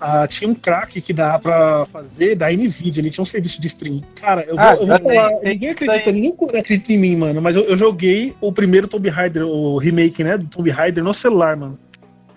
[0.00, 3.66] ah, tinha um crack que dava pra fazer da Nvidia, ele tinha um serviço de
[3.66, 4.02] stream.
[4.14, 6.12] Cara, eu vou, Ah, eu já vou falar, tem, tem ninguém acredita, aí.
[6.14, 10.24] ninguém acredita em mim, mano, mas eu, eu joguei o primeiro Tomb Raider, o remake,
[10.24, 11.78] né, do Tomb Raider no celular, mano.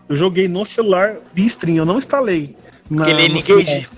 [0.09, 2.53] Eu joguei no celular via stream, eu não instalei.
[2.89, 3.43] Na, Aquele no N-Gage.
[3.43, 3.89] celular.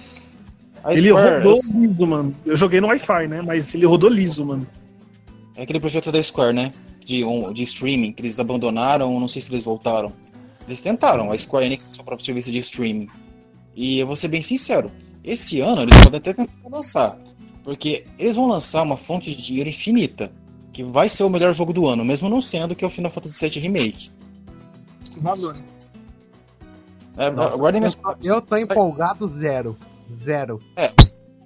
[0.84, 2.34] A Ele rodou liso, mano.
[2.46, 4.68] Eu joguei no Wi-Fi, né, mas ele rodou liso, mano.
[5.56, 6.73] É aquele projeto da Square, né?
[7.03, 10.11] De, um, de streaming, que eles abandonaram, não sei se eles voltaram.
[10.68, 13.07] Eles tentaram, a Square Enix tem seu próprio serviço de streaming.
[13.76, 14.91] E eu vou ser bem sincero,
[15.23, 17.18] esse ano eles podem até tentar lançar.
[17.64, 20.32] Porque eles vão lançar uma fonte de dinheiro infinita,
[20.72, 23.11] que vai ser o melhor jogo do ano, mesmo não sendo que é o Final
[23.11, 24.11] Fantasy VII Remake.
[25.18, 25.53] Vazou.
[27.18, 29.77] É, Nossa, guardem minhas eu tô empolgado zero.
[30.23, 30.60] Zero.
[30.76, 30.90] É,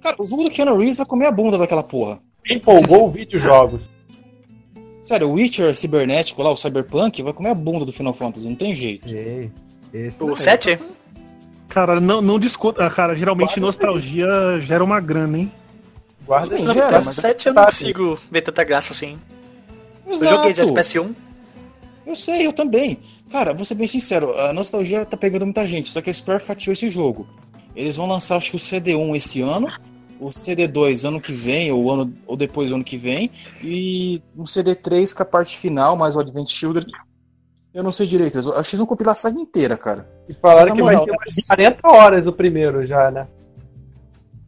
[0.00, 2.18] cara, o jogo do Keanu Reeves vai comer a bunda daquela porra.
[2.48, 3.82] Empolgou o videojogos.
[5.10, 8.54] Sério, o Witcher cibernético lá, o Cyberpunk, vai comer a bunda do Final Fantasy, não
[8.54, 9.12] tem jeito.
[9.12, 9.50] Ei,
[9.92, 10.36] esse O não é.
[10.36, 10.78] 7?
[11.68, 12.86] Cara, não, não discuta.
[12.86, 14.28] ah, Cara, geralmente nostalgia
[14.60, 15.52] gera uma grana, hein?
[16.24, 16.64] Guarda aí.
[16.64, 19.18] gera, O mas- 7 eu não consigo ver tanta graça assim.
[20.06, 21.12] Eu joguei já de PS1.
[22.06, 22.96] Eu sei, eu também.
[23.32, 26.40] Cara, vou ser bem sincero, a nostalgia tá pegando muita gente, só que a Square
[26.40, 27.26] fatiou esse jogo.
[27.74, 29.72] Eles vão lançar, acho que o CD1 esse ano,
[30.20, 33.30] o CD2 ano que vem, ou, ano, ou depois do ano que vem,
[33.64, 36.86] e um CD3 com a parte final, mais o Advent Children
[37.72, 40.08] Eu não sei direito, eu achei uma compilação inteira, cara.
[40.28, 43.26] E falaram que na vai moral, ter umas 40 horas o primeiro já, né?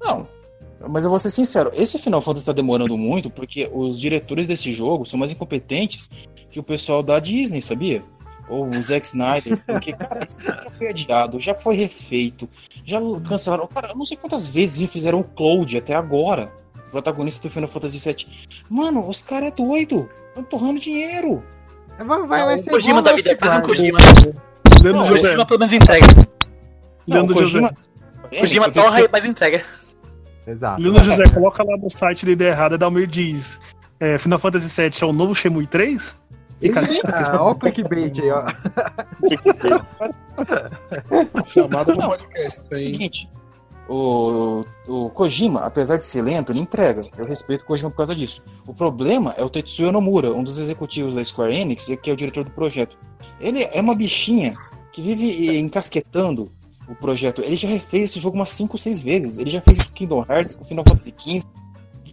[0.00, 0.28] Não.
[0.88, 4.72] Mas eu vou ser sincero, esse Final Fantasy tá demorando muito porque os diretores desse
[4.72, 6.10] jogo são mais incompetentes
[6.50, 8.02] que o pessoal da Disney, sabia?
[8.52, 9.56] Ou o Zack Snyder.
[9.64, 12.46] Porque, cara, jogo já foi adiado, já foi refeito,
[12.84, 13.66] já cancelaram.
[13.66, 16.52] Cara, eu não sei quantas vezes fizeram o Cloud até agora.
[16.88, 18.26] O protagonista do Final Fantasy VII.
[18.68, 20.08] Mano, os caras é doido.
[20.28, 21.42] Estão torrando dinheiro.
[21.98, 23.98] Vai, vai, vai O ser Kojima igual da vida, é quase um Kojima.
[24.82, 25.22] Leandro Não, o José.
[25.28, 26.06] Kojima pelo menos entrega.
[27.06, 27.88] Não, Leandro o Kojima- José.
[28.30, 29.64] É, Kojima torra ser- e mais entrega.
[30.46, 30.82] Exato.
[30.82, 33.58] Leandro José, coloca lá no site da Ideia Errada, Dalmir diz:
[34.00, 36.14] é, Final Fantasy VII é o novo Shemui 3?
[36.62, 38.44] E, cara, Ah, ó o clickbait aí, ó.
[41.46, 42.92] Chamada pro podcast, aí.
[42.92, 43.28] Seguinte,
[43.88, 47.02] o, o Kojima, apesar de ser lento, ele entrega.
[47.18, 48.42] Eu respeito o Kojima por causa disso.
[48.66, 52.16] O problema é o Tetsuya Nomura, um dos executivos da Square Enix, que é o
[52.16, 52.96] diretor do projeto.
[53.40, 54.52] Ele é uma bichinha
[54.92, 56.50] que vive encasquetando
[56.88, 57.42] o projeto.
[57.42, 59.38] Ele já refez esse jogo umas 5 ou 6 vezes.
[59.38, 61.42] Ele já fez Kingdom Hearts, com Final Fantasy XV.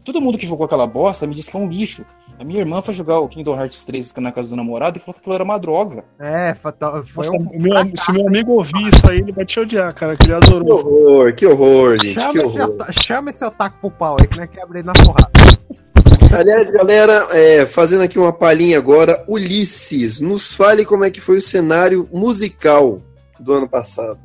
[0.04, 2.06] Todo mundo que jogou aquela bosta me disse que é um lixo.
[2.40, 5.14] A minha irmã foi jogar o Kingdom Hearts 3 na casa do namorado e falou
[5.14, 6.06] que aquilo era uma droga.
[6.18, 7.60] É, fatal, foi Nossa, um...
[7.60, 10.48] meu- se meu amigo ouvir isso aí, ele vai te odiar, cara, que ele Que
[10.48, 10.80] adorou.
[10.80, 12.70] horror, que horror, gente, Chama que esse, horror.
[12.76, 15.30] ota- chama esse otaku pro pau aí, que não é quebra ele na porrada.
[16.32, 21.38] Aliás, galera, é, fazendo aqui uma palhinha agora, Ulisses, nos fale como é que foi
[21.38, 23.02] o cenário musical
[23.38, 24.18] do ano passado.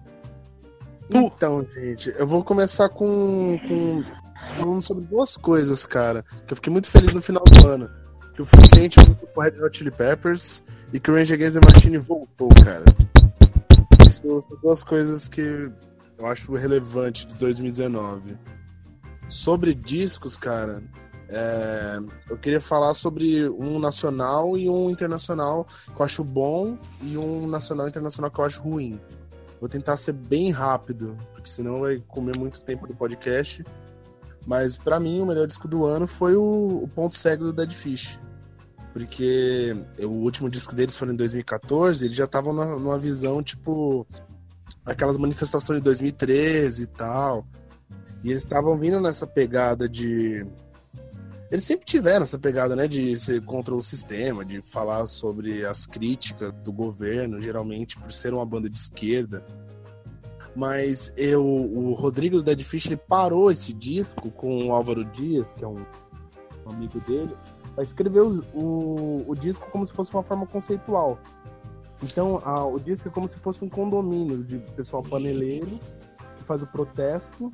[1.10, 4.04] Então, gente, eu vou começar com, com
[4.56, 6.24] falando sobre duas coisas, cara.
[6.46, 7.90] Que eu fiquei muito feliz no final do ano.
[8.34, 10.62] Que o Suficiente voltou com Red Hot Chili Peppers
[10.92, 12.84] e que o Rage Against the Machine voltou, cara.
[14.06, 15.70] Isso são duas coisas que
[16.18, 18.36] eu acho relevante de 2019.
[19.28, 20.82] Sobre discos, cara,
[21.28, 21.98] é,
[22.28, 27.46] eu queria falar sobre um nacional e um internacional que eu acho bom e um
[27.46, 29.00] nacional e internacional que eu acho ruim.
[29.60, 33.64] Vou tentar ser bem rápido, porque senão vai comer muito tempo do podcast.
[34.46, 37.72] Mas pra mim o melhor disco do ano foi o, o Ponto Cego do Dead
[37.72, 38.18] Fish.
[38.92, 44.06] Porque o último disco deles foi em 2014, eles já estavam numa visão tipo
[44.84, 47.46] aquelas manifestações de 2013 e tal.
[48.22, 50.46] E eles estavam vindo nessa pegada de
[51.50, 55.86] eles sempre tiveram essa pegada, né, de ser contra o sistema, de falar sobre as
[55.86, 59.46] críticas do governo, geralmente por ser uma banda de esquerda.
[60.56, 65.52] Mas eu, o Rodrigo do Dead Fish, ele parou esse disco com o Álvaro Dias,
[65.54, 65.84] que é um,
[66.66, 67.34] um amigo dele,
[67.74, 71.18] para escrever o, o, o disco como se fosse uma forma conceitual.
[72.02, 75.78] Então, a- o disco é como se fosse um condomínio de pessoal paneleiro
[76.38, 77.50] que faz o protesto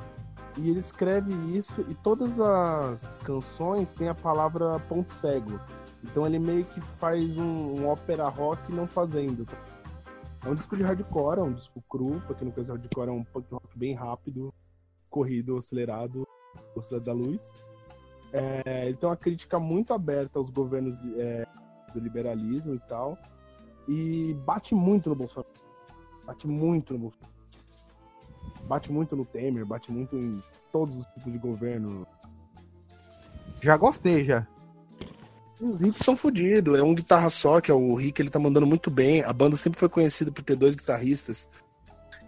[0.59, 5.59] e ele escreve isso e todas as canções têm a palavra ponto cego.
[6.03, 9.47] Então ele meio que faz um, um ópera rock não fazendo.
[10.45, 13.13] É um disco de hardcore, é um disco cru, pra quem não conhece hardcore, é
[13.13, 14.55] um punk rock bem rápido,
[15.11, 16.27] corrido, acelerado,
[16.75, 17.53] Velocidade da Luz.
[18.33, 21.47] É, ele tem uma crítica muito aberta aos governos é,
[21.93, 23.19] do liberalismo e tal.
[23.89, 25.53] E bate muito no Bolsonaro.
[26.25, 27.33] Bate muito no Bolsonaro.
[28.65, 30.41] Bate muito no Temer, bate muito em
[30.71, 32.07] todos os tipos de governo.
[33.61, 34.47] Já gostei, já.
[35.61, 36.79] Os Rick são fodidos.
[36.79, 39.23] É um guitarra só, que é o Rick, ele tá mandando muito bem.
[39.25, 41.49] A banda sempre foi conhecida por ter dois guitarristas.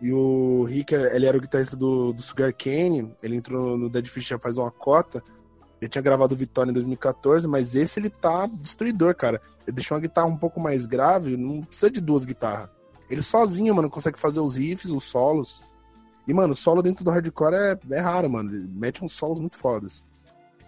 [0.01, 3.15] E o Rick, ele era o guitarrista do, do Sugar Cane.
[3.23, 5.23] Ele entrou no Dead Fish já faz uma cota.
[5.81, 9.41] Ele tinha gravado o Vitória em 2014, mas esse ele tá destruidor, cara.
[9.67, 12.71] Ele deixou uma guitarra um pouco mais grave, não precisa de duas guitarras.
[13.11, 15.61] Ele sozinho, mano, consegue fazer os riffs, os solos.
[16.27, 18.55] E, mano, o solo dentro do hardcore é, é raro, mano.
[18.55, 20.05] Ele mete uns solos muito fodas.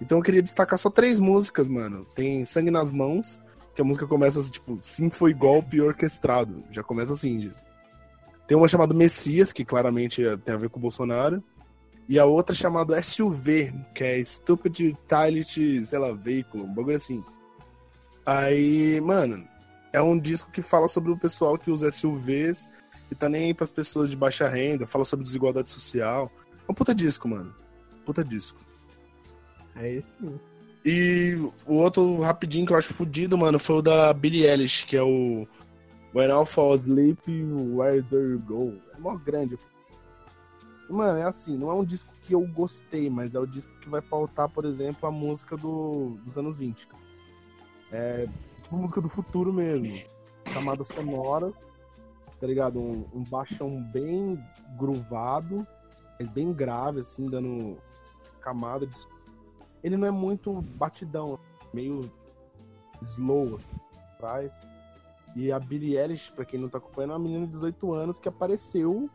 [0.00, 2.04] Então eu queria destacar só três músicas, mano.
[2.14, 3.42] Tem Sangue nas Mãos,
[3.74, 6.62] que a música começa tipo, sim foi golpe orquestrado.
[6.70, 7.50] Já começa assim.
[8.46, 11.42] Tem uma chamada Messias, que claramente tem a ver com o Bolsonaro.
[12.06, 17.24] E a outra chamada SUV, que é Stupid Utility, sei lá, veículo, um bagulho assim.
[18.26, 19.46] Aí, mano,
[19.92, 22.68] é um disco que fala sobre o pessoal que usa SUVs
[23.10, 26.30] e tá nem aí pras pessoas de baixa renda, fala sobre desigualdade social.
[26.68, 27.54] É um puta disco, mano.
[28.04, 28.58] Puta disco.
[29.76, 30.38] É sim.
[30.84, 31.34] E
[31.66, 35.02] o outro rapidinho que eu acho fudido, mano, foi o da Billie Eilish, que é
[35.02, 35.46] o
[36.14, 37.20] When I Fall Asleep,
[37.74, 38.74] Where Do You Go?
[38.94, 39.59] É mó grande.
[40.88, 43.88] Mano, é assim, não é um disco que eu gostei, mas é o disco que
[43.88, 46.86] vai pautar, por exemplo, a música do, dos anos 20.
[46.86, 47.02] cara.
[47.90, 48.28] É
[48.62, 50.02] tipo música do futuro mesmo.
[50.52, 51.55] Camadas sonoras,
[52.38, 52.78] tá ligado?
[52.78, 54.38] Um, um baixão bem
[54.76, 55.66] groovado,
[56.18, 57.78] é bem grave, assim, dando
[58.40, 58.94] camada de
[59.85, 61.39] ele não é muito batidão,
[61.73, 62.11] meio
[63.02, 63.70] slow, assim,
[64.15, 64.51] atrás.
[65.36, 68.19] E a Billie Eilish, pra quem não tá acompanhando, é uma menina de 18 anos
[68.19, 69.09] que apareceu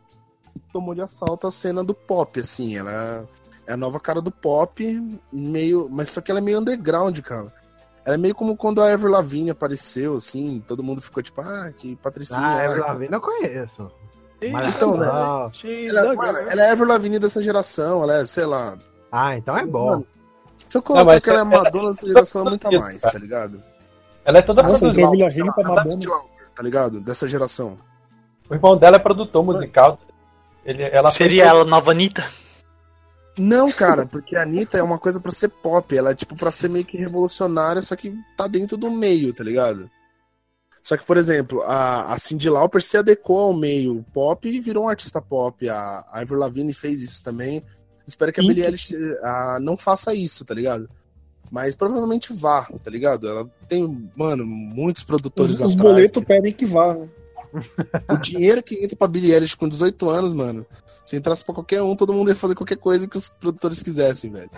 [0.54, 2.76] e tomou de assalto a cena do pop, assim.
[2.76, 3.26] Ela
[3.66, 5.88] é a nova cara do pop, meio.
[5.90, 7.52] Mas só que ela é meio underground, cara.
[8.04, 11.70] Ela é meio como quando a Ever Lavigne apareceu, assim, todo mundo ficou tipo, ah,
[11.76, 12.40] que Patricinha.
[12.40, 13.90] Ah, ah, Ever que- Lavigne eu conheço.
[14.42, 15.06] Então, né?
[15.10, 15.50] Ah,
[15.88, 18.78] Ela, mano, ela é Ever Lavigne dessa geração, ela é, sei lá.
[19.12, 19.84] Ah, então é bom.
[19.86, 20.06] Mano,
[20.66, 23.18] se eu colocar que ela é ela- Madonna dessa geração, é muito a mais, tá
[23.18, 23.62] ligado?
[24.24, 25.06] Ela é toda A Cyndi produtora.
[25.06, 27.00] Lauper, sei lá, a Cyndi Lauper, tá ligado?
[27.00, 27.78] Dessa geração.
[28.48, 29.98] O irmão dela é produtor musical.
[30.64, 32.24] Ele, ela Seria fez- ela nova Anitta?
[33.38, 35.96] Não, cara, porque a Anitta é uma coisa pra ser pop.
[35.96, 39.42] Ela é tipo pra ser meio que revolucionária, só que tá dentro do meio, tá
[39.42, 39.90] ligado?
[40.82, 44.84] Só que, por exemplo, a, a Cyndi Lauper se adequou ao meio pop e virou
[44.84, 45.66] um artista pop.
[45.68, 45.76] A,
[46.10, 47.62] a Avril Lavigne fez isso também.
[48.10, 48.42] Espero que a.
[48.42, 50.88] Billie Eilish ah, não faça isso, tá ligado?
[51.50, 53.28] Mas provavelmente vá, tá ligado?
[53.28, 55.94] Ela tem, mano, muitos produtores Os, os atrás.
[55.94, 57.08] boletos pedem que vá, né?
[58.08, 60.64] O dinheiro que entra pra Billie Eilish com 18 anos, mano,
[61.04, 64.30] se entrasse pra qualquer um, todo mundo ia fazer qualquer coisa que os produtores quisessem,
[64.30, 64.50] velho.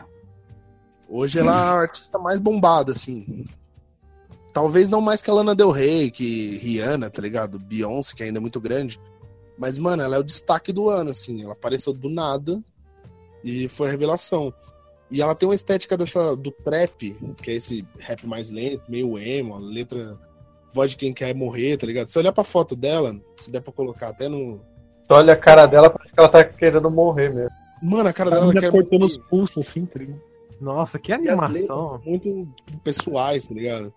[1.08, 3.44] Hoje ela é a artista mais bombada, assim.
[4.52, 7.58] Talvez não mais que a Lana Del Rey, que Rihanna, tá ligado?
[7.58, 9.00] Beyoncé, que ainda é muito grande.
[9.56, 11.42] Mas, mano, ela é o destaque do ano, assim.
[11.42, 12.62] Ela apareceu do nada
[13.44, 14.52] e foi a revelação.
[15.10, 19.18] E ela tem uma estética dessa do trap, que é esse rap mais lento, meio
[19.18, 20.18] emo, a letra
[20.72, 22.08] voz de quem quer morrer, tá ligado?
[22.08, 24.60] Se olhar pra foto dela, se der pra colocar até no.
[25.06, 27.50] Tu olha a cara dela, parece que ela tá querendo morrer mesmo.
[27.82, 30.20] Mano, a cara dela menina quer cortando os pulsos, assim, tá ligado?
[30.60, 31.84] Nossa, que E as letras animação.
[31.84, 32.48] são muito
[32.82, 33.92] pessoais, tá ligado?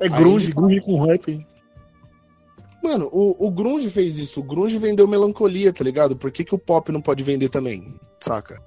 [0.00, 1.46] É Aí, grunge, tipo, grunge com rap.
[2.82, 4.40] Mano, o, o Grunge fez isso.
[4.40, 6.16] O Grunge vendeu melancolia, tá ligado?
[6.16, 7.98] Por que, que o pop não pode vender também?
[8.22, 8.62] Saca?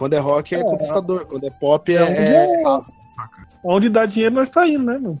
[0.00, 0.64] Quando é rock é, É.
[0.64, 2.00] conquistador, quando é pop é.
[2.00, 2.62] É, é...
[2.62, 2.80] é.
[2.82, 3.46] saca?
[3.62, 5.20] Onde dá dinheiro nós tá indo, né, mano?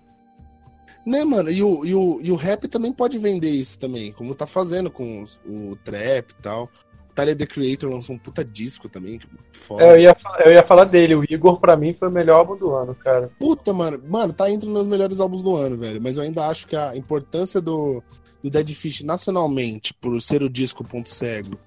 [1.04, 1.50] Né, mano?
[1.50, 4.90] E o, e, o, e o rap também pode vender isso também, como tá fazendo
[4.90, 6.64] com os- o trap e tal.
[7.10, 9.82] O Tyler The Creator lançou um puta disco também, que foda.
[9.82, 10.16] É, eu, ia,
[10.46, 11.14] eu ia falar dele.
[11.14, 13.30] O Igor, pra mim, foi o melhor álbum do ano, cara.
[13.38, 14.02] Puta, mano.
[14.08, 16.00] Mano, tá entre os meus melhores álbuns do ano, velho.
[16.00, 18.02] Mas eu ainda acho que a importância do,
[18.42, 21.58] do Dead Fish nacionalmente, por ser o disco ponto cego,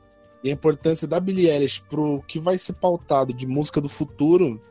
[0.43, 4.61] e a importância da Billie Eilish pro que vai ser pautado de música do futuro,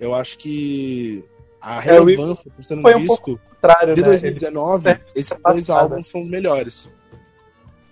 [0.00, 1.24] eu acho que
[1.60, 4.06] a É, relevância por ser um um disco contrário, de né?
[4.08, 5.52] 2019, Ele- esses passada.
[5.52, 6.88] dois álbuns são os melhores.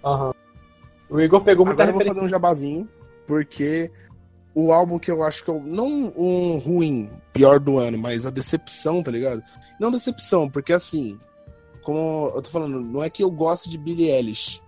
[0.05, 0.33] Aham.
[1.11, 2.89] O Igor pegou muita Agora eu vou fazer um jabazinho,
[3.27, 3.91] porque
[4.55, 5.87] o álbum que eu acho que é o- não
[6.17, 9.43] um ruim, pior do ano, mas a decepção, tá ligado?
[9.79, 11.19] Não decepção, porque assim,
[11.83, 14.61] como eu tô falando, não é que eu gosto de Billie Eilish,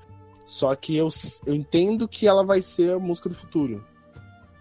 [0.49, 1.11] só que eu,
[1.45, 3.85] eu entendo que ela vai ser a música do futuro.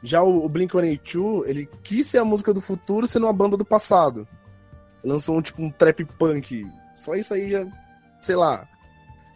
[0.03, 3.64] Já o, o Blink-182, ele quis ser a música do futuro sendo uma banda do
[3.64, 4.27] passado.
[5.01, 6.69] Lançou um tipo um trap punk.
[6.93, 7.65] Só isso aí já,
[8.22, 8.68] sei lá.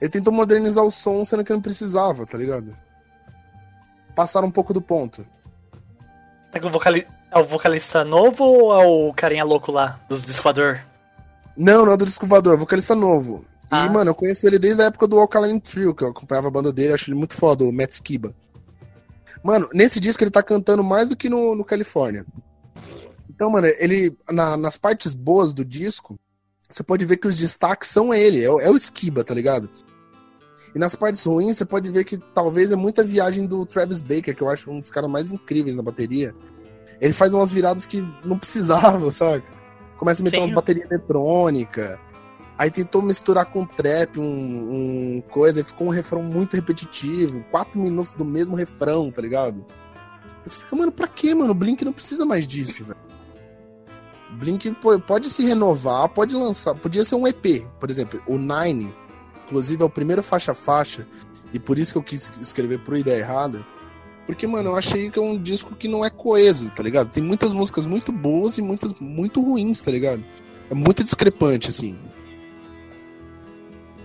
[0.01, 2.75] Ele tentou modernizar o som, sendo que não precisava, tá ligado?
[4.13, 5.25] Passaram um pouco do ponto.
[6.51, 7.07] É o, vocali...
[7.31, 10.81] é o vocalista novo ou é o carinha louco lá, dos do Esquador?
[11.55, 13.45] Não, não é do Disco Voador, vocalista novo.
[13.71, 13.85] Ah.
[13.85, 16.51] E, mano, eu conheço ele desde a época do Alkaline Trio, que eu acompanhava a
[16.51, 18.35] banda dele, acho ele muito foda, o Matt Skiba.
[19.43, 22.25] Mano, nesse disco ele tá cantando mais do que no, no Califórnia.
[23.29, 26.19] Então, mano, ele, na- nas partes boas do disco,
[26.69, 29.69] você pode ver que os destaques são ele, é, o- é o Skiba, tá ligado?
[30.75, 34.35] E nas partes ruins, você pode ver que talvez é muita viagem do Travis Baker,
[34.35, 36.35] que eu acho um dos caras mais incríveis na bateria.
[36.99, 39.43] Ele faz umas viradas que não precisava, sabe?
[39.97, 40.43] Começa a meter Sim.
[40.43, 41.97] umas baterias eletrônicas.
[42.61, 47.43] Aí tentou misturar com trap, um, um coisa, e ficou um refrão muito repetitivo.
[47.49, 49.65] Quatro minutos do mesmo refrão, tá ligado?
[50.45, 51.49] Você fica, mano, pra quê, mano?
[51.49, 52.99] O Blink não precisa mais disso, velho.
[54.33, 54.77] Blink
[55.07, 56.75] pode se renovar, pode lançar.
[56.75, 58.21] Podia ser um EP, por exemplo.
[58.27, 58.93] O Nine,
[59.47, 61.07] inclusive, é o primeiro faixa-faixa.
[61.51, 63.65] E por isso que eu quis escrever pro Ideia Errada.
[64.27, 67.09] Porque, mano, eu achei que é um disco que não é coeso, tá ligado?
[67.09, 70.23] Tem muitas músicas muito boas e muitas muito ruins, tá ligado?
[70.69, 71.97] É muito discrepante, assim.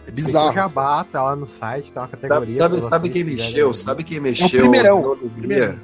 [0.07, 0.53] É bizarro.
[0.53, 2.55] jabá, tá lá no site, tem uma Sabe, categoria.
[2.57, 3.75] sabe, sabe vocês quem mexeu?
[3.75, 4.61] Sabe quem mexeu?
[4.61, 5.39] primeirão, não o deveria?
[5.39, 5.81] primeiro.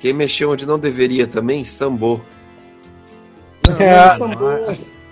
[0.00, 1.64] Quem mexeu onde não deveria também?
[1.64, 2.20] Sambô.
[3.66, 4.46] Não, É, mas o Sambô-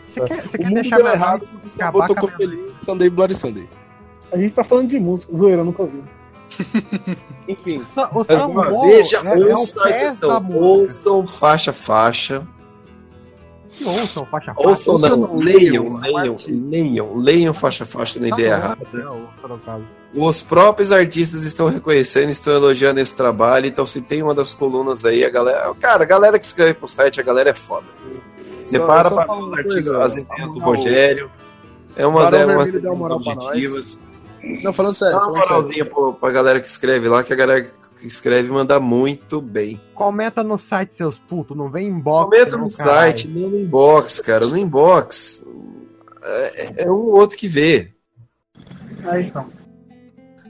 [0.09, 3.35] Você quer, você o quer mundo deixar deu errado acabar Sambô tocou feliz Sunday Bloody
[3.35, 3.69] Sunday.
[4.31, 6.03] A gente tá falando de música, zoeira, nunca vi.
[7.49, 10.61] Enfim, O Uma Sambô Veja, é, é o ouçam, pé atenção, da música.
[10.65, 12.47] ouçam faixa faixa.
[13.83, 14.69] Que ouçam, faixa faixa.
[14.69, 16.35] Ouçam, ouçam, não, leiam, leiam,
[16.71, 18.87] leiam, leiam, faixa faixa na Tá ideia errada.
[19.65, 19.85] caso.
[20.15, 23.67] Os próprios artistas estão reconhecendo, estão elogiando esse trabalho.
[23.67, 25.75] Então, se tem uma das colunas aí, a galera.
[25.81, 27.87] Cara, a galera que escreve pro site, a galera é foda.
[28.63, 30.61] Você Só- para pra o artigo, as ideias do.
[30.61, 31.31] Rogério.
[31.97, 33.99] É umas, é umas pra objetivas.
[34.63, 37.63] Não, falando sério, Dá uma moralzinha pro- pra galera que escreve lá, que a galera
[37.63, 37.71] que
[38.07, 39.81] escreve manda muito bem.
[39.95, 41.57] Comenta no site, seus putos.
[41.57, 42.25] Não vem inbox.
[42.25, 42.99] Comenta no caralho.
[42.99, 44.47] site, não no inbox, cara.
[44.47, 45.45] No inbox
[46.23, 47.93] é, é um ou outro que vê.
[49.05, 49.47] Aí então.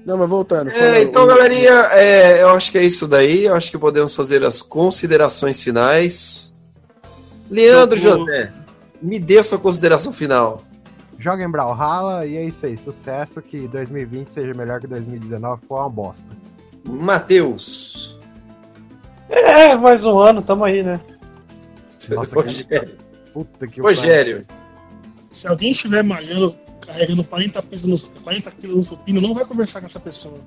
[0.05, 0.69] Não, mas voltando.
[0.71, 3.45] É, então, galerinha, é, eu acho que é isso daí.
[3.45, 6.53] Eu acho que podemos fazer as considerações finais.
[7.49, 8.53] Leandro Jogo- José,
[9.01, 10.63] me dê a sua consideração final.
[11.19, 12.77] Joga em Brawlhalla e é isso aí.
[12.77, 13.41] Sucesso.
[13.41, 15.63] Que 2020 seja melhor que 2019.
[15.69, 16.25] Foi uma bosta.
[16.85, 18.19] Matheus.
[19.29, 21.01] É, mais um ano, tamo aí, né?
[22.11, 22.99] Nossa, Rogério.
[23.33, 24.47] Puta que Rogério.
[25.31, 26.55] Se alguém estiver malhando,
[26.87, 30.39] carregando 40 quilos, no, 40 quilos no supino, não vai conversar com essa pessoa.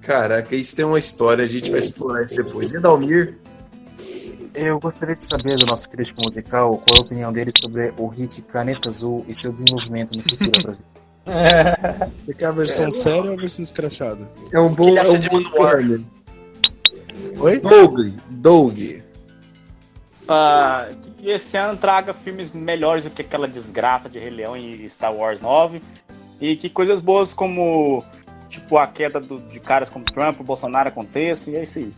[0.00, 2.72] Caraca, isso tem uma história, a gente vai explorar isso depois.
[2.72, 3.38] E Dalmir?
[4.54, 8.08] Eu gostaria de saber do nosso crítico musical qual é a opinião dele sobre o
[8.08, 10.76] hit Caneta Azul e seu desenvolvimento no futuro.
[12.18, 12.90] Você quer a versão É.
[12.90, 14.30] séria ou a versão escrachada?
[14.52, 14.96] É um bom.
[14.96, 15.78] É um de bom Manowar?
[17.38, 17.58] Oi?
[17.60, 18.08] Doug.
[18.28, 18.78] Doug.
[20.28, 20.88] Ah,
[21.18, 25.12] que esse ano traga filmes melhores do que aquela desgraça de Rei Leão e Star
[25.14, 25.82] Wars 9.
[26.40, 28.04] E que coisas boas como
[28.48, 31.92] tipo a queda do- de caras como Trump, o Bolsonaro aconteça, e é isso aí.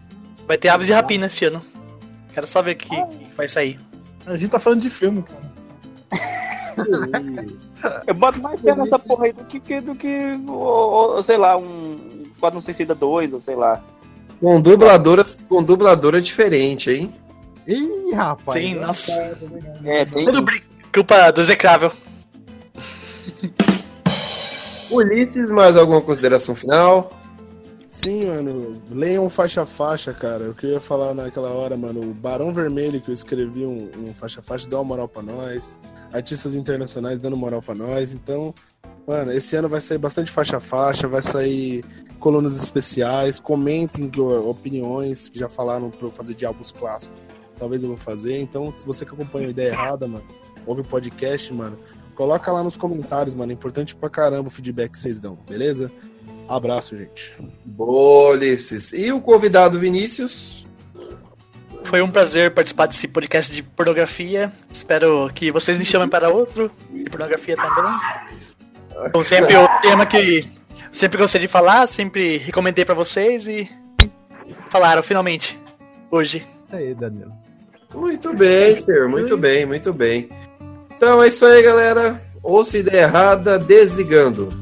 [0.47, 1.63] Vai ter Aves de Rapina esse ano.
[2.35, 3.79] Quero só ver o que, que vai sair.
[4.27, 5.53] A gente tá falando de filme, cara.
[8.07, 11.37] Eu boto mais fé nessa porra aí do que, que- do que, ou, ou, sei
[11.37, 11.97] lá, um
[12.33, 13.83] Esquadrão Suicida 2, ou sei lá.
[14.41, 17.15] Com dubladora, com dubladora diferente, hein?
[17.67, 18.61] Ih, rapaz.
[18.61, 19.13] Sim, nossa.
[19.85, 20.45] É, tem Tudo
[20.93, 21.93] culpa do execrável.
[24.91, 27.13] Ulisses, mais alguma consideração final?
[27.87, 28.83] Sim, mano.
[28.91, 30.51] Leiam faixa a faixa, cara.
[30.51, 32.01] O que eu ia falar naquela hora, mano.
[32.01, 35.23] O Barão Vermelho, que eu escrevi um, um faixa a faixa, deu uma moral pra
[35.23, 35.77] nós.
[36.13, 38.15] Artistas internacionais dando moral pra nós.
[38.15, 38.55] Então,
[39.07, 41.85] mano, esse ano vai sair bastante faixa a faixa, vai sair
[42.19, 43.41] colunas especiais.
[43.41, 44.11] Comentem
[44.47, 47.21] opiniões que já falaram pra eu fazer de álbuns clássicos.
[47.59, 48.41] Talvez eu vou fazer.
[48.41, 50.25] Então, se você que acompanha a ideia errada, mano,
[50.67, 51.79] ouve o podcast, mano.
[52.15, 53.53] Coloca lá nos comentários, mano.
[53.53, 55.91] É importante pra caramba o feedback que vocês dão, beleza?
[56.49, 57.39] Abraço, gente.
[57.65, 58.93] Boa, Ulisses.
[58.93, 60.67] E o convidado Vinícius?
[61.85, 64.53] Foi um prazer participar desse podcast de pornografia.
[64.71, 67.93] Espero que vocês me chamem para outro de pornografia também.
[69.13, 70.49] Como sempre, o tema que
[70.91, 73.71] sempre gostei de falar, sempre recomendei pra vocês e
[74.71, 75.59] falaram finalmente
[76.11, 76.47] hoje.
[76.67, 77.33] Isso aí, Danilo.
[77.95, 79.09] Muito bem, senhor.
[79.09, 80.29] Muito bem, muito bem.
[80.97, 82.23] Então é isso aí, galera.
[82.43, 84.62] Ouça ideia errada, desligando.